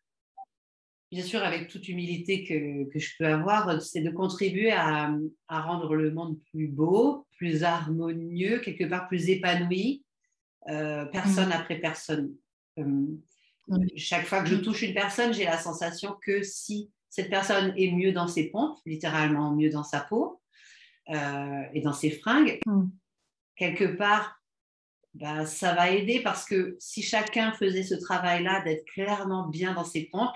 bien 1.11 1.25
sûr, 1.25 1.43
avec 1.43 1.69
toute 1.69 1.89
humilité 1.89 2.45
que, 2.45 2.91
que 2.91 2.99
je 2.99 3.13
peux 3.19 3.27
avoir, 3.27 3.81
c'est 3.81 4.03
de 4.03 4.11
contribuer 4.11 4.71
à, 4.71 5.11
à, 5.49 5.63
rendre 5.63 5.95
le 5.95 6.11
monde 6.11 6.39
plus 6.51 6.69
beau, 6.69 7.27
plus 7.39 7.65
harmonieux, 7.65 8.59
quelque 8.59 8.85
part 8.85 9.09
plus 9.09 9.31
épanoui, 9.31 10.05
euh, 10.69 11.07
personne 11.07 11.49
mmh. 11.49 11.53
après 11.53 11.79
personne. 11.79 12.35
Euh, 12.79 13.07
chaque 13.97 14.27
fois 14.27 14.43
que 14.43 14.51
je 14.51 14.57
touche 14.57 14.83
une 14.83 14.93
personne, 14.95 15.33
j'ai 15.33 15.45
la 15.45 15.57
sensation 15.57 16.17
que 16.23 16.43
si 16.43 16.91
cette 17.15 17.31
personne 17.31 17.73
est 17.77 17.93
mieux 17.93 18.11
dans 18.11 18.27
ses 18.27 18.51
pompes, 18.51 18.77
littéralement 18.87 19.55
mieux 19.55 19.71
dans 19.71 19.85
sa 19.85 20.01
peau 20.01 20.41
euh, 21.11 21.63
et 21.73 21.81
dans 21.81 21.93
ses 21.93 22.11
fringues, 22.11 22.59
mm. 22.67 22.87
quelque 23.55 23.85
part, 23.85 24.43
bah, 25.15 25.47
ça 25.47 25.77
va 25.77 25.93
aider 25.93 26.21
parce 26.25 26.45
que 26.45 26.77
si 26.81 27.03
chacun 27.03 27.53
faisait 27.53 27.85
ce 27.85 27.95
travail-là, 27.95 28.65
d'être 28.65 28.85
clairement 28.87 29.47
bien 29.47 29.75
dans 29.75 29.85
ses 29.85 30.07
pompes, 30.07 30.35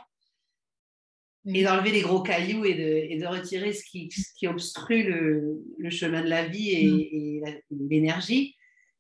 et 1.47 1.65
d'enlever 1.65 1.91
les 1.91 2.03
gros 2.03 2.23
cailloux 2.23 2.65
et 2.65 2.75
de, 2.75 3.13
et 3.13 3.19
de 3.19 3.27
retirer 3.27 3.73
ce 3.73 3.83
qui, 3.83 4.09
qui 4.37 4.47
obstrue 4.47 5.03
le, 5.03 5.65
le, 5.79 5.91
chemin 5.91 6.23
de 6.23 6.29
la 6.29 6.47
vie 6.47 6.71
et, 6.71 6.87
mm. 6.87 7.47
et 7.47 7.63
l'énergie, 7.71 8.55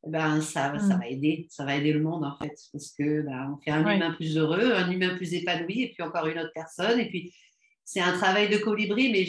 ben, 0.04 0.40
ça, 0.40 0.76
ça, 0.80 0.96
va 0.96 1.06
aider, 1.06 1.46
ça 1.48 1.64
va 1.64 1.76
aider 1.76 1.92
le 1.92 2.02
monde 2.02 2.24
en 2.24 2.36
fait, 2.38 2.56
parce 2.72 2.92
que 2.92 3.22
ben, 3.22 3.54
on 3.54 3.62
fait 3.62 3.70
un 3.70 3.82
humain 3.82 4.14
plus 4.14 4.36
heureux, 4.36 4.72
un 4.72 4.90
humain 4.90 5.14
plus 5.14 5.32
épanoui, 5.34 5.82
et 5.82 5.92
puis 5.92 6.02
encore 6.02 6.26
une 6.26 6.40
autre 6.40 6.50
personne, 6.52 6.98
et 6.98 7.08
puis 7.08 7.32
c'est 7.88 8.00
un 8.00 8.12
travail 8.12 8.50
de 8.50 8.58
colibri, 8.58 9.10
mais 9.10 9.26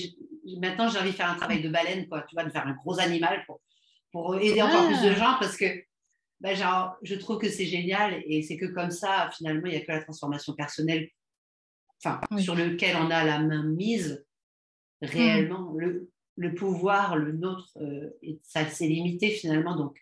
maintenant 0.60 0.90
j'ai 0.90 1.00
envie 1.00 1.12
de 1.12 1.16
faire 1.16 1.30
un 1.32 1.36
travail 1.36 1.62
de 1.62 1.70
baleine, 1.70 2.10
quoi, 2.10 2.24
tu 2.24 2.36
vois, 2.36 2.44
de 2.44 2.50
faire 2.50 2.68
un 2.68 2.74
gros 2.74 3.00
animal 3.00 3.42
pour, 3.46 3.62
pour 4.12 4.36
aider 4.36 4.62
encore 4.62 4.86
plus 4.88 5.02
de 5.02 5.14
gens, 5.14 5.38
parce 5.40 5.56
que 5.56 5.66
ben, 6.42 6.58
genre, 6.58 6.98
je 7.02 7.16
trouve 7.16 7.38
que 7.38 7.48
c'est 7.48 7.66
génial, 7.66 8.22
et 8.26 8.42
c'est 8.42 8.58
que 8.58 8.66
comme 8.66 8.92
ça, 8.92 9.30
finalement, 9.34 9.66
il 9.68 9.72
n'y 9.72 9.78
a 9.78 9.80
que 9.80 9.92
la 9.94 10.02
transformation 10.02 10.54
personnelle, 10.56 11.10
enfin, 12.04 12.20
sur 12.38 12.54
lequel 12.54 12.98
on 12.98 13.10
a 13.10 13.24
la 13.24 13.40
main 13.40 13.64
mise 13.64 14.26
réellement, 15.02 15.72
mm. 15.72 15.80
le, 15.80 16.12
le, 16.36 16.54
pouvoir, 16.54 17.16
le 17.16 17.32
nôtre, 17.32 17.78
euh, 17.78 18.10
ça 18.44 18.66
c'est 18.66 18.88
limité 18.88 19.30
finalement, 19.30 19.78
donc 19.78 19.98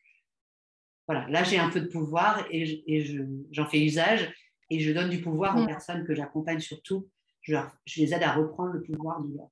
voilà, 1.07 1.29
là 1.29 1.43
j'ai 1.43 1.59
un 1.59 1.69
peu 1.69 1.81
de 1.81 1.87
pouvoir 1.89 2.43
et, 2.49 3.05
j'en 3.51 3.67
fais 3.67 3.85
usage 3.85 4.33
et 4.71 4.79
je 4.79 4.91
donne 4.91 5.11
du 5.11 5.21
pouvoir 5.21 5.55
aux 5.55 5.61
mm. 5.63 5.67
personnes 5.67 6.07
que 6.07 6.15
j'accompagne 6.15 6.59
surtout. 6.59 7.07
Je, 7.47 8.01
les 8.01 8.13
aide 8.13 8.23
à 8.23 8.33
reprendre 8.33 8.73
le 8.73 8.81
pouvoir 8.81 9.21
de 9.21 9.35
leur, 9.37 9.49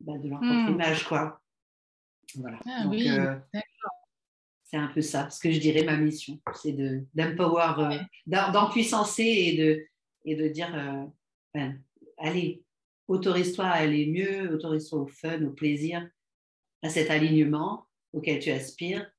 bah, 0.00 0.12
propre 0.18 0.44
mm. 0.44 0.72
image, 0.74 1.04
quoi. 1.08 1.40
Voilà. 2.36 2.58
Ah 2.66 2.84
Donc, 2.84 2.94
euh, 2.94 3.38
c'est 4.64 4.76
un 4.76 4.88
peu 4.88 5.00
ça, 5.00 5.30
ce 5.30 5.40
que 5.40 5.50
je 5.50 5.58
dirais 5.58 5.82
ma 5.82 5.96
mission, 5.96 6.38
c'est 6.54 6.76
d'empower, 7.14 7.74
euh, 7.78 7.98
d'empuissancer 8.26 9.24
et 9.24 9.56
de, 9.56 9.86
et 10.24 10.36
de 10.36 10.48
dire, 10.48 10.72
euh, 10.74 11.04
ben, 11.54 11.82
allez, 12.18 12.62
autorise-toi 13.08 13.64
à 13.64 13.72
aller 13.72 14.06
mieux, 14.06 14.54
autorise-toi 14.54 15.00
au 15.00 15.06
fun, 15.06 15.42
au 15.42 15.50
plaisir, 15.50 16.08
à 16.82 16.88
cet 16.88 17.10
alignement 17.10 17.86
auquel 18.12 18.38
tu 18.38 18.50
aspires 18.50 19.10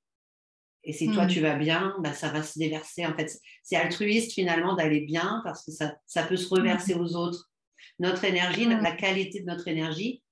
et 0.84 0.94
si 0.94 1.12
toi, 1.12 1.26
mmh. 1.26 1.30
tu 1.30 1.42
vas 1.42 1.56
bien, 1.56 1.96
bah, 2.00 2.14
ça 2.14 2.30
va 2.30 2.42
se 2.42 2.58
déverser. 2.58 3.06
En 3.06 3.16
fait, 3.16 3.40
c'est 3.62 3.76
altruiste 3.76 4.34
finalement 4.34 4.76
d'aller 4.76 5.02
bien 5.02 5.42
parce 5.44 5.64
que 5.64 5.72
ça, 5.72 5.96
ça 6.08 6.24
peut 6.24 6.38
se 6.38 6.50
reverser 6.50 6.96
mmh. 6.96 7.02
aux 7.02 7.16
autres. 7.16 7.51
Notre 8.00 8.24
énergie, 8.26 8.68
mmh. 8.68 8.82
la 8.82 8.92
qualité 8.92 9.42
de 9.42 9.46
notre 9.46 9.68
énergie, 9.68 10.24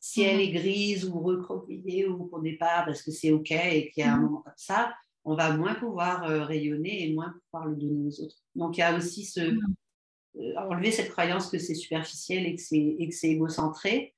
si 0.00 0.22
elle 0.22 0.40
est 0.40 0.50
grise 0.50 1.04
ou 1.04 1.20
recroquevillée 1.20 2.06
ou 2.06 2.26
qu'on 2.26 2.42
n'est 2.42 2.56
pas 2.56 2.82
parce 2.84 3.02
que 3.02 3.10
c'est 3.10 3.30
OK 3.30 3.52
et 3.52 3.90
qu'il 3.90 4.04
y 4.04 4.06
a 4.06 4.14
un 4.14 4.20
moment 4.20 4.40
comme 4.42 4.52
ça, 4.56 4.92
on 5.24 5.36
va 5.36 5.56
moins 5.56 5.74
pouvoir 5.74 6.24
euh, 6.24 6.44
rayonner 6.44 7.04
et 7.08 7.14
moins 7.14 7.32
pouvoir 7.44 7.68
le 7.68 7.76
donner 7.76 8.08
aux 8.08 8.20
autres. 8.20 8.36
Donc, 8.56 8.76
il 8.76 8.80
y 8.80 8.82
a 8.82 8.96
aussi 8.96 9.24
ce, 9.24 9.40
euh, 9.40 10.54
enlever 10.56 10.90
cette 10.90 11.10
croyance 11.10 11.48
que 11.48 11.58
c'est 11.58 11.74
superficiel 11.74 12.46
et 12.46 12.56
que 12.56 13.14
c'est 13.14 13.28
égocentré 13.28 14.14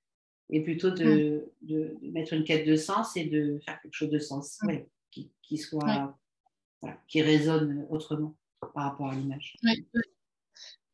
et 0.51 0.63
plutôt 0.63 0.91
de, 0.91 1.53
de, 1.63 1.99
mettre 2.03 2.33
une 2.33 2.45
quête 2.45 2.67
de 2.67 2.77
sens 2.77 3.17
et 3.17 3.25
de 3.25 3.61
faire 3.65 3.81
quelque 3.83 3.95
chose 3.95 4.11
de 4.11 4.19
sens. 4.19 4.59
Ouais 4.63 4.89
qui, 5.43 5.59
soit, 5.59 6.19
qui 7.09 7.23
résonne 7.23 7.87
autrement 7.91 8.35
par 8.61 8.91
rapport 8.91 9.11
à 9.11 9.15
l'image. 9.15 9.57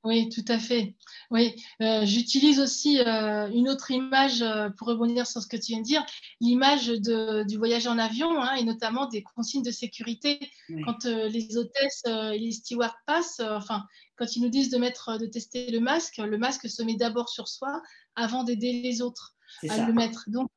Oui, 0.02 0.30
tout 0.30 0.44
à 0.48 0.58
fait. 0.58 0.94
Oui, 1.30 1.54
euh, 1.82 2.06
j'utilise 2.06 2.58
aussi 2.58 3.00
euh, 3.00 3.50
une 3.50 3.68
autre 3.68 3.90
image 3.90 4.40
euh, 4.40 4.70
pour 4.70 4.88
rebondir 4.88 5.26
sur 5.26 5.42
ce 5.42 5.46
que 5.46 5.58
tu 5.58 5.72
viens 5.72 5.80
de 5.80 5.84
dire, 5.84 6.06
l'image 6.40 6.86
du 6.88 7.58
voyage 7.58 7.86
en 7.86 7.98
avion 7.98 8.40
hein, 8.40 8.54
et 8.54 8.64
notamment 8.64 9.06
des 9.06 9.22
consignes 9.22 9.62
de 9.62 9.70
sécurité. 9.70 10.40
Quand 10.84 11.04
les 11.04 11.56
hôtesses 11.56 12.02
et 12.06 12.38
les 12.38 12.52
stewards 12.52 12.96
passent, 13.06 13.40
enfin, 13.40 13.84
quand 14.16 14.36
ils 14.36 14.42
nous 14.42 14.48
disent 14.48 14.70
de 14.70 14.78
mettre, 14.78 15.18
de 15.18 15.26
tester 15.26 15.70
le 15.70 15.80
masque, 15.80 16.16
le 16.18 16.38
masque 16.38 16.68
se 16.68 16.82
met 16.82 16.94
d'abord 16.94 17.28
sur 17.28 17.48
soi 17.48 17.82
avant 18.14 18.44
d'aider 18.44 18.80
les 18.80 19.02
autres 19.02 19.34
à 19.68 19.86
le 19.86 19.92
mettre. 19.92 20.24
Donc, 20.28 20.48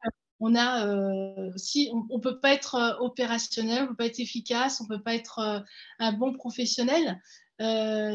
on 0.46 0.56
a, 0.56 0.88
euh, 0.88 1.52
si 1.56 1.90
on, 1.94 2.18
ne 2.18 2.22
peut 2.22 2.40
pas 2.40 2.54
être 2.54 2.98
opérationnel, 3.00 3.84
on 3.84 3.88
peut 3.88 3.96
pas 3.96 4.06
être 4.08 4.20
efficace, 4.20 4.82
on 4.82 4.88
peut 4.88 5.02
pas 5.02 5.16
être 5.16 5.40
euh, 5.40 5.60
un 6.00 6.12
bon 6.12 6.34
professionnel 6.34 7.22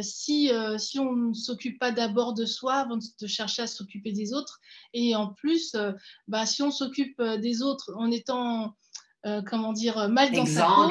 si, 0.02 0.50
si 0.78 0.98
on 0.98 1.12
ne 1.12 1.34
s'occupe 1.34 1.78
pas 1.78 1.92
d'abord 1.92 2.34
de 2.34 2.44
soi 2.44 2.74
avant 2.74 2.96
de 2.98 3.26
chercher 3.26 3.62
à 3.62 3.66
s'occuper 3.66 4.12
des 4.12 4.32
autres. 4.32 4.60
Et 4.92 5.14
en 5.16 5.28
plus, 5.28 5.76
bah, 6.26 6.46
si 6.46 6.62
on 6.62 6.70
s'occupe 6.70 7.22
des 7.22 7.62
autres 7.62 7.92
en 7.96 8.10
étant, 8.10 8.74
comment 9.46 9.72
dire, 9.72 10.08
mal 10.08 10.32
dans 10.32 10.46
sa 10.46 10.66
peau, 10.66 10.88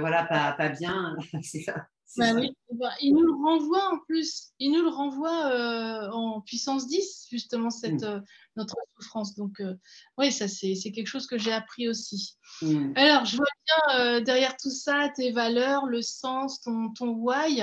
voilà, 0.00 0.24
pas, 0.24 0.52
pas 0.52 0.68
bien, 0.68 1.16
c'est 1.42 1.62
ça. 1.62 1.86
Bah 2.16 2.32
oui. 2.34 2.50
Bah, 2.72 2.92
il 3.00 3.14
nous 3.14 3.22
le 3.22 3.32
renvoie 3.32 3.92
en 3.92 3.98
plus, 3.98 4.52
il 4.58 4.72
nous 4.72 4.82
le 4.82 4.88
renvoie 4.88 5.46
euh, 5.52 6.10
en 6.10 6.40
puissance 6.40 6.86
10, 6.86 7.26
justement, 7.30 7.70
cette, 7.70 8.02
mm. 8.02 8.04
euh, 8.04 8.20
notre 8.56 8.76
souffrance. 8.96 9.34
Donc, 9.34 9.60
euh, 9.60 9.74
oui, 10.18 10.32
ça, 10.32 10.48
c'est 10.48 10.74
quelque 10.92 11.06
chose 11.06 11.26
que 11.26 11.38
j'ai 11.38 11.52
appris 11.52 11.88
aussi. 11.88 12.36
Mm. 12.60 12.92
Alors, 12.96 13.24
je 13.24 13.36
vois 13.36 13.46
bien 13.66 14.20
derrière 14.20 14.56
tout 14.56 14.70
ça 14.70 15.10
tes 15.14 15.32
valeurs, 15.32 15.86
le 15.86 16.02
sens, 16.02 16.60
ton, 16.60 16.92
ton 16.92 17.10
why. 17.10 17.62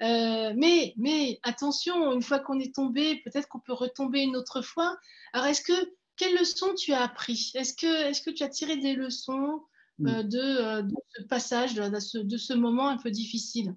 mais, 0.00 0.94
mais 0.96 1.38
attention, 1.42 2.12
une 2.12 2.22
fois 2.22 2.40
qu'on 2.40 2.58
est 2.58 2.74
tombé, 2.74 3.20
peut-être 3.24 3.48
qu'on 3.48 3.60
peut 3.60 3.72
retomber 3.72 4.22
une 4.22 4.36
autre 4.36 4.60
fois. 4.62 4.96
Alors, 5.32 5.46
est-ce 5.46 5.62
que, 5.62 5.94
quelles 6.16 6.36
leçons 6.36 6.74
tu 6.74 6.92
as 6.92 7.02
appris? 7.02 7.52
Est-ce 7.54 7.74
que, 7.74 8.10
est 8.10 8.24
que 8.24 8.30
tu 8.30 8.42
as 8.42 8.48
tiré 8.48 8.76
des 8.76 8.94
leçons 8.94 9.62
mm. 9.98 10.22
de, 10.22 10.80
de, 10.82 10.94
ce 11.16 11.22
passage, 11.24 11.74
de 11.74 12.00
ce, 12.00 12.18
de 12.18 12.36
ce 12.36 12.52
moment 12.54 12.88
un 12.88 12.98
peu 12.98 13.10
difficile? 13.10 13.74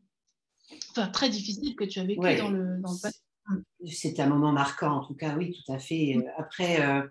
Enfin, 0.91 1.07
très 1.07 1.29
difficile 1.29 1.75
que 1.75 1.83
tu 1.83 1.99
as 1.99 2.03
vécu 2.03 2.21
dans, 2.37 2.49
le, 2.49 2.81
dans 2.81 2.97
passé. 2.97 3.19
C'est 3.85 4.19
un 4.19 4.27
moment 4.27 4.51
marquant, 4.51 4.97
en 4.97 5.05
tout 5.05 5.15
cas, 5.15 5.35
oui, 5.35 5.53
tout 5.53 5.71
à 5.71 5.79
fait. 5.79 6.17
Euh, 6.17 6.21
après, 6.37 6.81
euh, 6.81 7.07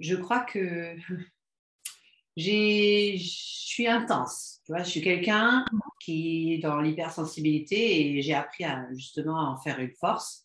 je 0.00 0.16
crois 0.16 0.40
que 0.40 0.96
je 2.36 3.16
suis 3.16 3.86
intense. 3.86 4.60
Tu 4.64 4.72
vois, 4.72 4.82
je 4.82 4.90
suis 4.90 5.02
quelqu'un 5.02 5.64
qui 6.00 6.54
est 6.54 6.58
dans 6.58 6.80
l'hypersensibilité 6.80 8.16
et 8.16 8.22
j'ai 8.22 8.34
appris 8.34 8.64
à 8.64 8.86
justement 8.94 9.38
en 9.38 9.56
faire 9.56 9.78
une 9.78 9.94
force. 9.98 10.44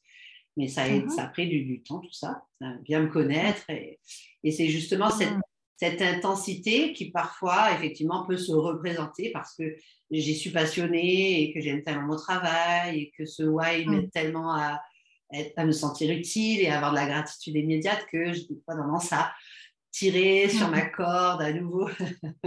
Mais 0.55 0.67
ça, 0.67 0.83
a, 0.83 0.89
mm-hmm. 0.89 1.09
ça 1.09 1.25
a 1.25 1.27
pris 1.27 1.47
du, 1.47 1.83
temps, 1.83 1.99
tout 1.99 2.13
ça, 2.13 2.43
bien 2.81 3.01
me 3.01 3.07
connaître. 3.07 3.69
Et, 3.69 3.99
et 4.43 4.51
c'est 4.51 4.69
justement 4.69 5.11
cette, 5.11 5.29
mm-hmm. 5.29 5.41
Cette 5.77 6.01
intensité 6.01 6.91
qui 6.93 7.11
parfois, 7.11 7.71
effectivement, 7.73 8.25
peut 8.25 8.37
se 8.37 8.51
représenter 8.51 9.31
parce 9.31 9.55
que 9.55 9.75
j'ai 10.09 10.33
su 10.33 10.51
passionner 10.51 11.43
et 11.43 11.53
que 11.53 11.61
j'aime 11.61 11.83
tellement 11.83 12.07
mon 12.07 12.15
travail 12.15 12.99
et 12.99 13.11
que 13.15 13.25
ce 13.25 13.43
why 13.43 13.85
m'aide 13.85 14.07
mm. 14.07 14.09
tellement 14.09 14.53
à, 14.53 14.81
à, 15.55 15.65
me 15.65 15.71
sentir 15.71 16.11
utile 16.11 16.61
et 16.61 16.67
à 16.67 16.77
avoir 16.77 16.91
de 16.91 16.97
la 16.97 17.05
gratitude 17.05 17.55
immédiate 17.55 18.07
que 18.11 18.33
je 18.33 18.41
n'ai 18.41 18.59
pas 18.65 18.75
tendance 18.75 19.13
à 19.13 19.31
tirer 19.91 20.49
sur 20.49 20.69
ma 20.69 20.81
corde 20.81 21.43
à 21.43 21.53
nouveau 21.53 21.89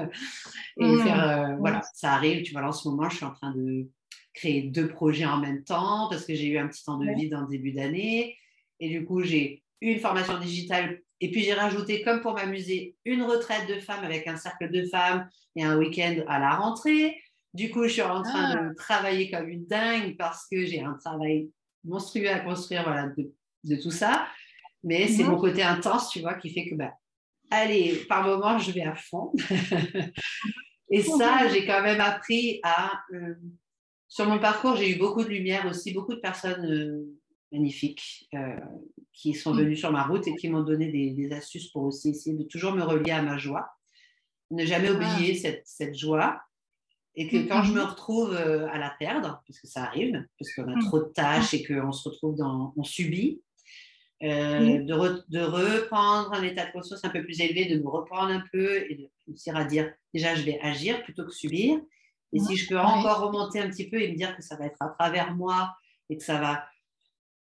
et 0.81 0.97
faire, 0.99 1.29
euh, 1.29 1.57
voilà, 1.57 1.83
ça 1.95 2.12
arrive, 2.12 2.43
tu 2.43 2.53
vois, 2.53 2.66
en 2.66 2.73
ce 2.73 2.88
moment, 2.88 3.09
je 3.09 3.16
suis 3.16 3.25
en 3.25 3.33
train 3.33 3.55
de 3.55 3.88
créer 4.35 4.62
deux 4.62 4.88
projets 4.88 5.25
en 5.25 5.38
même 5.38 5.62
temps 5.62 6.09
parce 6.09 6.25
que 6.25 6.35
j'ai 6.35 6.47
eu 6.47 6.59
un 6.59 6.66
petit 6.66 6.85
temps 6.85 6.99
de 6.99 7.09
vide 7.14 7.35
en 7.35 7.47
début 7.47 7.73
d'année 7.73 8.37
et 8.81 8.88
du 8.88 9.05
coup, 9.05 9.23
j'ai 9.23 9.62
une 9.81 10.01
formation 10.01 10.38
digitale 10.38 11.01
et 11.20 11.30
puis 11.30 11.42
j'ai 11.42 11.52
rajouté, 11.52 12.02
comme 12.02 12.20
pour 12.20 12.35
m'amuser, 12.35 12.96
une 13.04 13.22
retraite 13.22 13.68
de 13.68 13.78
femmes 13.78 14.04
avec 14.04 14.26
un 14.26 14.37
cercle 14.37 14.70
de 14.70 14.87
femmes 14.87 15.28
et 15.54 15.64
un 15.64 15.76
week-end 15.76 16.16
à 16.26 16.38
la 16.38 16.56
rentrée. 16.56 17.20
Du 17.52 17.70
coup, 17.70 17.85
je 17.85 17.94
suis 17.94 18.02
en 18.02 18.22
train 18.22 18.54
de 18.54 18.70
ah. 18.70 18.74
travailler 18.76 19.30
comme 19.30 19.48
une 19.48 19.66
dingue 19.66 20.16
parce 20.16 20.46
que 20.50 20.64
j'ai 20.64 20.80
un 20.80 20.94
travail 20.94 21.50
monstrueux 21.85 22.30
à 22.30 22.40
construire 22.40 22.85
voilà, 22.85 23.09
de, 23.09 23.76
tout 23.76 23.90
ça. 23.90 24.26
Mais 24.83 25.09
c'est 25.09 25.24
mon 25.24 25.37
côté 25.37 25.62
intense, 25.62 26.11
tu 26.11 26.20
vois, 26.20 26.35
qui 26.35 26.54
fait 26.54 26.66
que, 26.66 26.74
bah, 26.74 26.92
allez, 27.50 27.96
par 28.09 28.24
moment, 28.24 28.56
je 28.59 28.72
vais 28.72 28.83
à 28.83 28.94
fond. 28.94 29.33
et 30.90 31.02
ça, 31.02 31.48
j'ai 31.48 31.66
quand 31.66 31.83
même 31.83 32.00
appris 32.00 32.61
à... 32.62 33.02
Euh, 33.12 33.35
sur 34.09 34.26
mon 34.26 34.38
parcours, 34.38 34.74
j'ai 34.74 34.96
eu 34.96 34.98
beaucoup 34.98 35.22
de 35.22 35.28
lumière 35.28 35.66
aussi, 35.66 35.92
beaucoup 35.92 36.14
de 36.14 36.20
personnes 36.20 36.64
euh, 36.64 37.19
magnifiques 37.53 38.29
euh, 38.35 38.57
qui 39.13 39.35
sont 39.35 39.53
venus 39.53 39.79
sur 39.79 39.93
ma 39.93 40.05
route 40.05 40.27
et 40.27 40.35
qui 40.37 40.49
m'ont 40.49 40.63
donné 40.63 40.89
des, 40.89 41.33
astuces 41.33 41.69
pour 41.69 41.85
aussi 41.85 42.11
essayer 42.11 42.37
de 42.37 42.45
toujours 42.45 42.73
me 42.73 42.83
relier 42.83 43.13
à 43.13 43.23
ma 43.23 43.39
joie, 43.39 43.69
ne 44.51 44.65
jamais 44.65 44.89
ah. 44.89 44.95
oublier 44.95 45.35
cette, 45.35 45.63
cette, 45.65 45.97
joie. 45.97 46.41
Et 47.17 47.29
que 47.29 47.49
quand 47.49 47.65
je 47.65 47.73
me 47.73 47.83
retrouve 47.83 48.33
euh, 48.35 48.69
à 48.71 48.79
la 48.79 48.91
perdre, 48.99 49.43
parce 49.47 49.61
que 49.61 49.67
ça 49.67 49.83
arrive, 49.83 50.25
parce 50.39 50.55
qu'on 50.55 50.69
a 50.69 50.77
mmh. 50.77 50.85
trop 50.87 51.01
de 51.01 51.13
tâches 51.13 51.55
et 51.55 51.65
qu'on 51.65 51.93
se 51.93 52.09
retrouve 52.09 52.37
dans, 52.37 52.73
on 52.77 52.85
subit, 52.85 53.43
euh, 54.23 54.83
de, 54.83 55.25
de, 55.29 55.41
reprendre 55.41 56.33
un 56.35 56.43
état 56.43 56.67
de 56.67 56.73
conscience 56.73 57.03
un 57.05 57.09
peu 57.09 57.25
plus 57.25 57.41
élevé, 57.41 57.65
de 57.65 57.83
me 57.83 57.89
reprendre 57.89 58.31
un 58.31 58.45
peu 58.53 58.85
et 58.91 58.95
de 58.95 59.09
réussir 59.27 59.57
à 59.57 59.65
dire 59.65 59.91
déjà 60.13 60.35
je 60.35 60.43
vais 60.43 60.61
agir 60.61 61.03
plutôt 61.03 61.25
que 61.25 61.33
subir. 61.33 61.81
Et 62.33 62.39
si 62.39 62.57
je 62.57 62.69
peux 62.69 62.79
encore 62.79 63.23
remonter 63.23 63.61
un 63.61 63.71
petit 63.71 63.89
peu 63.89 64.01
et 64.01 64.13
me 64.13 64.17
dire 64.17 64.37
que 64.37 64.43
ça 64.43 64.57
va 64.57 64.67
être 64.67 64.81
à 64.81 64.91
travers 64.91 65.35
moi 65.35 65.75
et 66.11 66.19
que 66.19 66.23
ça 66.23 66.39
va 66.39 66.65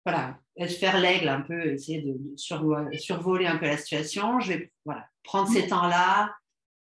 voilà, 0.05 0.39
faire 0.67 0.99
l'aigle 0.99 1.29
un 1.29 1.41
peu, 1.41 1.73
essayer 1.73 2.01
de, 2.01 2.17
survoler 2.35 3.45
un 3.45 3.57
peu 3.57 3.65
la 3.65 3.77
situation. 3.77 4.39
Je 4.39 4.53
vais 4.53 4.71
voilà, 4.85 5.07
prendre 5.23 5.49
ces 5.49 5.67
temps-là. 5.67 6.33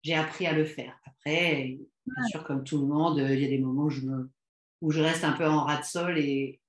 J'ai 0.03 0.15
appris 0.15 0.47
à 0.47 0.53
le 0.53 0.65
faire. 0.65 0.99
Après, 1.07 1.79
bien 2.07 2.27
sûr, 2.29 2.45
comme 2.45 2.65
tout 2.65 2.79
le 2.79 2.87
monde, 2.87 3.19
il 3.19 3.41
y 3.41 3.45
a 3.45 3.49
des 3.49 3.59
moments 3.59 3.85
où 3.85 3.91
je, 3.91 4.03
me, 4.03 4.31
où 4.81 4.91
je 4.91 5.01
reste 5.01 5.25
un 5.25 5.33
peu 5.33 5.47
en 5.47 5.65
ras 5.65 5.81
de 5.81 5.85
sol. 5.85 6.19
Et, 6.19 6.61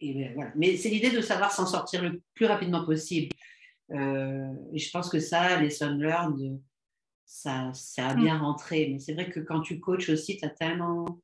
et 0.00 0.14
ben, 0.14 0.32
voilà. 0.34 0.52
Mais 0.56 0.76
c'est 0.76 0.88
l'idée 0.88 1.10
de 1.10 1.20
savoir 1.20 1.52
s'en 1.52 1.66
sortir 1.66 2.02
le 2.02 2.22
plus 2.34 2.46
rapidement 2.46 2.84
possible. 2.84 3.28
Euh, 3.90 4.52
et 4.72 4.78
je 4.78 4.90
pense 4.90 5.10
que 5.10 5.20
ça, 5.20 5.60
les 5.60 5.76
Learn, 5.80 6.58
ça, 7.26 7.70
ça 7.74 8.08
a 8.08 8.14
bien 8.14 8.38
rentré. 8.38 8.88
Mais 8.90 8.98
c'est 8.98 9.12
vrai 9.12 9.28
que 9.28 9.40
quand 9.40 9.60
tu 9.60 9.78
coaches 9.80 10.08
aussi, 10.08 10.38
tu 10.38 10.44
as 10.44 10.50
tellement 10.50 11.20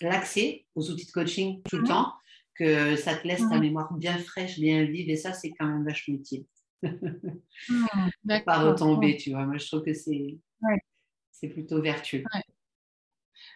l'accès 0.00 0.64
aux 0.74 0.90
outils 0.90 1.06
de 1.06 1.12
coaching 1.12 1.62
tout 1.68 1.76
le 1.76 1.86
temps 1.86 2.12
que 2.54 2.96
ça 2.96 3.16
te 3.16 3.26
laisse 3.26 3.48
ta 3.48 3.58
mémoire 3.58 3.92
bien 3.94 4.18
fraîche, 4.18 4.58
bien 4.58 4.84
vive, 4.84 5.10
et 5.10 5.16
ça, 5.16 5.32
c'est 5.32 5.50
quand 5.50 5.66
même 5.66 5.84
vachement 5.84 6.14
utile. 6.14 6.44
mmh, 6.82 7.86
pas 8.46 8.58
retomber, 8.58 9.16
tu 9.16 9.30
vois. 9.30 9.46
Moi, 9.46 9.58
je 9.58 9.66
trouve 9.66 9.82
que 9.82 9.94
c'est 9.94 10.38
c'est 11.30 11.48
plutôt 11.48 11.82
vertueux. 11.82 12.22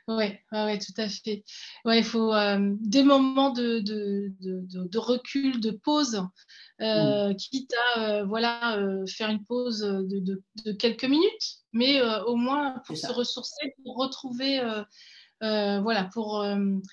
Oui, 0.09 0.25
ouais, 0.53 0.79
tout 0.79 0.93
à 0.99 1.09
fait. 1.09 1.45
Ouais, 1.85 1.99
il 1.99 2.05
faut 2.05 2.33
euh, 2.33 2.75
des 2.81 3.03
moments 3.03 3.51
de, 3.51 3.81
de, 3.81 4.33
de, 4.41 4.99
recul, 4.99 5.61
de 5.61 5.73
pause, 5.73 6.23
euh, 6.81 7.31
mmh. 7.31 7.37
quitte 7.37 7.75
à 7.95 8.01
euh, 8.01 8.25
voilà, 8.25 8.79
faire 9.09 9.31
une 9.31 9.45
pause 9.45 9.81
de, 9.81 10.73
quelques 10.75 11.05
minutes, 11.05 11.59
mais 11.73 12.01
au 12.27 12.37
moins 12.37 12.81
pour 12.87 12.97
se 12.97 13.11
ressourcer, 13.11 13.75
pour 13.85 13.97
retrouver, 13.97 14.61
voilà, 15.41 16.09
pour 16.13 16.45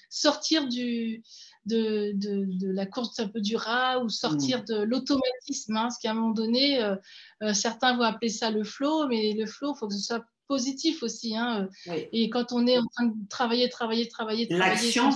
sortir 0.09 0.67
du, 0.67 1.23
de, 1.65 2.11
de, 2.15 2.71
la 2.71 2.85
course 2.85 3.19
un 3.19 3.27
peu 3.27 3.41
du 3.41 3.55
rat 3.55 4.03
ou 4.03 4.09
sortir 4.09 4.61
mm. 4.61 4.65
de 4.65 4.81
l'automatisme. 4.81 5.75
Hein, 5.75 5.83
parce 5.83 5.97
qu'à 5.97 6.11
un 6.11 6.15
moment 6.15 6.31
donné, 6.31 6.81
euh, 6.83 6.95
euh, 7.41 7.53
certains 7.53 7.95
vont 7.95 8.03
appeler 8.03 8.29
ça 8.29 8.51
le 8.51 8.63
flow, 8.63 9.07
mais 9.07 9.33
le 9.33 9.45
flow, 9.45 9.73
il 9.75 9.79
faut 9.79 9.87
que 9.87 9.93
ce 9.93 10.01
soit 10.01 10.25
positif 10.47 11.03
aussi. 11.03 11.35
Hein, 11.35 11.69
euh. 11.87 11.99
Et 12.11 12.29
quand 12.29 12.51
on 12.51 12.67
est 12.67 12.77
en 12.77 12.85
train 12.87 13.05
de 13.05 13.27
travailler, 13.29 13.69
travailler, 13.69 14.07
travailler, 14.07 14.47
l'action, 14.49 15.09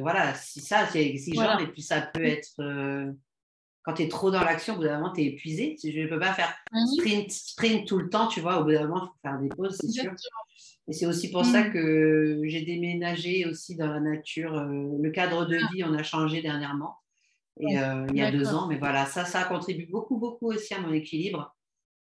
voilà, 0.00 0.34
si 0.34 0.60
ça, 0.60 0.86
c'est 0.86 1.04
exigeant, 1.04 1.58
et 1.58 1.66
puis 1.66 1.82
ça 1.82 2.00
peut 2.00 2.24
être. 2.24 2.54
quand 3.82 3.94
tu 3.94 4.02
es 4.02 4.08
trop 4.08 4.30
dans 4.30 4.42
l'action, 4.42 4.74
au 4.74 4.76
bout 4.78 4.84
d'un 4.84 4.98
moment, 5.00 5.12
tu 5.12 5.22
es 5.22 5.26
épuisé. 5.26 5.76
Je 5.82 6.00
ne 6.00 6.08
peux 6.08 6.20
pas 6.20 6.32
faire 6.32 6.54
sprint, 6.96 7.30
sprint 7.30 7.88
tout 7.88 7.98
le 7.98 8.08
temps, 8.08 8.28
tu 8.28 8.40
vois. 8.40 8.60
Au 8.60 8.64
bout 8.64 8.72
d'un 8.72 8.86
moment, 8.86 9.04
il 9.04 9.06
faut 9.06 9.20
faire 9.22 9.38
des 9.40 9.48
pauses, 9.48 9.76
c'est 9.80 9.88
sûr. 9.88 10.12
Et 10.88 10.92
c'est 10.92 11.06
aussi 11.06 11.30
pour 11.30 11.44
ça 11.44 11.64
mm. 11.64 11.72
que 11.72 12.40
j'ai 12.44 12.62
déménagé 12.62 13.46
aussi 13.46 13.76
dans 13.76 13.88
la 13.88 14.00
nature. 14.00 14.54
Euh, 14.54 14.96
le 15.00 15.10
cadre 15.10 15.44
de 15.44 15.58
ah. 15.60 15.68
vie, 15.72 15.84
on 15.84 15.92
a 15.94 16.02
changé 16.02 16.42
dernièrement, 16.42 16.96
et, 17.58 17.78
euh, 17.78 18.06
il 18.10 18.16
y 18.16 18.22
a 18.22 18.30
deux 18.30 18.54
ans. 18.54 18.68
Mais 18.68 18.78
voilà, 18.78 19.06
ça, 19.06 19.24
ça 19.24 19.44
contribue 19.44 19.86
beaucoup, 19.86 20.16
beaucoup 20.16 20.52
aussi 20.52 20.74
à 20.74 20.80
mon 20.80 20.92
équilibre. 20.92 21.56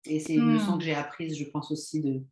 Et 0.05 0.19
c'est 0.19 0.33
une 0.33 0.53
leçon 0.53 0.75
mm. 0.75 0.79
que 0.79 0.83
j'ai 0.83 0.95
apprise, 0.95 1.37
je 1.37 1.43
pense 1.45 1.71
aussi, 1.71 2.01
de, 2.01 2.23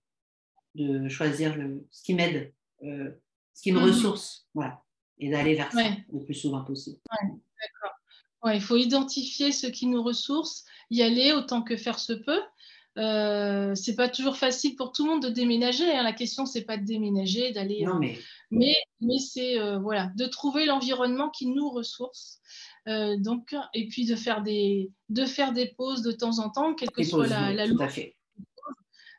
de 0.76 1.08
choisir 1.08 1.56
le, 1.56 1.86
ce 1.92 2.04
qui 2.04 2.16
m'aide, 2.16 2.54
euh, 2.84 3.12
ce 3.54 3.62
qui 3.62 3.72
me 3.72 3.80
mm. 3.80 3.84
ressource, 3.84 4.48
voilà, 4.56 4.82
et 5.20 5.30
d'aller 5.30 5.56
vers 5.56 5.72
ça 5.72 5.84
le 6.12 6.24
plus 6.26 6.34
souvent 6.34 6.64
possible. 6.64 7.00
D'accord. 7.22 8.54
il 8.56 8.62
faut 8.62 8.78
identifier 8.78 9.52
ce 9.52 9.68
qui 9.68 9.86
nous 9.86 10.02
ressource, 10.02 10.66
y 10.90 11.04
aller 11.04 11.32
autant 11.32 11.62
que 11.62 11.78
faire 11.78 12.00
se 12.00 12.14
peut. 12.14 12.42
Euh, 12.98 13.76
c'est 13.76 13.96
pas 13.96 14.10
toujours 14.10 14.36
facile 14.36 14.76
pour 14.76 14.92
tout 14.92 15.06
le 15.06 15.12
monde 15.12 15.24
de 15.24 15.30
déménager. 15.30 15.90
Hein. 15.92 16.04
La 16.04 16.14
question, 16.14 16.46
c'est 16.46 16.64
pas 16.64 16.78
de 16.78 16.86
déménager, 16.86 17.52
d'aller. 17.52 17.84
Non, 17.86 18.00
mais. 18.00 18.18
Mais, 18.52 18.76
mais 19.00 19.20
c'est 19.20 19.60
euh, 19.60 19.78
voilà, 19.78 20.12
de 20.16 20.26
trouver 20.26 20.66
l'environnement 20.66 21.30
qui 21.30 21.46
nous 21.48 21.70
ressource. 21.70 22.40
Euh, 22.88 23.16
donc, 23.18 23.56
et 23.74 23.88
puis 23.88 24.06
de 24.06 24.16
faire, 24.16 24.42
des, 24.42 24.92
de 25.10 25.26
faire 25.26 25.54
des 25.54 25.68
pauses 25.68 26.02
de 26.02 26.12
temps 26.12 26.40
en 26.40 26.50
temps, 26.50 26.74
quelle 26.74 26.90
que 26.90 27.04
soit 27.04 27.28
la, 27.28 27.54
la 27.54 27.68
tout 27.68 27.78
à 27.80 27.88
fait. 27.88 28.16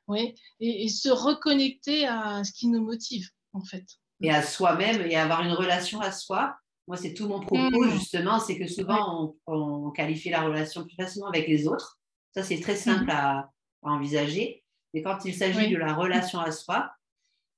Oui, 0.09 0.35
et, 0.59 0.89
se 0.89 1.09
reconnecter 1.09 2.07
à 2.09 2.43
ce 2.43 2.51
qui 2.53 2.67
nous 2.67 2.85
motive, 2.85 3.29
en 3.53 3.63
fait. 3.63 3.85
Et 4.21 4.31
à 4.31 4.43
soi-même, 4.43 5.03
et 5.03 5.15
avoir 5.15 5.43
une 5.43 5.53
relation 5.53 6.01
à 6.01 6.11
soi. 6.11 6.57
Moi, 6.89 6.97
c'est 6.97 7.15
tout 7.15 7.29
mon 7.29 7.39
propos, 7.39 7.85
mmh. 7.85 7.91
justement, 7.93 8.41
c'est 8.41 8.59
que 8.59 8.67
souvent, 8.67 9.37
on, 9.47 9.55
on, 9.55 9.91
qualifie 9.93 10.31
la 10.31 10.43
relation 10.43 10.85
plus 10.85 10.97
facilement 10.97 11.29
avec 11.29 11.47
les 11.47 11.69
autres. 11.69 12.01
Ça, 12.35 12.43
c'est 12.43 12.59
très 12.59 12.75
simple 12.75 13.05
mmh. 13.05 13.11
à, 13.11 13.51
envisager. 13.83 14.63
Mais 14.95 15.03
quand 15.03 15.25
il 15.25 15.35
s'agit 15.35 15.71
de 15.71 15.77
la 15.77 15.95
relation 15.95 16.41
à 16.41 16.51
soi, 16.51 16.93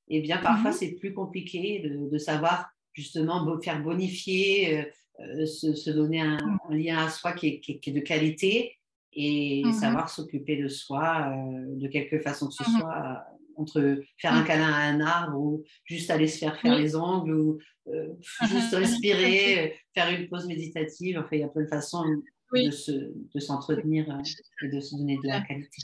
eh 0.08 0.20
bien, 0.20 0.38
parfois, 0.38 0.70
mhm. 0.70 0.76
c'est 0.76 0.90
plus 0.92 1.14
compliqué 1.14 1.80
de, 1.80 2.18
savoir 2.18 2.70
justement 2.92 3.61
faire 3.61 3.82
bonifier, 3.82 4.78
euh, 4.78 4.85
euh, 5.20 5.46
se, 5.46 5.90
donner 5.90 6.22
mhm. 6.22 6.58
un, 6.68 6.74
lien 6.74 6.98
à 6.98 7.08
soi 7.08 7.32
qui 7.32 7.48
est, 7.48 7.90
de 7.90 8.00
qualité 8.00 8.76
et 9.14 9.62
mhm. 9.64 9.72
savoir 9.72 10.11
s'occuper 10.11 10.56
de 10.56 10.68
soi 10.68 11.30
euh, 11.30 11.76
de 11.76 11.88
quelque 11.88 12.18
façon 12.18 12.48
que 12.48 12.54
ce 12.54 12.64
soit, 12.64 13.24
entre 13.56 14.00
faire 14.18 14.32
un 14.32 14.44
câlin 14.44 14.72
à 14.72 14.88
un 14.88 15.00
arbre 15.00 15.38
ou 15.38 15.64
juste 15.85 16.11
aller 16.11 16.26
se 16.26 16.38
faire 16.38 16.58
faire 16.61 16.76
les 16.76 16.96
ongles 16.96 17.35
ou 17.35 17.58
juste 18.48 18.74
respirer, 18.74 19.76
faire 19.94 20.08
une 20.18 20.28
pause 20.28 20.46
méditative. 20.46 21.18
Enfin, 21.18 21.37
il 21.37 21.40
y 21.40 21.44
a 21.44 21.48
plein 21.48 21.64
de 21.64 21.68
façons 21.68 22.04
de 22.52 23.40
s'entretenir 23.40 24.10
euh, 24.10 24.22
et 24.62 24.68
de 24.68 24.80
se 24.80 24.96
donner 24.96 25.18
de 25.22 25.28
la 25.28 25.40
qualité. 25.40 25.82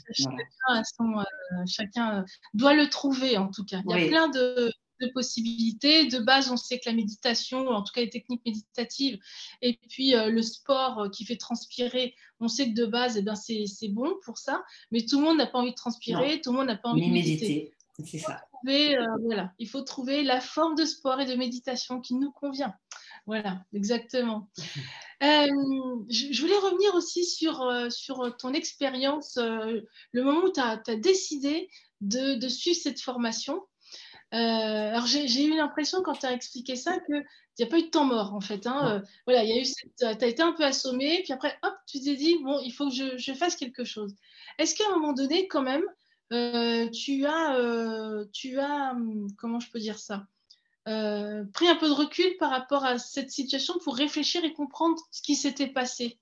Chacun, 1.67 2.19
euh, 2.19 2.23
doit 2.53 2.73
le 2.73 2.89
trouver 2.89 3.37
en 3.37 3.49
tout 3.49 3.65
cas. 3.65 3.81
Il 3.85 3.99
y 3.99 4.05
a 4.05 4.07
plein 4.07 4.29
de, 4.29 4.71
possibilités. 5.13 6.07
De 6.07 6.19
base, 6.19 6.51
on 6.51 6.57
sait 6.57 6.77
que 6.77 6.89
la 6.89 6.95
méditation, 6.95 7.67
en 7.67 7.83
tout 7.83 7.93
cas 7.93 8.01
les 8.01 8.09
techniques 8.09 8.41
méditatives, 8.45 9.17
et 9.61 9.79
puis 9.89 10.13
euh, 10.13 10.29
le 10.29 10.41
sport 10.41 11.09
qui 11.11 11.25
fait 11.25 11.37
transpirer, 11.37 12.13
on 12.41 12.49
sait 12.49 12.69
que 12.69 12.75
de 12.75 12.85
base, 12.85 13.17
eh 13.17 13.21
ben, 13.21 13.35
c'est 13.35 13.89
bon 13.89 14.13
pour 14.25 14.37
ça, 14.37 14.63
mais 14.91 15.05
tout 15.05 15.19
le 15.19 15.25
monde 15.25 15.37
n'a 15.37 15.47
pas 15.47 15.59
envie 15.59 15.71
de 15.71 15.75
transpirer, 15.75 16.41
tout 16.41 16.51
le 16.51 16.57
monde 16.57 16.67
n'a 16.67 16.75
pas 16.75 16.89
envie 16.89 17.07
de 17.07 17.13
méditer. 17.13 17.73
C'est 18.05 18.17
ça. 18.17 18.41
voilà, 18.63 19.53
il 19.57 19.67
faut 19.67 19.81
trouver 19.81 20.23
la 20.23 20.41
forme 20.41 20.75
de 20.75 20.85
sport 20.85 21.19
et 21.21 21.25
de 21.25 21.35
méditation 21.35 22.01
qui 22.01 22.15
nous 22.15 22.31
convient. 22.31 22.73
Voilà, 23.29 23.63
exactement. 23.73 24.49
Euh, 25.21 25.45
je, 26.09 26.41
voulais 26.41 26.57
revenir 26.57 26.95
aussi 26.95 27.25
sur, 27.25 27.61
euh, 27.61 27.91
sur 27.91 28.35
ton 28.37 28.53
expérience, 28.55 29.37
euh, 29.37 29.81
le 30.13 30.23
moment 30.23 30.45
où 30.45 30.51
tu 30.51 30.59
as, 30.59 30.77
décidé 30.95 31.69
de, 32.01 32.47
suivre 32.47 32.79
cette 32.81 32.99
formation. 32.99 33.61
alors, 34.31 35.05
j'ai 35.05 35.43
eu 35.43 35.55
l'impression 35.55 36.01
quand 36.01 36.15
tu 36.15 36.25
as 36.25 36.33
expliqué 36.33 36.75
ça 36.75 36.97
qu'il 37.01 37.23
n'y 37.59 37.65
a 37.65 37.67
pas 37.67 37.77
eu 37.77 37.83
de 37.83 37.89
temps 37.89 38.05
mort, 38.05 38.33
en 38.33 38.41
fait. 38.41 38.65
Hein. 38.65 39.03
voilà, 39.27 39.43
il 39.43 39.49
y 39.49 39.59
a 39.59 39.61
eu 39.61 39.65
tu 39.65 40.05
as 40.05 40.27
été 40.27 40.41
un 40.41 40.53
peu 40.53 40.63
assommé, 40.63 41.21
puis 41.23 41.31
après, 41.31 41.55
hop, 41.61 41.75
tu 41.85 41.99
t'es 42.01 42.15
dit, 42.15 42.39
bon, 42.41 42.59
il 42.65 42.71
faut 42.71 42.89
que 42.89 42.95
je, 42.95 43.15
je 43.15 43.33
fasse 43.33 43.55
quelque 43.55 43.83
chose. 43.83 44.15
Est-ce 44.57 44.73
qu'à 44.73 44.85
un 44.87 44.95
moment 44.95 45.13
donné, 45.13 45.47
quand 45.47 45.61
même, 45.61 45.83
tu 46.31 47.27
as, 47.27 48.25
tu 48.33 48.57
as, 48.57 48.91
hum, 48.93 49.27
comment 49.37 49.59
je 49.59 49.69
peux 49.69 49.79
dire 49.79 49.99
ça? 49.99 50.25
Pris 51.53 51.67
un 51.67 51.75
peu 51.75 51.87
de 51.87 51.93
recul 51.93 52.35
par 52.37 52.49
rapport 52.49 52.83
à 52.83 52.97
cette 52.97 53.31
situation 53.31 53.75
pour 53.83 53.95
réfléchir 53.95 54.43
et 54.43 54.53
comprendre 54.53 54.97
ce 55.11 55.21
qui 55.21 55.35
s'était 55.35 55.67
passé. 55.67 56.19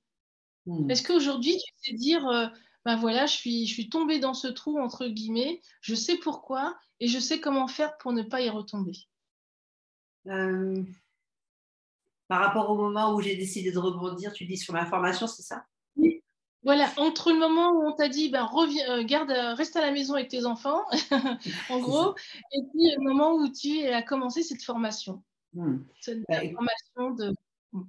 Hmm. 0.66 0.90
Est-ce 0.90 1.04
qu'aujourd'hui, 1.04 1.58
tu 1.58 1.74
sais 1.92 1.96
dire, 1.96 2.52
ben 2.86 2.96
voilà, 2.96 3.26
je 3.26 3.34
suis, 3.34 3.66
je 3.66 3.74
suis 3.74 3.90
tombée 3.90 4.20
dans 4.20 4.34
ce 4.34 4.48
trou, 4.48 4.80
entre 4.80 5.08
guillemets, 5.08 5.62
je 5.82 5.96
sais 5.96 6.18
pourquoi 6.18 6.78
et 7.00 7.08
je 7.08 7.20
sais 7.20 7.40
comment 7.40 7.68
faire 7.68 7.98
pour 7.98 8.12
ne 8.14 8.24
pas 8.24 8.42
y 8.42 8.50
retomber? 8.50 8.98
Par 12.28 12.42
rapport 12.42 12.70
au 12.70 12.76
moment 12.76 13.14
où 13.14 13.22
j'ai 13.22 13.38
décidé 13.38 13.72
de 13.72 13.80
rebondir, 13.80 14.34
tu 14.34 14.46
dis 14.46 14.58
sur 14.58 14.74
ma 14.74 14.86
formation, 14.86 15.28
c'est 15.28 15.44
ça? 15.44 15.66
Voilà, 16.64 16.90
entre 16.98 17.32
le 17.32 17.40
moment 17.40 17.72
où 17.72 17.88
on 17.88 17.94
t'a 17.94 18.10
dit, 18.10 18.30
ben, 18.30 18.44
reviens, 18.44 18.98
euh, 18.98 19.04
garde, 19.04 19.32
euh, 19.32 19.54
reste 19.54 19.76
à 19.76 19.82
la 19.82 19.92
maison 19.92 20.16
avec 20.16 20.28
tes 20.28 20.46
enfants, 20.46 20.84
en 21.70 21.80
gros, 21.80 22.16
et 22.54 22.62
puis 22.72 22.92
le 22.98 23.04
moment 23.04 23.36
où 23.36 23.48
tu 23.50 23.86
as 23.86 24.02
commencé 24.02 24.44
cette 24.44 24.64
formation. 24.64 25.24
Cette 26.02 26.24
bah, 26.28 26.42
formation 26.42 27.16
de. 27.16 27.34
Hmm. 27.72 27.84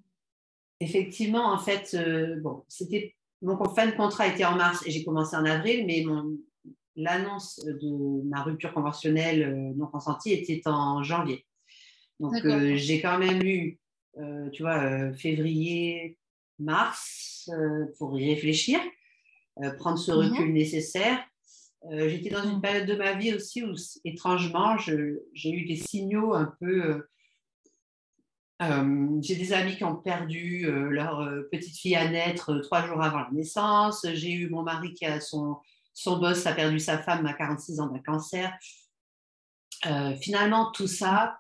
Effectivement, 0.81 1.53
en 1.53 1.59
fait, 1.59 1.95
euh, 1.95 2.41
bon, 2.41 2.65
c'était 2.69 3.15
mon 3.43 3.63
fin 3.75 3.87
de 3.87 3.93
contrat 3.93 4.29
était 4.29 4.45
en 4.45 4.57
mars 4.57 4.87
et 4.87 4.91
j'ai 4.91 5.05
commencé 5.05 5.37
en 5.37 5.45
avril, 5.45 5.87
mais 5.87 6.05
l'annonce 6.97 7.65
de 7.65 8.23
ma 8.29 8.43
rupture 8.43 8.73
conventionnelle 8.73 9.73
non 9.77 9.87
consentie 9.87 10.33
était 10.33 10.63
en 10.67 11.03
janvier. 11.03 11.47
Donc 12.19 12.35
j'ai 12.75 13.01
quand 13.01 13.19
même 13.19 13.43
eu 13.43 13.79
euh, 14.21 14.51
tu 14.51 14.63
vois, 14.63 14.83
euh, 14.83 15.15
février, 15.15 16.19
mars, 16.59 17.38
pour 17.99 18.19
y 18.19 18.35
réfléchir, 18.35 18.81
prendre 19.79 19.99
ce 19.99 20.13
mhm. 20.13 20.19
recul 20.19 20.53
nécessaire. 20.53 21.19
J'étais 21.91 22.31
dans 22.31 22.43
une 22.43 22.57
mhm. 22.57 22.61
période 22.61 22.87
de 22.89 22.95
ma 22.95 23.13
vie 23.15 23.35
aussi 23.35 23.63
où, 23.63 23.75
étrangement, 24.05 24.77
j'ai 24.79 25.51
eu 25.51 25.67
des 25.67 25.77
signaux 25.77 26.35
un 26.35 26.53
peu... 26.61 27.07
j'ai 28.61 29.37
des 29.37 29.53
amis 29.53 29.77
qui 29.77 29.85
ont 29.85 29.97
perdu 29.97 30.67
leur 30.91 31.29
petite 31.51 31.77
fille 31.77 31.97
à 31.97 32.11
naître 32.11 32.59
trois 32.59 32.87
jours 32.87 33.03
avant 33.03 33.21
la 33.21 33.31
naissance. 33.33 34.07
J'ai 34.15 34.33
eu 34.33 34.51
mon 34.51 34.63
mari 34.63 34.95
qui 34.95 35.07
a 35.07 35.21
son, 35.21 35.59
son 35.95 36.19
boss 36.19 36.47
a 36.47 36.53
perdu 36.53 36.79
sa 36.79 36.99
femme 36.99 37.27
à 37.27 37.33
46 37.33 37.81
ans 37.81 37.87
d'un 37.87 38.01
cancer. 38.01 38.53
finalement, 40.21 40.73
tout 40.73 40.89
ça, 40.89 41.39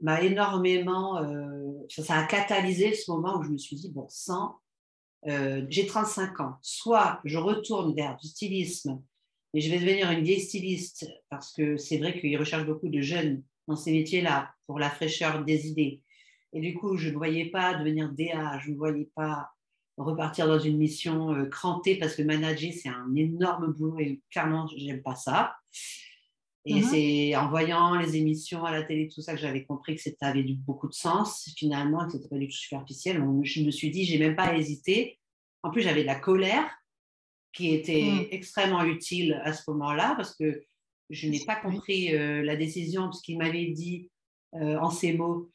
m'a 0.00 0.22
énormément, 0.22 1.18
euh, 1.18 1.72
ça 1.88 2.18
a 2.18 2.24
catalysé 2.24 2.94
ce 2.94 3.10
moment 3.10 3.38
où 3.38 3.42
je 3.42 3.50
me 3.50 3.58
suis 3.58 3.76
dit, 3.76 3.90
bon 3.90 4.06
sang, 4.08 4.56
euh, 5.26 5.66
j'ai 5.68 5.86
35 5.86 6.40
ans, 6.40 6.56
soit 6.62 7.20
je 7.24 7.38
retourne 7.38 7.94
vers 7.94 8.16
du 8.16 8.28
stylisme 8.28 9.02
et 9.54 9.60
je 9.60 9.70
vais 9.70 9.80
devenir 9.80 10.10
une 10.10 10.22
vieille 10.22 10.40
styliste 10.40 11.06
parce 11.28 11.52
que 11.52 11.76
c'est 11.76 11.98
vrai 11.98 12.18
qu'ils 12.18 12.38
recherchent 12.38 12.66
beaucoup 12.66 12.88
de 12.88 13.00
jeunes 13.00 13.42
dans 13.66 13.76
ces 13.76 13.92
métiers-là 13.92 14.52
pour 14.66 14.78
la 14.78 14.90
fraîcheur 14.90 15.44
des 15.44 15.66
idées. 15.66 16.02
Et 16.52 16.60
du 16.60 16.74
coup, 16.74 16.96
je 16.96 17.08
ne 17.08 17.14
voyais 17.14 17.46
pas 17.46 17.74
devenir 17.74 18.10
DA, 18.12 18.58
je 18.60 18.70
ne 18.70 18.76
voyais 18.76 19.10
pas 19.14 19.50
repartir 19.96 20.46
dans 20.46 20.58
une 20.58 20.78
mission 20.78 21.34
euh, 21.34 21.46
crantée 21.46 21.96
parce 21.96 22.14
que 22.14 22.22
manager, 22.22 22.72
c'est 22.72 22.88
un 22.88 23.14
énorme 23.16 23.72
boulot 23.72 23.98
et 23.98 24.22
clairement, 24.30 24.68
je 24.68 24.84
n'aime 24.84 25.02
pas 25.02 25.16
ça. 25.16 25.56
Et 26.64 26.80
mmh 26.80 26.82
c'est 26.82 27.36
en 27.36 27.48
voyant 27.48 27.94
les 27.94 28.16
émissions 28.16 28.64
à 28.64 28.72
la 28.72 28.82
télé, 28.82 29.08
tout 29.08 29.22
ça, 29.22 29.34
que 29.34 29.40
j'avais 29.40 29.64
compris 29.64 29.96
que 29.96 30.02
ça 30.02 30.10
avait 30.20 30.42
du, 30.42 30.54
beaucoup 30.54 30.88
de 30.88 30.92
sens 30.92 31.50
finalement, 31.56 32.04
que 32.06 32.12
c'était 32.12 32.28
pas 32.28 32.36
du 32.36 32.48
tout 32.48 32.56
superficiel. 32.56 33.22
je 33.42 33.62
me 33.62 33.70
suis 33.70 33.90
dit, 33.90 34.04
j'ai 34.04 34.18
même 34.18 34.36
pas 34.36 34.54
hésité. 34.54 35.18
En 35.62 35.70
plus, 35.70 35.82
j'avais 35.82 36.02
de 36.02 36.06
la 36.06 36.18
colère 36.18 36.68
qui 37.52 37.74
était 37.74 38.02
mmh. 38.02 38.26
extrêmement 38.30 38.84
utile 38.84 39.40
à 39.44 39.52
ce 39.52 39.62
moment-là 39.70 40.14
parce 40.16 40.34
que 40.34 40.62
je 41.10 41.28
n'ai 41.28 41.44
pas 41.44 41.56
compris 41.56 42.14
euh, 42.14 42.42
la 42.42 42.56
décision 42.56 43.04
parce 43.04 43.22
qu'il 43.22 43.38
m'avait 43.38 43.66
dit 43.66 44.10
euh, 44.54 44.78
en 44.78 44.90
ces 44.90 45.12
mots 45.14 45.50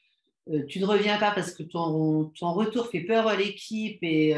euh, 0.49 0.65
tu 0.67 0.79
ne 0.79 0.85
reviens 0.85 1.17
pas 1.17 1.31
parce 1.31 1.53
que 1.53 1.63
ton, 1.63 2.25
ton 2.37 2.51
retour 2.51 2.87
fait 2.87 3.01
peur 3.01 3.27
à 3.27 3.37
l'équipe 3.37 3.99
et 4.01 4.35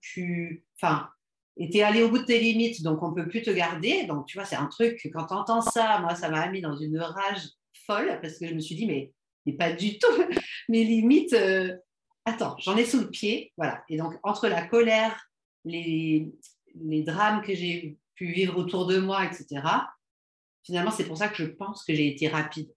tu. 0.00 0.64
Enfin, 0.76 1.08
et 1.56 1.68
tu 1.68 1.78
es 1.78 1.82
allé 1.82 2.02
au 2.02 2.08
bout 2.08 2.18
de 2.18 2.24
tes 2.24 2.38
limites, 2.38 2.82
donc 2.82 3.02
on 3.02 3.10
ne 3.10 3.14
peut 3.14 3.28
plus 3.28 3.42
te 3.42 3.50
garder. 3.50 4.04
Donc, 4.04 4.26
tu 4.26 4.38
vois, 4.38 4.46
c'est 4.46 4.56
un 4.56 4.66
truc, 4.66 5.10
quand 5.12 5.26
tu 5.26 5.34
entends 5.34 5.60
ça, 5.60 6.00
moi, 6.00 6.14
ça 6.14 6.30
m'a 6.30 6.48
mis 6.48 6.60
dans 6.60 6.76
une 6.76 6.98
rage 6.98 7.48
folle 7.86 8.18
parce 8.22 8.38
que 8.38 8.46
je 8.46 8.54
me 8.54 8.60
suis 8.60 8.74
dit, 8.74 8.86
mais, 8.86 9.12
mais 9.44 9.52
pas 9.52 9.72
du 9.72 9.98
tout. 9.98 10.06
Mes 10.68 10.84
limites, 10.84 11.34
euh, 11.34 11.76
attends, 12.24 12.56
j'en 12.58 12.76
ai 12.76 12.84
sous 12.84 13.00
le 13.00 13.10
pied. 13.10 13.52
Voilà. 13.56 13.84
Et 13.88 13.96
donc, 13.96 14.14
entre 14.22 14.48
la 14.48 14.66
colère, 14.66 15.28
les, 15.64 16.32
les 16.74 17.02
drames 17.02 17.42
que 17.42 17.54
j'ai 17.54 17.98
pu 18.14 18.32
vivre 18.32 18.56
autour 18.58 18.86
de 18.86 18.98
moi, 18.98 19.24
etc., 19.24 19.62
finalement, 20.64 20.90
c'est 20.90 21.06
pour 21.06 21.18
ça 21.18 21.28
que 21.28 21.36
je 21.36 21.44
pense 21.44 21.84
que 21.84 21.94
j'ai 21.94 22.08
été 22.08 22.28
rapide 22.28 22.72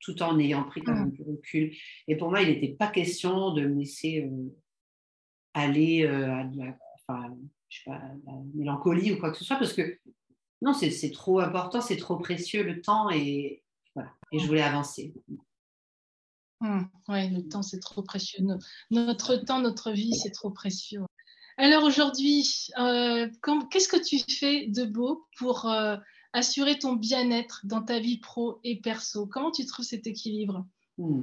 tout 0.00 0.22
en 0.22 0.38
ayant 0.38 0.64
pris 0.64 0.82
quand 0.82 0.94
même 0.94 1.10
du 1.10 1.22
recul. 1.22 1.74
Et 2.06 2.16
pour 2.16 2.30
moi, 2.30 2.42
il 2.42 2.48
n'était 2.48 2.74
pas 2.74 2.88
question 2.88 3.52
de 3.52 3.66
me 3.66 3.80
laisser 3.80 4.22
euh, 4.22 4.54
aller 5.54 6.04
euh, 6.04 6.30
à 6.30 6.44
la, 6.54 6.76
enfin, 7.00 7.36
je 7.68 7.78
sais 7.78 7.84
pas, 7.84 8.00
la 8.26 8.32
mélancolie 8.54 9.12
ou 9.12 9.18
quoi 9.18 9.30
que 9.30 9.38
ce 9.38 9.44
soit, 9.44 9.56
parce 9.56 9.72
que 9.72 9.98
non, 10.62 10.72
c'est 10.72 11.12
trop 11.12 11.38
important, 11.38 11.80
c'est 11.80 11.96
trop 11.96 12.16
précieux 12.16 12.62
le 12.64 12.80
temps 12.80 13.10
et 13.10 13.62
voilà. 13.94 14.12
Et 14.32 14.38
je 14.38 14.46
voulais 14.46 14.62
avancer. 14.62 15.14
Mmh, 16.60 16.82
oui, 17.08 17.30
le 17.30 17.48
temps, 17.48 17.62
c'est 17.62 17.80
trop 17.80 18.02
précieux. 18.02 18.44
Notre 18.90 19.36
temps, 19.36 19.60
notre 19.60 19.92
vie, 19.92 20.14
c'est 20.14 20.30
trop 20.30 20.50
précieux. 20.50 21.02
Alors 21.56 21.84
aujourd'hui, 21.84 22.68
euh, 22.78 23.28
qu'est-ce 23.70 23.88
que 23.88 24.02
tu 24.02 24.18
fais 24.32 24.66
de 24.66 24.84
beau 24.84 25.26
pour 25.38 25.66
euh, 25.66 25.96
assurer 26.32 26.78
ton 26.78 26.94
bien-être 26.94 27.60
dans 27.64 27.82
ta 27.82 27.98
vie 27.98 28.18
pro 28.18 28.60
et 28.64 28.80
perso? 28.80 29.26
Comment 29.26 29.50
tu 29.50 29.66
trouves 29.66 29.84
cet 29.84 30.06
équilibre? 30.06 30.66
Mmh. 30.98 31.22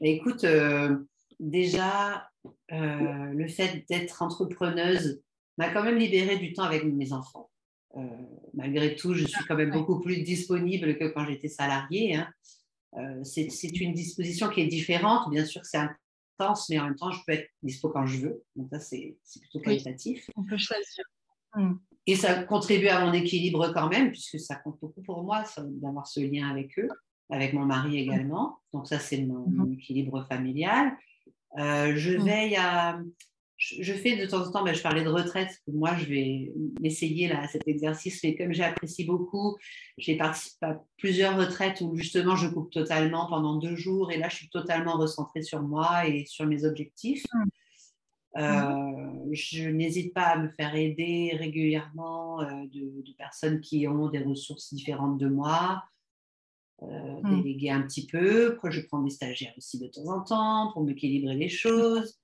Écoute, 0.00 0.44
euh, 0.44 0.98
déjà, 1.40 2.30
le 2.70 3.48
fait 3.48 3.84
d'être 3.88 4.22
entrepreneuse, 4.22 5.22
m'a 5.62 5.72
quand 5.72 5.84
même 5.84 5.98
libéré 5.98 6.38
du 6.38 6.52
temps 6.52 6.64
avec 6.64 6.84
mes 6.84 7.12
enfants. 7.12 7.50
Euh, 7.96 8.00
malgré 8.54 8.96
tout, 8.96 9.14
je 9.14 9.26
suis 9.26 9.44
quand 9.46 9.56
même 9.56 9.70
beaucoup 9.70 10.00
plus 10.00 10.22
disponible 10.22 10.98
que 10.98 11.04
quand 11.08 11.24
j'étais 11.26 11.48
salariée. 11.48 12.16
Hein. 12.16 12.28
Euh, 12.98 13.24
c'est 13.24 13.48
une 13.80 13.94
disposition 13.94 14.48
qui 14.48 14.60
est 14.60 14.66
différente. 14.66 15.30
Bien 15.30 15.44
sûr 15.44 15.62
que 15.62 15.68
c'est 15.68 15.78
intense, 15.78 16.68
mais 16.68 16.78
en 16.78 16.84
même 16.84 16.96
temps, 16.96 17.10
je 17.10 17.20
peux 17.26 17.32
être 17.32 17.48
dispo 17.62 17.90
quand 17.90 18.06
je 18.06 18.18
veux. 18.18 18.42
Donc 18.56 18.68
ça, 18.70 18.80
c'est 18.80 19.16
plutôt 19.40 19.60
qualitatif. 19.60 20.28
on 20.36 20.44
peut 20.44 20.58
choisir. 20.58 21.04
Mmh. 21.54 21.74
Et 22.06 22.16
ça 22.16 22.42
contribue 22.44 22.88
à 22.88 23.04
mon 23.04 23.12
équilibre 23.12 23.72
quand 23.72 23.88
même, 23.88 24.10
puisque 24.10 24.40
ça 24.40 24.56
compte 24.56 24.78
beaucoup 24.80 25.02
pour 25.02 25.22
moi 25.22 25.44
d'avoir 25.58 26.06
ce 26.06 26.20
lien 26.20 26.48
avec 26.50 26.78
eux, 26.78 26.88
avec 27.30 27.52
mon 27.52 27.64
mari 27.64 27.98
également. 27.98 28.58
Donc 28.72 28.88
ça, 28.88 28.98
c'est 28.98 29.22
mon, 29.22 29.46
mmh. 29.48 29.74
équilibre 29.74 30.26
familial. 30.28 30.96
Euh, 31.58 31.94
je 31.94 32.16
mmh. 32.16 32.24
veille 32.24 32.56
à, 32.56 32.98
je, 33.62 33.92
fais 33.92 34.16
de 34.16 34.26
temps 34.26 34.44
en 34.44 34.50
temps, 34.50 34.64
ben, 34.64 34.74
je 34.74 34.82
parlais 34.82 35.04
de 35.04 35.08
retraite, 35.08 35.62
moi 35.72 35.94
je 35.96 36.06
vais 36.06 36.52
m'essayer 36.80 37.28
là, 37.28 37.46
cet 37.46 37.68
exercice, 37.68 38.22
mais 38.24 38.34
comme 38.34 38.52
j'apprécie 38.52 39.04
beaucoup, 39.04 39.56
j'ai 39.98 40.16
participé 40.16 40.66
à 40.66 40.82
plusieurs 40.96 41.36
retraites 41.36 41.80
où 41.80 41.94
justement 41.94 42.34
je 42.34 42.48
coupe 42.48 42.72
totalement 42.72 43.28
pendant 43.28 43.56
deux 43.56 43.76
jours 43.76 44.10
et 44.10 44.18
là 44.18 44.28
je 44.28 44.36
suis 44.36 44.48
totalement 44.48 44.96
recentrée 44.96 45.42
sur 45.42 45.62
moi 45.62 46.08
et 46.08 46.26
sur 46.26 46.46
mes 46.46 46.64
objectifs. 46.64 47.24
Mmh. 47.32 47.44
Euh, 48.38 49.28
je 49.30 49.68
n'hésite 49.68 50.12
pas 50.14 50.28
à 50.28 50.38
me 50.38 50.48
faire 50.48 50.74
aider 50.74 51.36
régulièrement 51.38 52.40
euh, 52.40 52.66
de, 52.72 53.12
personnes 53.16 53.60
qui 53.60 53.86
ont 53.86 54.08
des 54.08 54.20
ressources 54.20 54.74
différentes 54.74 55.18
de 55.18 55.28
moi, 55.28 55.84
euh, 56.82 57.20
mmh. 57.22 57.42
déléguer 57.42 57.70
un 57.70 57.82
petit 57.82 58.06
peu. 58.06 58.58
Je 58.70 58.80
prends 58.80 59.02
des 59.02 59.10
stagiaires 59.10 59.54
aussi 59.56 59.78
de 59.78 59.86
temps 59.86 60.08
en 60.08 60.22
temps 60.22 60.72
pour 60.72 60.82
m'équilibrer 60.82 61.36
les 61.36 61.50
choses 61.50 62.21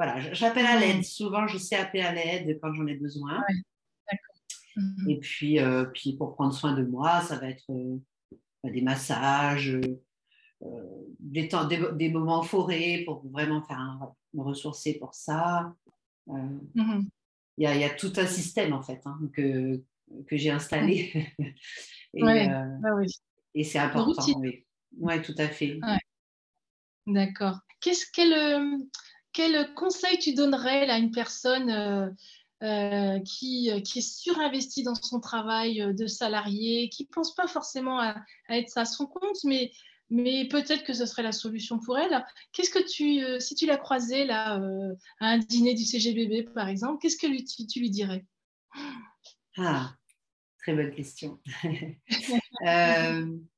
voilà, 0.00 0.32
j'appelle 0.32 0.64
à 0.64 0.80
l'aide. 0.80 1.04
Souvent, 1.04 1.46
je 1.46 1.58
sais 1.58 1.76
appeler 1.76 2.02
à 2.02 2.14
l'aide 2.14 2.58
quand 2.62 2.72
j'en 2.72 2.86
ai 2.86 2.94
besoin. 2.94 3.44
Mhm. 4.74 5.10
Et 5.10 5.18
puis, 5.18 5.60
euh, 5.60 5.84
puis, 5.84 6.16
pour 6.16 6.34
prendre 6.36 6.54
soin 6.54 6.72
de 6.72 6.82
moi, 6.82 7.20
ça 7.20 7.38
va 7.38 7.50
être 7.50 7.70
euh, 7.70 7.98
des 8.64 8.80
massages, 8.80 9.78
euh, 10.62 11.06
des, 11.18 11.48
temps, 11.48 11.66
des, 11.66 12.08
moments 12.08 12.38
en 12.38 12.42
forêt 12.42 13.02
pour 13.04 13.28
vraiment 13.28 13.60
faire 13.60 14.10
me 14.32 14.40
ressourcer 14.40 14.98
pour 14.98 15.12
ça. 15.14 15.74
Mhm. 16.26 17.10
Il 17.58 17.64
y, 17.64 17.66
a, 17.66 17.76
y, 17.76 17.84
a, 17.84 17.90
tout 17.90 18.14
un 18.16 18.26
système 18.26 18.72
en 18.72 18.80
fait 18.80 19.02
hein, 19.04 19.20
que, 19.34 19.82
que 20.26 20.36
j'ai 20.38 20.48
installé. 20.48 21.12
et, 22.14 22.22
bah 22.22 22.94
oui. 22.96 23.06
et 23.54 23.64
c'est 23.64 23.78
important. 23.78 24.40
Oui. 24.40 24.64
oui, 24.96 25.20
tout 25.20 25.34
à 25.36 25.48
fait. 25.48 25.78
D'accord. 27.06 27.58
Qu'est-ce 27.82 28.10
qu'elle 28.10 28.80
quel 29.32 29.74
conseil 29.74 30.18
tu 30.18 30.34
donnerais 30.34 30.88
à 30.88 30.98
une 30.98 31.10
personne 31.10 31.70
euh, 31.70 32.08
euh, 32.62 33.20
qui, 33.20 33.70
euh, 33.70 33.80
qui, 33.80 34.00
est 34.00 34.02
surinvestie 34.02 34.82
dans 34.82 34.94
son 34.94 35.20
travail 35.20 35.94
de 35.94 36.06
salarié, 36.06 36.88
qui 36.88 37.04
ne 37.04 37.08
pense 37.08 37.34
pas 37.34 37.46
forcément 37.46 38.00
à, 38.00 38.16
être 38.48 38.76
à 38.76 38.84
son 38.84 39.06
compte, 39.06 39.42
mais, 39.44 39.72
mais 40.10 40.48
peut-être 40.48 40.84
que 40.84 40.92
ce 40.92 41.06
serait 41.06 41.22
la 41.22 41.32
solution 41.32 41.78
pour 41.78 41.98
elle. 41.98 42.24
Qu'est-ce 42.52 42.70
que 42.70 42.86
tu, 42.86 43.40
si 43.40 43.54
tu 43.54 43.66
la 43.66 43.76
croisais 43.76 44.24
là, 44.24 44.60
à 45.20 45.26
un 45.26 45.38
dîner 45.38 45.74
du 45.74 45.84
CGBB 45.84 46.52
par 46.52 46.68
exemple, 46.68 46.98
qu'est-ce 47.00 47.16
que 47.16 47.26
tu, 47.66 47.80
lui 47.80 47.90
dirais? 47.90 48.26
Ah, 49.56 49.94
très 50.58 50.74
bonne 50.74 50.92
question. 50.92 51.40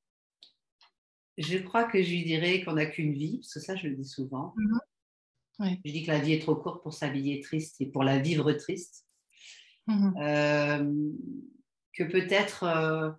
Je 1.37 1.57
crois 1.57 1.85
que 1.85 2.03
je 2.03 2.11
lui 2.11 2.23
dirais 2.23 2.63
qu'on 2.63 2.73
n'a 2.73 2.85
qu'une 2.85 3.13
vie, 3.13 3.39
parce 3.39 3.53
que 3.53 3.59
ça, 3.59 3.75
je 3.75 3.87
le 3.87 3.95
dis 3.95 4.05
souvent. 4.05 4.53
Je 5.59 5.91
dis 5.91 6.03
que 6.03 6.11
la 6.11 6.19
vie 6.19 6.33
est 6.33 6.41
trop 6.41 6.55
courte 6.55 6.81
pour 6.83 6.93
s'habiller 6.93 7.41
triste 7.41 7.79
et 7.79 7.85
pour 7.85 8.03
la 8.03 8.19
vivre 8.19 8.51
triste. 8.53 9.05
Mhm. 9.87 10.15
Euh, 10.17 11.11
que 11.93 12.03
peut-être, 12.03 12.63
euh, 12.63 13.11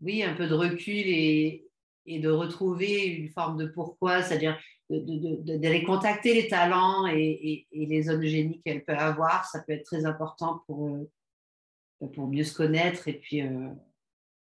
oui, 0.00 0.22
un 0.22 0.34
peu 0.34 0.48
de 0.48 0.54
recul 0.54 1.06
et, 1.06 1.68
et, 2.06 2.18
de 2.18 2.30
retrouver 2.30 3.04
une 3.06 3.30
forme 3.30 3.58
de 3.58 3.66
pourquoi, 3.66 4.22
c'est-à-dire 4.22 4.58
d'aller 4.88 5.84
contacter 5.84 6.34
les 6.34 6.48
talents 6.48 7.06
et, 7.06 7.66
et, 7.70 7.86
les 7.86 8.02
zones 8.02 8.20
de 8.20 8.26
génie 8.26 8.60
qu'elle 8.62 8.84
peut 8.84 8.96
avoir. 8.96 9.44
Ça 9.44 9.62
peut 9.62 9.72
être 9.72 9.84
très 9.84 10.04
important 10.04 10.64
pour, 10.66 11.06
pour 12.12 12.26
mieux 12.26 12.42
se 12.42 12.56
connaître 12.56 13.06
et 13.06 13.20
puis 13.20 13.42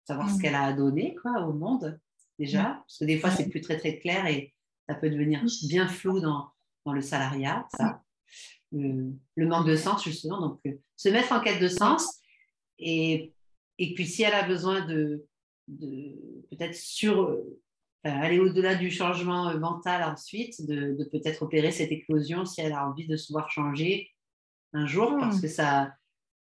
savoir 0.05 0.31
ce 0.31 0.37
mmh. 0.37 0.41
qu'elle 0.41 0.55
a 0.55 0.63
à 0.63 0.73
donner 0.73 1.15
quoi, 1.21 1.47
au 1.47 1.53
monde, 1.53 2.01
déjà. 2.39 2.83
Parce 2.87 2.99
que 2.99 3.05
des 3.05 3.19
fois, 3.19 3.31
c'est 3.31 3.51
plus 3.51 3.61
très, 3.61 3.77
très 3.77 3.99
clair 3.99 4.27
et 4.27 4.55
ça 4.89 4.95
peut 4.95 5.11
devenir 5.11 5.45
bien 5.69 5.87
flou 5.87 6.21
dans, 6.21 6.51
dans 6.91 6.95
le 6.95 7.03
salariat, 7.03 7.67
ça. 7.77 8.03
Le, 8.73 9.17
manque 9.37 9.67
de 9.67 9.77
sens, 9.77 10.05
justement. 10.05 10.41
Donc, 10.41 10.61
euh, 10.67 10.73
se 10.97 11.09
mettre 11.09 11.33
en 11.33 11.41
quête 11.41 11.61
de 11.61 11.69
sens. 11.69 12.21
Et, 12.79 13.33
et 13.79 13.95
puis, 13.95 14.07
si 14.07 14.23
elle 14.23 14.35
a 14.35 14.47
besoin 14.47 14.87
de, 14.87 15.27
de 15.69 16.17
peut-être 16.51 16.75
sur, 16.75 17.37
aller 18.05 18.39
au-delà 18.39 18.75
du 18.75 18.91
changement 18.91 19.49
euh, 19.49 19.59
mental 19.59 20.03
ensuite, 20.03 20.67
de, 20.67 20.97
de 20.99 21.05
peut-être 21.05 21.43
opérer 21.43 21.71
cette 21.71 21.93
éclosion 21.93 22.45
si 22.45 22.61
elle 22.61 22.73
a 22.73 22.89
envie 22.89 23.07
de 23.07 23.17
se 23.17 23.33
voir 23.33 23.51
changer 23.51 24.11
un 24.73 24.87
jour, 24.87 25.17
parce 25.19 25.39
mmh. 25.39 25.43
que 25.43 25.49
ça, 25.49 25.93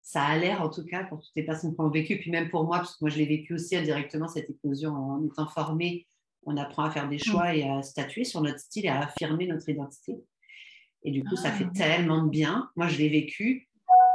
ça 0.03 0.25
a 0.25 0.37
l'air 0.39 0.63
en 0.63 0.71
tout 0.71 0.85
cas 0.85 1.05
pour 1.05 1.21
toutes 1.21 1.37
les 1.37 1.45
personnes 1.45 1.75
qui 1.75 1.81
ont 1.81 1.91
vécu, 1.91 2.19
puis 2.19 2.31
même 2.31 2.51
pour 2.51 2.65
moi, 2.65 2.79
parce 2.79 2.97
que 2.97 3.05
moi 3.05 3.11
je 3.11 3.19
l'ai 3.19 3.27
vécu 3.27 3.55
aussi 3.55 3.77
indirectement, 3.77 4.29
cette 4.29 4.51
éclosion 4.51 4.93
en 4.93 5.25
étant 5.25 5.47
formée, 5.47 6.07
on 6.49 6.57
apprend 6.57 6.85
à 6.85 6.91
faire 6.91 7.09
des 7.09 7.19
choix 7.19 7.55
et 7.55 7.69
à 7.69 7.83
statuer 7.83 8.25
sur 8.25 8.41
notre 8.41 8.59
style 8.59 8.87
et 8.87 8.89
à 8.89 9.03
affirmer 9.03 9.47
notre 9.47 9.69
identité. 9.69 10.17
Et 11.05 11.11
du 11.11 11.23
coup, 11.23 11.37
ça 11.37 11.53
fait 11.53 11.67
ah. 11.69 11.73
tellement 11.75 12.25
de 12.25 12.31
bien. 12.31 12.71
Moi, 12.75 12.89
je 12.89 12.97
l'ai 12.97 13.11
vécu. 13.11 13.69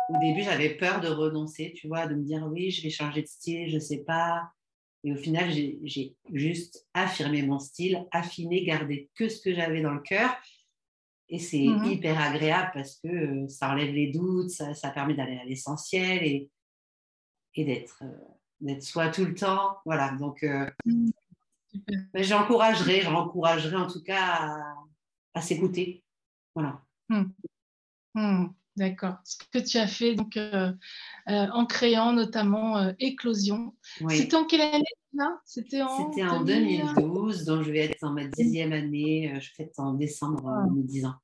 Au 0.09 0.19
début, 0.19 0.41
j'avais 0.41 0.71
peur 0.71 0.99
de 0.99 1.07
renoncer, 1.07 1.73
tu 1.75 1.87
vois, 1.87 2.07
de 2.07 2.15
me 2.15 2.23
dire 2.23 2.45
oui, 2.51 2.71
je 2.71 2.81
vais 2.81 2.89
changer 2.89 3.21
de 3.21 3.27
style, 3.27 3.69
je 3.69 3.75
ne 3.75 3.79
sais 3.79 4.03
pas. 4.03 4.51
Et 5.03 5.13
au 5.13 5.15
final, 5.15 5.51
j'ai 5.51 6.15
juste 6.33 6.87
affirmé 6.93 7.43
mon 7.43 7.59
style, 7.59 8.05
affiné, 8.11 8.63
gardé 8.63 9.09
que 9.15 9.29
ce 9.29 9.39
que 9.41 9.53
j'avais 9.53 9.81
dans 9.81 9.93
le 9.93 10.01
cœur. 10.01 10.35
Et 11.29 11.39
c'est 11.39 11.65
mmh 11.65 11.85
hyper 11.85 12.19
agréable 12.19 12.71
parce 12.73 12.99
que 12.99 13.07
euh, 13.07 13.47
ça 13.47 13.69
enlève 13.69 13.93
les 13.93 14.11
doutes, 14.11 14.49
ça, 14.49 14.73
ça 14.73 14.89
permet 14.89 15.13
d'aller 15.13 15.37
à 15.37 15.45
l'essentiel 15.45 16.21
et, 16.23 16.49
et 17.55 17.63
d'être 17.63 18.03
euh, 18.03 18.33
d'être 18.59 18.83
soi 18.83 19.09
tout 19.09 19.25
le 19.25 19.33
temps. 19.33 19.77
Voilà, 19.85 20.11
donc 20.11 20.43
euh, 20.43 20.69
mmh. 20.85 21.09
J'encouragerais, 22.13 23.01
j'encouragerais 23.01 23.75
en 23.75 23.87
tout 23.87 24.01
cas 24.01 24.21
à, 24.21 24.75
à 25.33 25.41
s'écouter. 25.41 26.03
Voilà. 26.55 26.81
Mmh. 27.09 28.47
D'accord. 28.75 29.17
Ce 29.23 29.37
que 29.51 29.59
tu 29.59 29.77
as 29.77 29.87
fait 29.87 30.15
donc, 30.15 30.37
en 31.27 31.65
créant 31.65 32.13
notamment 32.13 32.93
Éclosion. 32.99 33.75
C'était 34.09 34.35
en 34.35 34.45
quelle 34.45 34.61
année 34.61 34.83
C'était 35.45 35.81
en, 35.81 35.87
en 35.87 36.43
2012, 36.43 37.45
donc 37.45 37.63
je 37.63 37.71
vais 37.71 37.79
être 37.79 38.03
en 38.03 38.11
ma 38.11 38.25
dixième 38.25 38.73
année. 38.73 39.37
Je 39.39 39.49
fête 39.55 39.73
en 39.77 39.93
décembre 39.93 40.47
ah. 40.47 40.65
mes 40.73 40.83
dix 40.83 41.05
ans. 41.05 41.15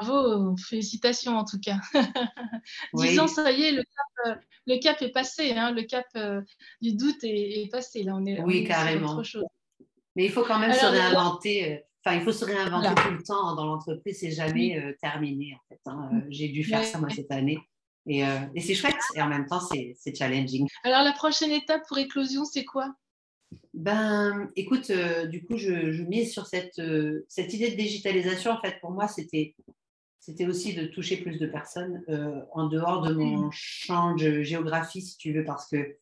Bravo, 0.00 0.56
félicitations 0.56 1.36
en 1.36 1.44
tout 1.44 1.58
cas. 1.60 1.78
Dix 2.94 3.18
ans, 3.18 3.28
ça 3.28 3.50
y 3.50 3.62
est, 3.62 3.72
le 3.72 3.82
cap, 3.82 4.26
euh, 4.26 4.34
le 4.66 4.78
cap 4.80 5.02
est 5.02 5.10
passé, 5.10 5.52
hein, 5.52 5.72
le 5.72 5.82
cap 5.82 6.06
euh, 6.16 6.40
du 6.80 6.94
doute 6.94 7.18
est, 7.22 7.70
passé. 7.70 8.02
Là, 8.02 8.14
on 8.16 8.24
est, 8.24 8.40
oui, 8.42 8.64
carrément. 8.64 9.22
Mais 10.16 10.24
il 10.26 10.30
faut 10.30 10.44
quand 10.44 10.58
même 10.58 10.72
se 10.72 10.86
réinventer. 10.86 11.72
Euh, 11.72 11.78
enfin, 12.04 12.16
il 12.16 12.22
faut 12.22 12.32
se 12.32 12.44
réinventer 12.44 12.94
tout 13.02 13.10
le 13.10 13.22
temps 13.22 13.54
dans 13.54 13.66
l'entreprise, 13.66 14.18
c'est 14.20 14.32
jamais 14.32 14.96
terminé 15.00 15.54
en 15.54 15.68
fait. 15.68 15.80
Hein. 15.86 16.22
J'ai 16.30 16.48
dû 16.48 16.64
faire 16.64 16.84
ça 16.84 16.98
moi 16.98 17.08
cette 17.10 17.30
année. 17.30 17.58
Et, 18.06 18.20
et 18.54 18.60
c'est 18.60 18.74
chouette 18.74 18.96
et 19.14 19.22
en 19.22 19.28
même 19.28 19.46
temps 19.46 19.60
c'est 19.60 20.16
challenging. 20.16 20.66
Alors 20.84 21.02
la 21.02 21.12
prochaine 21.12 21.52
étape 21.52 21.82
pour 21.86 21.98
éclosion, 21.98 22.44
c'est 22.44 22.64
quoi? 22.64 22.92
Ben, 23.74 24.50
écoute, 24.56 24.90
euh, 24.90 25.26
du 25.26 25.44
coup, 25.44 25.56
je, 25.56 25.92
je, 25.92 26.02
mise 26.02 26.32
sur 26.32 26.46
cette, 26.46 26.78
euh, 26.78 27.24
cette 27.28 27.52
idée 27.54 27.70
de 27.70 27.76
digitalisation. 27.76 28.52
En 28.52 28.60
fait, 28.60 28.78
pour 28.80 28.90
moi, 28.90 29.08
c'était, 29.08 29.54
c'était 30.22 30.46
aussi 30.46 30.72
de 30.72 30.86
toucher 30.86 31.16
plus 31.16 31.40
de 31.40 31.46
personnes 31.48 32.04
euh, 32.08 32.42
en 32.52 32.68
dehors 32.68 33.02
de 33.02 33.12
mon 33.12 33.50
champ 33.50 34.14
de 34.14 34.42
géographie, 34.42 35.02
si 35.02 35.16
tu 35.16 35.32
veux, 35.32 35.44
parce 35.44 35.68
que 35.68 35.96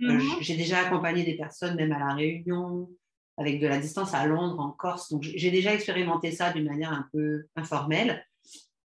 mhm. 0.00 0.20
j'ai 0.40 0.56
déjà 0.56 0.80
accompagné 0.80 1.22
des 1.22 1.36
personnes, 1.36 1.76
même 1.76 1.92
à 1.92 2.00
La 2.00 2.12
Réunion, 2.12 2.90
avec 3.36 3.60
de 3.60 3.68
la 3.68 3.78
distance 3.78 4.14
à 4.14 4.26
Londres, 4.26 4.58
en 4.58 4.72
Corse. 4.72 5.12
Donc, 5.12 5.22
j'ai 5.22 5.52
déjà 5.52 5.72
expérimenté 5.72 6.32
ça 6.32 6.52
d'une 6.52 6.64
manière 6.64 6.92
un 6.92 7.08
peu 7.12 7.44
informelle. 7.54 8.26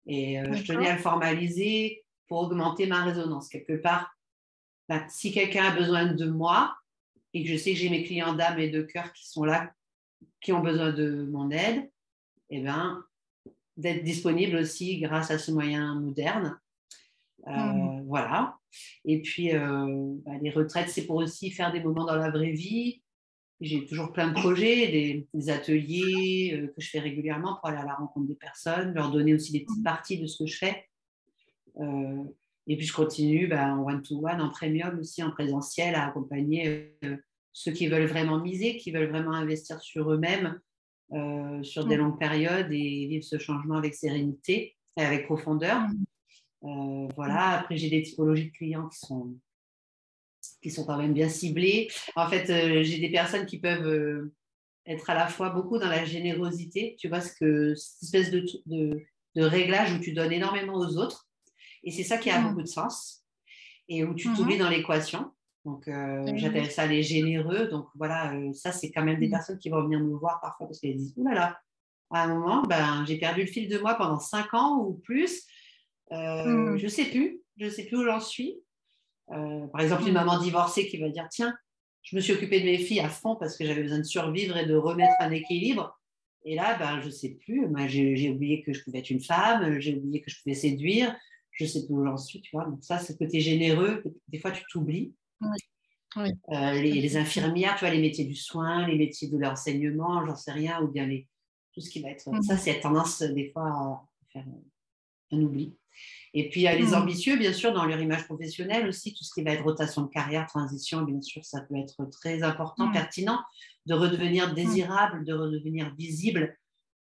Et 0.05 0.39
je 0.53 0.63
tenais 0.63 0.87
à 0.87 0.95
le 0.95 1.01
formaliser 1.01 2.05
pour 2.29 2.39
augmenter 2.39 2.87
ma 2.87 3.03
résonance. 3.03 3.49
Quelque 3.49 3.73
part, 3.73 4.15
ben, 4.87 5.05
si 5.09 5.33
quelqu'un 5.33 5.65
a 5.65 5.75
besoin 5.75 6.05
de 6.05 6.25
moi, 6.27 6.73
et 7.33 7.43
que 7.43 7.49
je 7.49 7.57
sais 7.57 7.73
que 7.73 7.77
j'ai 7.77 7.89
mes 7.89 8.05
clients 8.05 8.33
d'âme 8.33 8.57
et 8.57 8.69
de 8.69 8.81
cœur 8.83 9.11
qui 9.11 9.29
sont 9.29 9.43
là, 9.43 9.73
qui 10.39 10.53
ont 10.53 10.61
besoin 10.61 10.93
de 10.93 11.27
mon 11.29 11.51
aide, 11.51 11.91
eh 12.49 12.61
ben, 12.61 13.03
d'être 13.81 14.03
disponible 14.03 14.57
aussi 14.57 14.99
grâce 14.99 15.31
à 15.31 15.37
ce 15.37 15.51
moyen 15.51 15.99
moderne. 15.99 16.57
Euh, 17.47 17.51
mmh. 17.51 18.05
Voilà. 18.07 18.57
Et 19.05 19.21
puis, 19.21 19.53
euh, 19.53 20.15
bah, 20.25 20.33
les 20.41 20.51
retraites, 20.51 20.89
c'est 20.89 21.05
pour 21.05 21.17
aussi 21.17 21.51
faire 21.51 21.71
des 21.71 21.81
moments 21.81 22.05
dans 22.05 22.15
la 22.15 22.29
vraie 22.29 22.51
vie. 22.51 23.01
J'ai 23.59 23.85
toujours 23.85 24.11
plein 24.11 24.29
de 24.29 24.33
projets, 24.33 25.27
des, 25.33 25.49
ateliers 25.49 26.53
euh, 26.55 26.67
que 26.67 26.81
je 26.81 26.89
fais 26.89 26.99
régulièrement 26.99 27.55
pour 27.55 27.69
aller 27.69 27.77
à 27.77 27.85
la 27.85 27.95
rencontre 27.95 28.27
des 28.27 28.35
personnes, 28.35 28.93
leur 28.93 29.11
donner 29.11 29.33
aussi 29.33 29.51
des 29.51 29.61
petites 29.61 29.81
mmh. 29.81 29.83
parties 29.83 30.19
de 30.19 30.27
ce 30.27 30.43
que 30.43 30.49
je 30.49 30.57
fais. 30.57 30.87
Et 32.67 32.77
puis 32.77 32.85
je 32.85 32.93
continue 32.93 33.47
ben, 33.47 33.77
en 33.77 33.87
one-to-one, 33.87 34.39
en 34.39 34.49
premium 34.49 34.99
aussi, 34.99 35.23
en 35.23 35.31
présentiel, 35.31 35.95
à 35.95 36.07
accompagner 36.07 36.97
ceux 37.53 37.71
qui 37.71 37.87
veulent 37.87 38.05
vraiment 38.05 38.39
miser, 38.39 38.77
qui 38.77 38.91
veulent 38.91 39.09
vraiment 39.09 39.33
investir 39.33 39.81
sur 39.81 40.11
eux-mêmes 40.11 40.59
euh, 41.13 41.63
sur 41.63 41.85
des 41.85 41.95
longues 41.95 42.19
périodes 42.19 42.71
et 42.71 43.07
vivre 43.07 43.23
ce 43.23 43.37
changement 43.37 43.75
avec 43.75 43.95
sérénité 43.95 44.75
et 44.97 45.01
avec 45.01 45.25
profondeur. 45.25 45.81
Euh, 46.63 47.07
voilà, 47.15 47.59
après 47.59 47.77
j'ai 47.77 47.89
des 47.89 48.03
typologies 48.03 48.51
de 48.51 48.51
clients 48.51 48.87
qui 48.89 48.99
sont, 48.99 49.35
qui 50.61 50.69
sont 50.69 50.85
quand 50.85 50.97
même 50.97 51.13
bien 51.13 51.29
ciblées. 51.29 51.89
En 52.15 52.27
fait, 52.27 52.83
j'ai 52.83 52.99
des 52.99 53.11
personnes 53.11 53.45
qui 53.45 53.59
peuvent 53.59 54.31
être 54.85 55.09
à 55.09 55.13
la 55.13 55.27
fois 55.27 55.49
beaucoup 55.49 55.77
dans 55.77 55.89
la 55.89 56.05
générosité, 56.05 56.95
tu 56.99 57.07
vois, 57.07 57.21
ce 57.21 57.33
que, 57.33 57.75
cette 57.75 58.03
espèce 58.03 58.31
de, 58.31 58.45
de, 58.65 59.03
de 59.35 59.41
réglage 59.43 59.93
où 59.93 59.99
tu 59.99 60.13
donnes 60.13 60.31
énormément 60.33 60.75
aux 60.75 60.97
autres. 60.97 61.27
Et 61.83 61.91
c'est 61.91 62.03
ça 62.03 62.17
qui 62.17 62.29
a 62.29 62.41
beaucoup 62.41 62.61
de 62.61 62.67
sens 62.67 63.23
et 63.87 64.03
où 64.03 64.13
tu 64.13 64.31
t'oublies 64.33 64.57
dans 64.57 64.69
l'équation. 64.69 65.31
Donc, 65.65 65.87
euh, 65.87 66.25
j'appelle 66.35 66.71
ça 66.71 66.87
les 66.87 67.03
généreux. 67.03 67.67
Donc, 67.67 67.87
voilà, 67.95 68.33
euh, 68.33 68.51
ça, 68.53 68.71
c'est 68.71 68.91
quand 68.91 69.03
même 69.03 69.19
des 69.19 69.27
mmh. 69.27 69.31
personnes 69.31 69.57
qui 69.59 69.69
vont 69.69 69.83
venir 69.83 69.99
me 69.99 70.15
voir 70.15 70.39
parfois 70.41 70.67
parce 70.67 70.79
qu'elles 70.79 70.97
disent, 70.97 71.13
oulala, 71.17 71.39
là 71.39 71.45
là, 71.45 71.61
à 72.11 72.23
un 72.23 72.27
moment, 72.33 72.63
ben, 72.63 73.05
j'ai 73.07 73.17
perdu 73.17 73.41
le 73.41 73.47
fil 73.47 73.69
de 73.69 73.77
moi 73.77 73.95
pendant 73.95 74.19
cinq 74.19 74.53
ans 74.53 74.79
ou 74.79 74.93
plus. 74.93 75.43
Euh, 76.11 76.77
je 76.77 76.83
ne 76.83 76.89
sais 76.89 77.05
plus, 77.05 77.41
je 77.57 77.65
ne 77.65 77.69
sais 77.69 77.85
plus 77.85 77.97
où 77.97 78.03
j'en 78.03 78.19
suis. 78.19 78.59
par 79.27 79.79
exemple, 79.79 80.07
une 80.07 80.13
maman 80.13 80.39
divorcée 80.39 80.87
qui 80.87 80.97
va 80.97 81.09
dire, 81.09 81.27
tiens, 81.29 81.55
je 82.03 82.15
me 82.15 82.21
suis 82.21 82.33
occupée 82.33 82.59
de 82.59 82.65
mes 82.65 82.79
filles 82.79 82.99
à 82.99 83.09
fond 83.09 83.35
parce 83.35 83.55
que 83.55 83.65
j'avais 83.65 83.83
besoin 83.83 83.99
de 83.99 84.03
survivre 84.03 84.57
et 84.57 84.65
de 84.65 84.75
remettre 84.75 85.13
un 85.19 85.31
équilibre. 85.31 85.97
Et 86.43 86.55
là, 86.55 86.75
ben, 86.77 86.99
je 87.01 87.05
ne 87.05 87.11
sais 87.11 87.37
plus. 87.45 87.67
Moi, 87.67 87.87
j'ai 87.87 88.29
oublié 88.29 88.63
que 88.63 88.73
je 88.73 88.83
pouvais 88.83 88.99
être 88.99 89.11
une 89.11 89.21
femme, 89.21 89.79
j'ai 89.79 89.95
oublié 89.95 90.21
que 90.21 90.31
je 90.31 90.41
pouvais 90.41 90.55
séduire, 90.55 91.15
je 91.51 91.65
sais 91.65 91.85
plus 91.85 91.93
où 91.93 92.03
j'en 92.03 92.17
suis, 92.17 92.41
tu 92.41 92.49
vois. 92.53 92.65
Donc 92.65 92.83
ça, 92.83 92.97
c'est 92.97 93.17
côté 93.17 93.39
généreux. 93.39 94.03
Des 94.27 94.39
fois, 94.39 94.51
tu 94.51 94.63
t'oublies. 94.71 95.13
Euh, 96.17 96.73
les, 96.73 97.17
infirmières, 97.17 97.75
tu 97.75 97.85
vois, 97.85 97.93
les 97.93 98.01
métiers 98.01 98.25
du 98.25 98.35
soin, 98.35 98.85
les 98.87 98.97
métiers 98.97 99.29
de 99.29 99.37
l'enseignement, 99.37 100.25
j'en 100.25 100.35
sais 100.35 100.51
rien, 100.51 100.81
ou 100.81 100.89
bien 100.89 101.05
les, 101.05 101.27
tout 101.73 101.81
ce 101.81 101.89
qui 101.89 102.01
va 102.01 102.09
être. 102.09 102.29
Mm. 102.29 102.41
Ça, 102.43 102.57
c'est 102.57 102.79
tendance 102.81 103.21
des 103.21 103.49
fois 103.51 103.67
à 103.67 104.03
faire 104.33 104.45
un 105.31 105.41
oubli. 105.41 105.77
Et 106.33 106.49
puis, 106.49 106.61
il 106.61 106.63
y 106.63 106.67
a 106.67 106.75
les 106.75 106.91
mm. 106.91 106.95
ambitieux, 106.95 107.37
bien 107.37 107.53
sûr, 107.53 107.73
dans 107.73 107.85
leur 107.85 107.99
image 107.99 108.25
professionnelle 108.25 108.87
aussi, 108.87 109.13
tout 109.13 109.23
ce 109.23 109.33
qui 109.33 109.41
va 109.41 109.51
être 109.51 109.63
rotation 109.63 110.01
de 110.01 110.09
carrière, 110.09 110.47
transition, 110.47 111.03
bien 111.03 111.21
sûr, 111.21 111.45
ça 111.45 111.61
peut 111.61 111.77
être 111.77 112.05
très 112.09 112.43
important, 112.43 112.87
mm. 112.87 112.93
pertinent, 112.93 113.39
de 113.85 113.93
redevenir 113.93 114.53
désirable, 114.53 115.23
de 115.23 115.33
redevenir 115.33 115.95
visible 115.95 116.57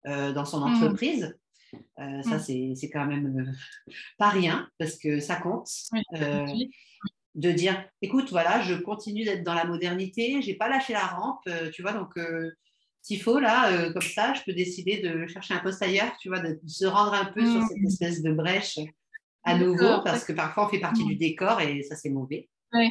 euh, 0.06 0.32
dans 0.32 0.44
son 0.44 0.62
entreprise. 0.62 1.36
Euh, 1.98 2.22
ça, 2.22 2.38
c'est 2.38 2.90
quand 2.92 3.06
même 3.06 3.38
euh, 3.38 3.92
pas 4.18 4.30
rien 4.30 4.68
parce 4.78 4.96
que 4.96 5.20
ça 5.20 5.36
compte. 5.36 5.68
Euh, 6.14 6.46
de 7.34 7.52
dire, 7.52 7.84
écoute, 8.02 8.30
voilà, 8.30 8.60
je 8.62 8.74
continue 8.74 9.24
d'être 9.24 9.44
dans 9.44 9.54
la 9.54 9.64
modernité, 9.64 10.42
j'ai 10.42 10.54
pas 10.54 10.68
lâché 10.68 10.92
la 10.92 11.06
rampe, 11.06 11.48
tu 11.72 11.82
vois, 11.82 11.92
donc 11.92 12.18
s'il 13.02 13.22
faut, 13.22 13.38
là, 13.38 13.90
comme 13.92 14.02
ça, 14.02 14.34
je 14.34 14.42
peux 14.44 14.52
décider 14.52 15.00
de 15.00 15.26
chercher 15.26 15.54
un 15.54 15.60
poste 15.60 15.82
ailleurs, 15.82 16.16
tu 16.20 16.28
vois, 16.28 16.40
de, 16.40 16.58
se 16.66 16.86
rendre 16.86 17.14
un 17.14 17.26
peu 17.26 17.44
sur 17.44 17.62
cette 17.62 17.78
mmh. 17.78 17.86
espèce 17.86 18.22
de 18.22 18.32
brèche 18.32 18.78
à 19.44 19.56
nouveau, 19.56 20.02
parce 20.04 20.24
que 20.24 20.32
parfois 20.32 20.66
on 20.66 20.68
fait 20.68 20.80
partie 20.80 21.04
du 21.04 21.16
décor 21.16 21.60
et 21.60 21.82
ça 21.82 21.96
c'est 21.96 22.10
mauvais. 22.10 22.48
Oui, 22.72 22.90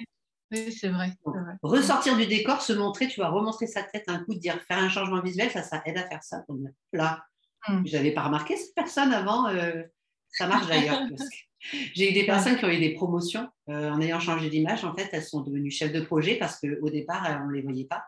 c'est 0.52 0.90
vrai, 0.90 1.14
Ressortir 1.62 2.18
du 2.18 2.26
décor, 2.26 2.62
se 2.62 2.74
montrer, 2.74 3.08
tu 3.08 3.20
vois, 3.20 3.30
remontrer 3.30 3.68
sa 3.68 3.84
tête 3.84 4.06
un 4.08 4.24
coup, 4.24 4.34
dire 4.34 4.60
faire 4.68 4.80
un 4.80 4.90
changement 4.90 5.22
visuel, 5.22 5.52
ça, 5.52 5.62
ça 5.62 5.82
aide 5.86 5.98
à 5.98 6.08
faire 6.08 6.24
ça. 6.24 6.44
Là, 6.92 7.24
mm. 7.68 7.86
je 7.86 7.96
n'avais 7.96 8.14
pas 8.14 8.24
remarqué 8.24 8.58
cette 8.58 8.74
personne 8.74 9.14
avant. 9.14 9.48
Euh, 9.48 9.84
ça 10.32 10.48
marche 10.48 10.68
d'ailleurs. 10.68 11.02
J'ai 11.94 12.12
eu 12.12 12.14
des 12.14 12.26
personnes 12.26 12.58
qui 12.58 12.66
ont 12.66 12.70
eu 12.70 12.80
des 12.80 12.94
promotions 12.94 13.48
euh, 13.70 13.92
en 13.92 14.00
ayant 14.02 14.20
changé 14.20 14.50
d'image. 14.50 14.84
En 14.86 14.96
fait, 14.96 15.10
elles 15.12 15.24
sont 15.24 15.42
devenues 15.42 15.72
chefs 15.72 15.92
de 15.92 16.02
projet 16.02 16.36
parce 16.36 16.60
qu'au 16.60 16.90
départ, 16.90 17.42
on 17.44 17.48
ne 17.48 17.54
les 17.54 17.62
voyait 17.62 17.86
pas. 17.86 18.04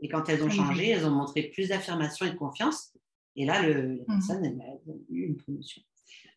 Et 0.00 0.08
quand 0.08 0.28
elles 0.28 0.42
ont 0.42 0.50
changé, 0.50 0.90
elles 0.90 1.06
ont 1.06 1.10
montré 1.10 1.44
plus 1.44 1.68
d'affirmation 1.68 2.26
et 2.26 2.30
de 2.30 2.36
confiance. 2.36 2.92
Et 3.36 3.46
là, 3.46 3.62
le, 3.62 3.72
la 3.72 3.92
mmh. 3.92 4.06
personne, 4.06 4.44
elle, 4.44 4.60
a 4.60 4.92
eu 5.10 5.26
une 5.26 5.36
promotion. 5.36 5.82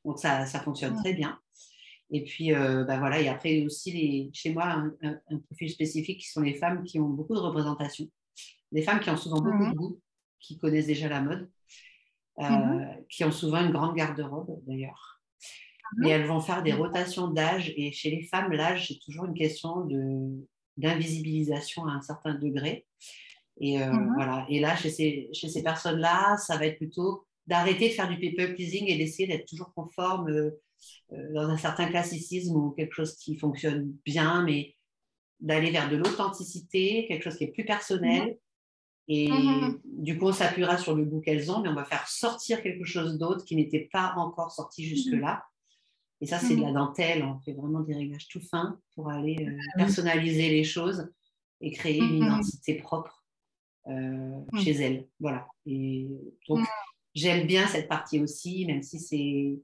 Donc, 0.03 0.19
ça, 0.19 0.45
ça 0.45 0.59
fonctionne 0.59 0.95
très 0.95 1.13
bien. 1.13 1.39
Et 2.09 2.23
puis, 2.23 2.53
euh, 2.53 2.85
bah 2.85 2.97
voilà, 2.97 3.19
et 3.19 3.27
après 3.27 3.65
aussi, 3.65 3.91
les, 3.91 4.29
chez 4.33 4.53
moi, 4.53 4.83
un, 5.01 5.37
profil 5.47 5.69
spécifique 5.69 6.21
qui 6.21 6.29
sont 6.29 6.41
les 6.41 6.53
femmes 6.53 6.83
qui 6.83 6.99
ont 6.99 7.09
beaucoup 7.09 7.35
de 7.35 7.39
représentation. 7.39 8.07
Des 8.71 8.81
femmes 8.81 8.99
qui 8.99 9.09
ont 9.09 9.17
souvent 9.17 9.41
beaucoup 9.41 9.65
de 9.65 9.75
goût, 9.75 9.99
qui 10.39 10.57
connaissent 10.57 10.87
déjà 10.87 11.09
la 11.09 11.21
mode, 11.21 11.49
euh, 12.39 12.43
mmh 12.43 13.05
qui 13.09 13.23
ont 13.23 13.31
souvent 13.31 13.65
une 13.65 13.71
grande 13.71 13.95
garde-robe 13.95 14.61
d'ailleurs. 14.67 15.21
Mmh 15.95 16.01
Mais 16.01 16.09
elles 16.09 16.25
vont 16.25 16.41
faire 16.41 16.63
des 16.63 16.73
rotations 16.73 17.27
d'âge. 17.27 17.73
Et 17.75 17.91
chez 17.91 18.09
les 18.09 18.23
femmes, 18.23 18.51
l'âge, 18.51 18.87
c'est 18.87 18.99
toujours 18.99 19.25
une 19.25 19.33
question 19.33 19.87
d'invisibilisation 20.77 21.85
à 21.87 21.91
un 21.91 22.01
certain 22.01 22.33
degré. 22.35 22.85
Et, 23.59 23.81
euh, 23.81 23.91
mmh 23.91 24.13
voilà. 24.15 24.45
et 24.49 24.59
là, 24.59 24.75
chez 24.75 24.89
ces, 24.89 25.29
chez 25.33 25.49
ces 25.49 25.63
personnes-là, 25.63 26.37
ça 26.37 26.57
va 26.57 26.67
être 26.67 26.77
plutôt 26.77 27.25
d'arrêter 27.47 27.89
de 27.89 27.93
faire 27.93 28.09
du 28.09 28.17
people 28.17 28.53
pleasing 28.53 28.85
et 28.87 28.97
d'essayer 28.97 29.27
d'être 29.27 29.47
toujours 29.47 29.73
conforme 29.73 30.29
euh, 30.29 30.61
euh, 31.13 31.33
dans 31.33 31.49
un 31.49 31.57
certain 31.57 31.87
classicisme 31.87 32.55
ou 32.55 32.71
quelque 32.71 32.93
chose 32.93 33.15
qui 33.15 33.35
fonctionne 33.35 33.93
bien, 34.05 34.43
mais 34.43 34.75
d'aller 35.39 35.71
vers 35.71 35.89
de 35.89 35.95
l'authenticité, 35.95 37.05
quelque 37.07 37.23
chose 37.23 37.37
qui 37.37 37.45
est 37.45 37.51
plus 37.51 37.65
personnel. 37.65 38.31
Mmh 38.31 38.35
et 39.09 39.31
mmh 39.31 39.79
du 39.85 40.17
coup, 40.17 40.25
on 40.25 40.33
s'appuiera 40.33 40.77
sur 40.77 40.93
le 40.93 41.05
goût 41.05 41.21
qu'elles 41.21 41.49
ont, 41.49 41.61
mais 41.61 41.69
on 41.69 41.73
va 41.75 41.85
faire 41.85 42.05
sortir 42.09 42.61
quelque 42.61 42.83
chose 42.83 43.17
d'autre 43.17 43.45
qui 43.45 43.55
n'était 43.55 43.87
pas 43.91 44.13
encore 44.17 44.51
sorti 44.51 44.83
jusque-là. 44.83 45.43
Et 46.19 46.25
ça, 46.25 46.39
c'est 46.39 46.55
de 46.55 46.61
la 46.61 46.71
dentelle. 46.71 47.23
On 47.23 47.39
fait 47.39 47.53
vraiment 47.53 47.81
des 47.81 47.93
réglages 47.93 48.27
tout 48.27 48.41
fins 48.41 48.79
pour 48.95 49.11
aller 49.11 49.37
ah 49.47 49.77
personnaliser 49.77 50.49
les 50.49 50.63
choses 50.63 51.11
et 51.61 51.71
créer 51.71 51.99
une 51.99 52.17
identité 52.17 52.75
propre 52.75 53.23
euh, 53.87 54.41
mmh. 54.51 54.59
chez 54.59 54.71
elle. 54.71 55.07
Voilà. 55.19 55.47
Et 55.65 56.07
donc, 56.47 56.59
mmh. 56.59 56.65
j'aime 57.13 57.47
bien 57.47 57.67
cette 57.67 57.87
partie 57.87 58.19
aussi, 58.19 58.65
même 58.65 58.81
si 58.81 58.99
c'est. 58.99 59.59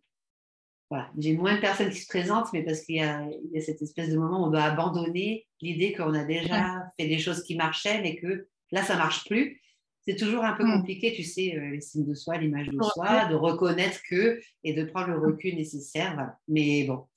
Voilà. 0.89 1.09
J'ai 1.17 1.35
moins 1.35 1.55
de 1.55 1.61
personnes 1.61 1.89
qui 1.89 1.99
se 1.99 2.07
présentent, 2.07 2.53
mais 2.53 2.61
parce 2.61 2.81
qu'il 2.81 2.97
y, 2.97 3.01
a 3.01 3.27
cette 3.61 3.81
espèce 3.81 4.11
de 4.11 4.17
moment 4.17 4.43
où 4.43 4.45
on 4.45 4.51
doit 4.51 4.63
abandonner 4.63 5.47
l'idée 5.59 5.93
qu'on 5.93 6.13
a 6.13 6.23
déjà 6.23 6.83
fait 6.99 7.07
des 7.07 7.17
choses 7.17 7.41
qui 7.43 7.55
marchaient, 7.55 8.01
mais 8.01 8.15
que 8.15 8.47
là, 8.71 8.83
ça 8.83 8.95
marche 8.95 9.25
plus. 9.25 9.62
C'est 10.07 10.17
toujours 10.17 10.43
un 10.43 10.53
peu 10.53 10.65
mmh. 10.65 10.73
compliqué, 10.73 11.13
tu 11.13 11.23
sais, 11.23 11.55
euh, 11.55 11.69
les 11.71 11.81
signes 11.81 12.05
de 12.05 12.13
soi, 12.13 12.37
l'image 12.37 12.67
de 12.67 12.81
soi, 12.81 13.25
de 13.25 13.35
reconnaître 13.35 13.99
que 14.09 14.39
et 14.63 14.73
de 14.73 14.83
prendre 14.83 15.07
le 15.07 15.17
recul 15.17 15.55
nécessaire. 15.55 16.13
Voilà. 16.13 16.37
Mais 16.47 16.83
bon, 16.83 17.07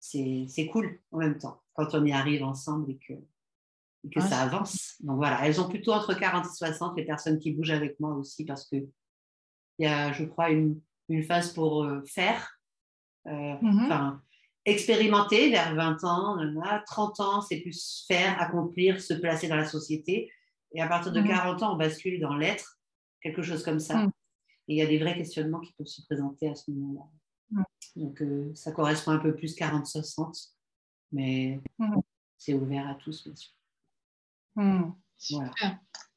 c'est 0.00 0.66
cool 0.72 1.00
en 1.12 1.18
même 1.18 1.38
temps 1.38 1.62
quand 1.74 1.94
on 1.94 2.04
y 2.04 2.12
arrive 2.12 2.42
ensemble 2.42 2.90
et 2.90 2.98
que 2.98 3.14
que 4.14 4.20
ça 4.20 4.40
avance. 4.40 4.94
Donc 5.00 5.16
voilà, 5.16 5.46
elles 5.46 5.60
ont 5.60 5.68
plutôt 5.68 5.92
entre 5.92 6.14
40 6.14 6.46
et 6.46 6.48
60 6.48 6.96
les 6.96 7.04
personnes 7.04 7.38
qui 7.38 7.52
bougent 7.52 7.70
avec 7.70 8.00
moi 8.00 8.14
aussi 8.14 8.46
parce 8.46 8.66
que 8.66 8.76
il 8.76 9.84
y 9.84 9.86
a, 9.86 10.12
je 10.12 10.24
crois, 10.24 10.50
une, 10.50 10.80
une 11.08 11.22
phase 11.22 11.52
pour 11.52 11.84
euh, 11.84 12.02
faire, 12.06 12.58
euh, 13.26 13.54
mmh 13.60 14.20
expérimenter 14.66 15.48
vers 15.50 15.74
20 15.74 16.04
ans, 16.04 16.36
30 16.86 17.20
ans, 17.20 17.40
c'est 17.40 17.60
plus 17.60 18.04
faire, 18.06 18.38
accomplir, 18.40 19.00
se 19.00 19.14
placer 19.14 19.48
dans 19.48 19.56
la 19.56 19.64
société. 19.64 20.30
Et 20.72 20.80
à 20.80 20.88
partir 20.88 21.12
de 21.12 21.20
40 21.20 21.60
mmh 21.60 21.64
ans, 21.64 21.74
on 21.74 21.76
bascule 21.76 22.20
dans 22.20 22.36
l'être, 22.36 22.78
quelque 23.20 23.42
chose 23.42 23.62
comme 23.62 23.80
ça. 23.80 23.96
Mmh. 23.96 24.12
Et 24.68 24.74
il 24.74 24.76
y 24.76 24.82
a 24.82 24.86
des 24.86 24.98
vrais 24.98 25.16
questionnements 25.16 25.60
qui 25.60 25.72
peuvent 25.72 25.86
se 25.86 26.02
présenter 26.02 26.48
à 26.48 26.54
ce 26.54 26.70
moment-là. 26.70 27.64
Donc 27.96 28.22
euh, 28.22 28.52
ça 28.54 28.70
correspond 28.70 29.10
un 29.10 29.18
peu 29.18 29.34
plus 29.34 29.56
40-60, 29.56 30.50
mais 31.12 31.60
c'est 32.38 32.54
ouvert 32.54 32.88
à 32.88 32.94
tous, 32.94 33.24
bien 33.24 33.34
sûr. 33.34 33.52
Mmh. 34.54 34.92
Super. 35.18 35.52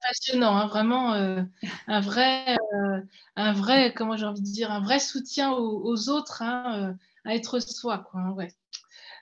Passionnant, 0.02 0.56
hein, 0.56 0.68
vraiment 0.68 1.14
euh, 1.14 1.44
un 1.88 2.02
vrai, 2.02 2.56
euh, 2.74 3.02
un 3.36 3.54
vrai, 3.54 3.94
comment 3.94 4.18
j'ai 4.18 4.26
envie 4.26 4.42
de 4.42 4.46
dire, 4.46 4.72
un 4.72 4.82
vrai 4.82 5.00
soutien 5.00 5.54
aux, 5.54 6.10
autres, 6.10 6.42
hein, 6.42 6.96
à 7.26 7.36
être 7.36 7.60
soi, 7.60 8.00
quoi. 8.00 8.22
Hein, 8.22 8.32
ouais. 8.32 8.54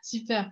Super. 0.04 0.52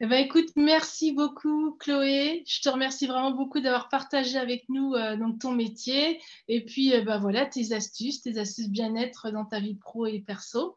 Eh 0.00 0.06
ben, 0.06 0.24
écoute, 0.24 0.50
merci 0.56 1.12
beaucoup 1.12 1.76
Chloé. 1.78 2.42
Je 2.46 2.60
te 2.60 2.68
remercie 2.68 3.06
vraiment 3.06 3.30
beaucoup 3.30 3.60
d'avoir 3.60 3.88
partagé 3.88 4.38
avec 4.38 4.64
nous 4.68 4.94
donc 5.18 5.38
ton 5.40 5.52
métier 5.52 6.20
et 6.48 6.64
puis 6.64 6.92
bah, 7.02 7.18
voilà 7.18 7.46
tes 7.46 7.72
astuces, 7.72 8.22
tes 8.22 8.38
astuces 8.38 8.70
bien-être 8.70 9.30
dans 9.30 9.44
ta 9.44 9.60
vie 9.60 9.76
pro 9.76 10.06
et 10.06 10.20
perso. 10.20 10.76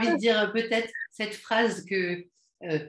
Je 0.00 0.10
vais 0.10 0.16
dire 0.16 0.52
peut-être 0.52 0.92
cette 1.10 1.34
phrase 1.34 1.84
que 1.84 2.26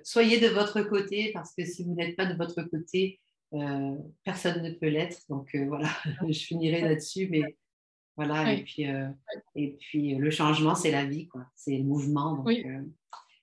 soyez 0.04 0.39
de 0.39 0.48
votre 0.48 0.82
côté 0.82 1.32
parce 1.34 1.54
que 1.54 1.66
si 1.66 1.84
vous 1.84 1.96
n'êtes 1.96 2.16
pas 2.16 2.26
de 2.26 2.36
votre 2.36 2.62
côté, 2.64 3.20
euh, 3.54 3.96
personne 4.24 4.62
ne 4.62 4.72
peut 4.72 4.88
l'être. 4.88 5.20
Donc 5.30 5.54
euh, 5.56 5.66
voilà, 5.68 5.89
je 6.28 6.39
finirai 6.39 6.82
là-dessus. 6.82 7.28
Mais 7.30 7.56
voilà, 8.18 8.54
et, 8.54 8.64
puis, 8.64 8.89
euh, 8.89 9.08
et 9.56 9.78
puis 9.80 10.16
le 10.16 10.30
changement, 10.30 10.76
c'est 10.76 10.91
la 10.91 11.06
vie, 11.06 11.28
quoi. 11.28 11.46
C'est 11.56 11.78
le 11.78 11.84
mouvement. 11.84 12.36
Donc 12.36 12.48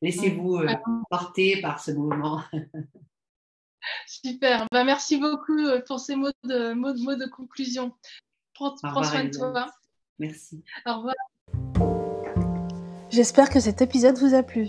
laissez-vous 0.03 0.61
porter 1.09 1.61
par 1.61 1.81
ce 1.81 1.93
mouvement. 1.93 2.43
Super. 4.07 4.67
Bah, 4.71 4.85
merci 4.85 5.17
beaucoup 5.17 5.59
pour 5.87 5.99
ces 5.99 6.15
mots 6.15 6.31
de, 6.45 6.75
mots, 6.75 6.95
mots 6.95 7.17
de 7.17 7.27
conclusion. 7.27 7.93
Prends, 8.55 8.77
soin 8.77 9.25
de 9.25 9.31
toi. 9.31 9.67
Merci. 10.19 10.63
Au 10.87 10.97
revoir. 10.97 11.15
J'espère 13.11 13.51
que 13.51 13.61
cet 13.61 13.83
épisode 13.83 14.19
vous 14.19 14.35
a 14.35 14.43
plu. 14.43 14.69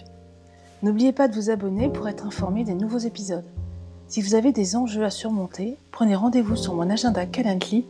N'oubliez 0.81 1.13
pas 1.13 1.27
de 1.27 1.35
vous 1.35 1.49
abonner 1.49 1.89
pour 1.89 2.09
être 2.09 2.25
informé 2.25 2.63
des 2.63 2.73
nouveaux 2.73 2.97
épisodes. 2.97 3.45
Si 4.07 4.21
vous 4.21 4.35
avez 4.35 4.51
des 4.51 4.75
enjeux 4.75 5.05
à 5.05 5.09
surmonter, 5.09 5.77
prenez 5.91 6.15
rendez-vous 6.15 6.55
sur 6.55 6.73
mon 6.73 6.89
agenda 6.89 7.25
Calendly 7.25 7.85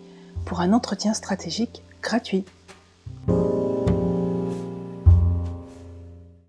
pour 0.45 0.61
un 0.61 0.73
entretien 0.73 1.13
stratégique 1.13 1.81
gratuit. 2.01 2.45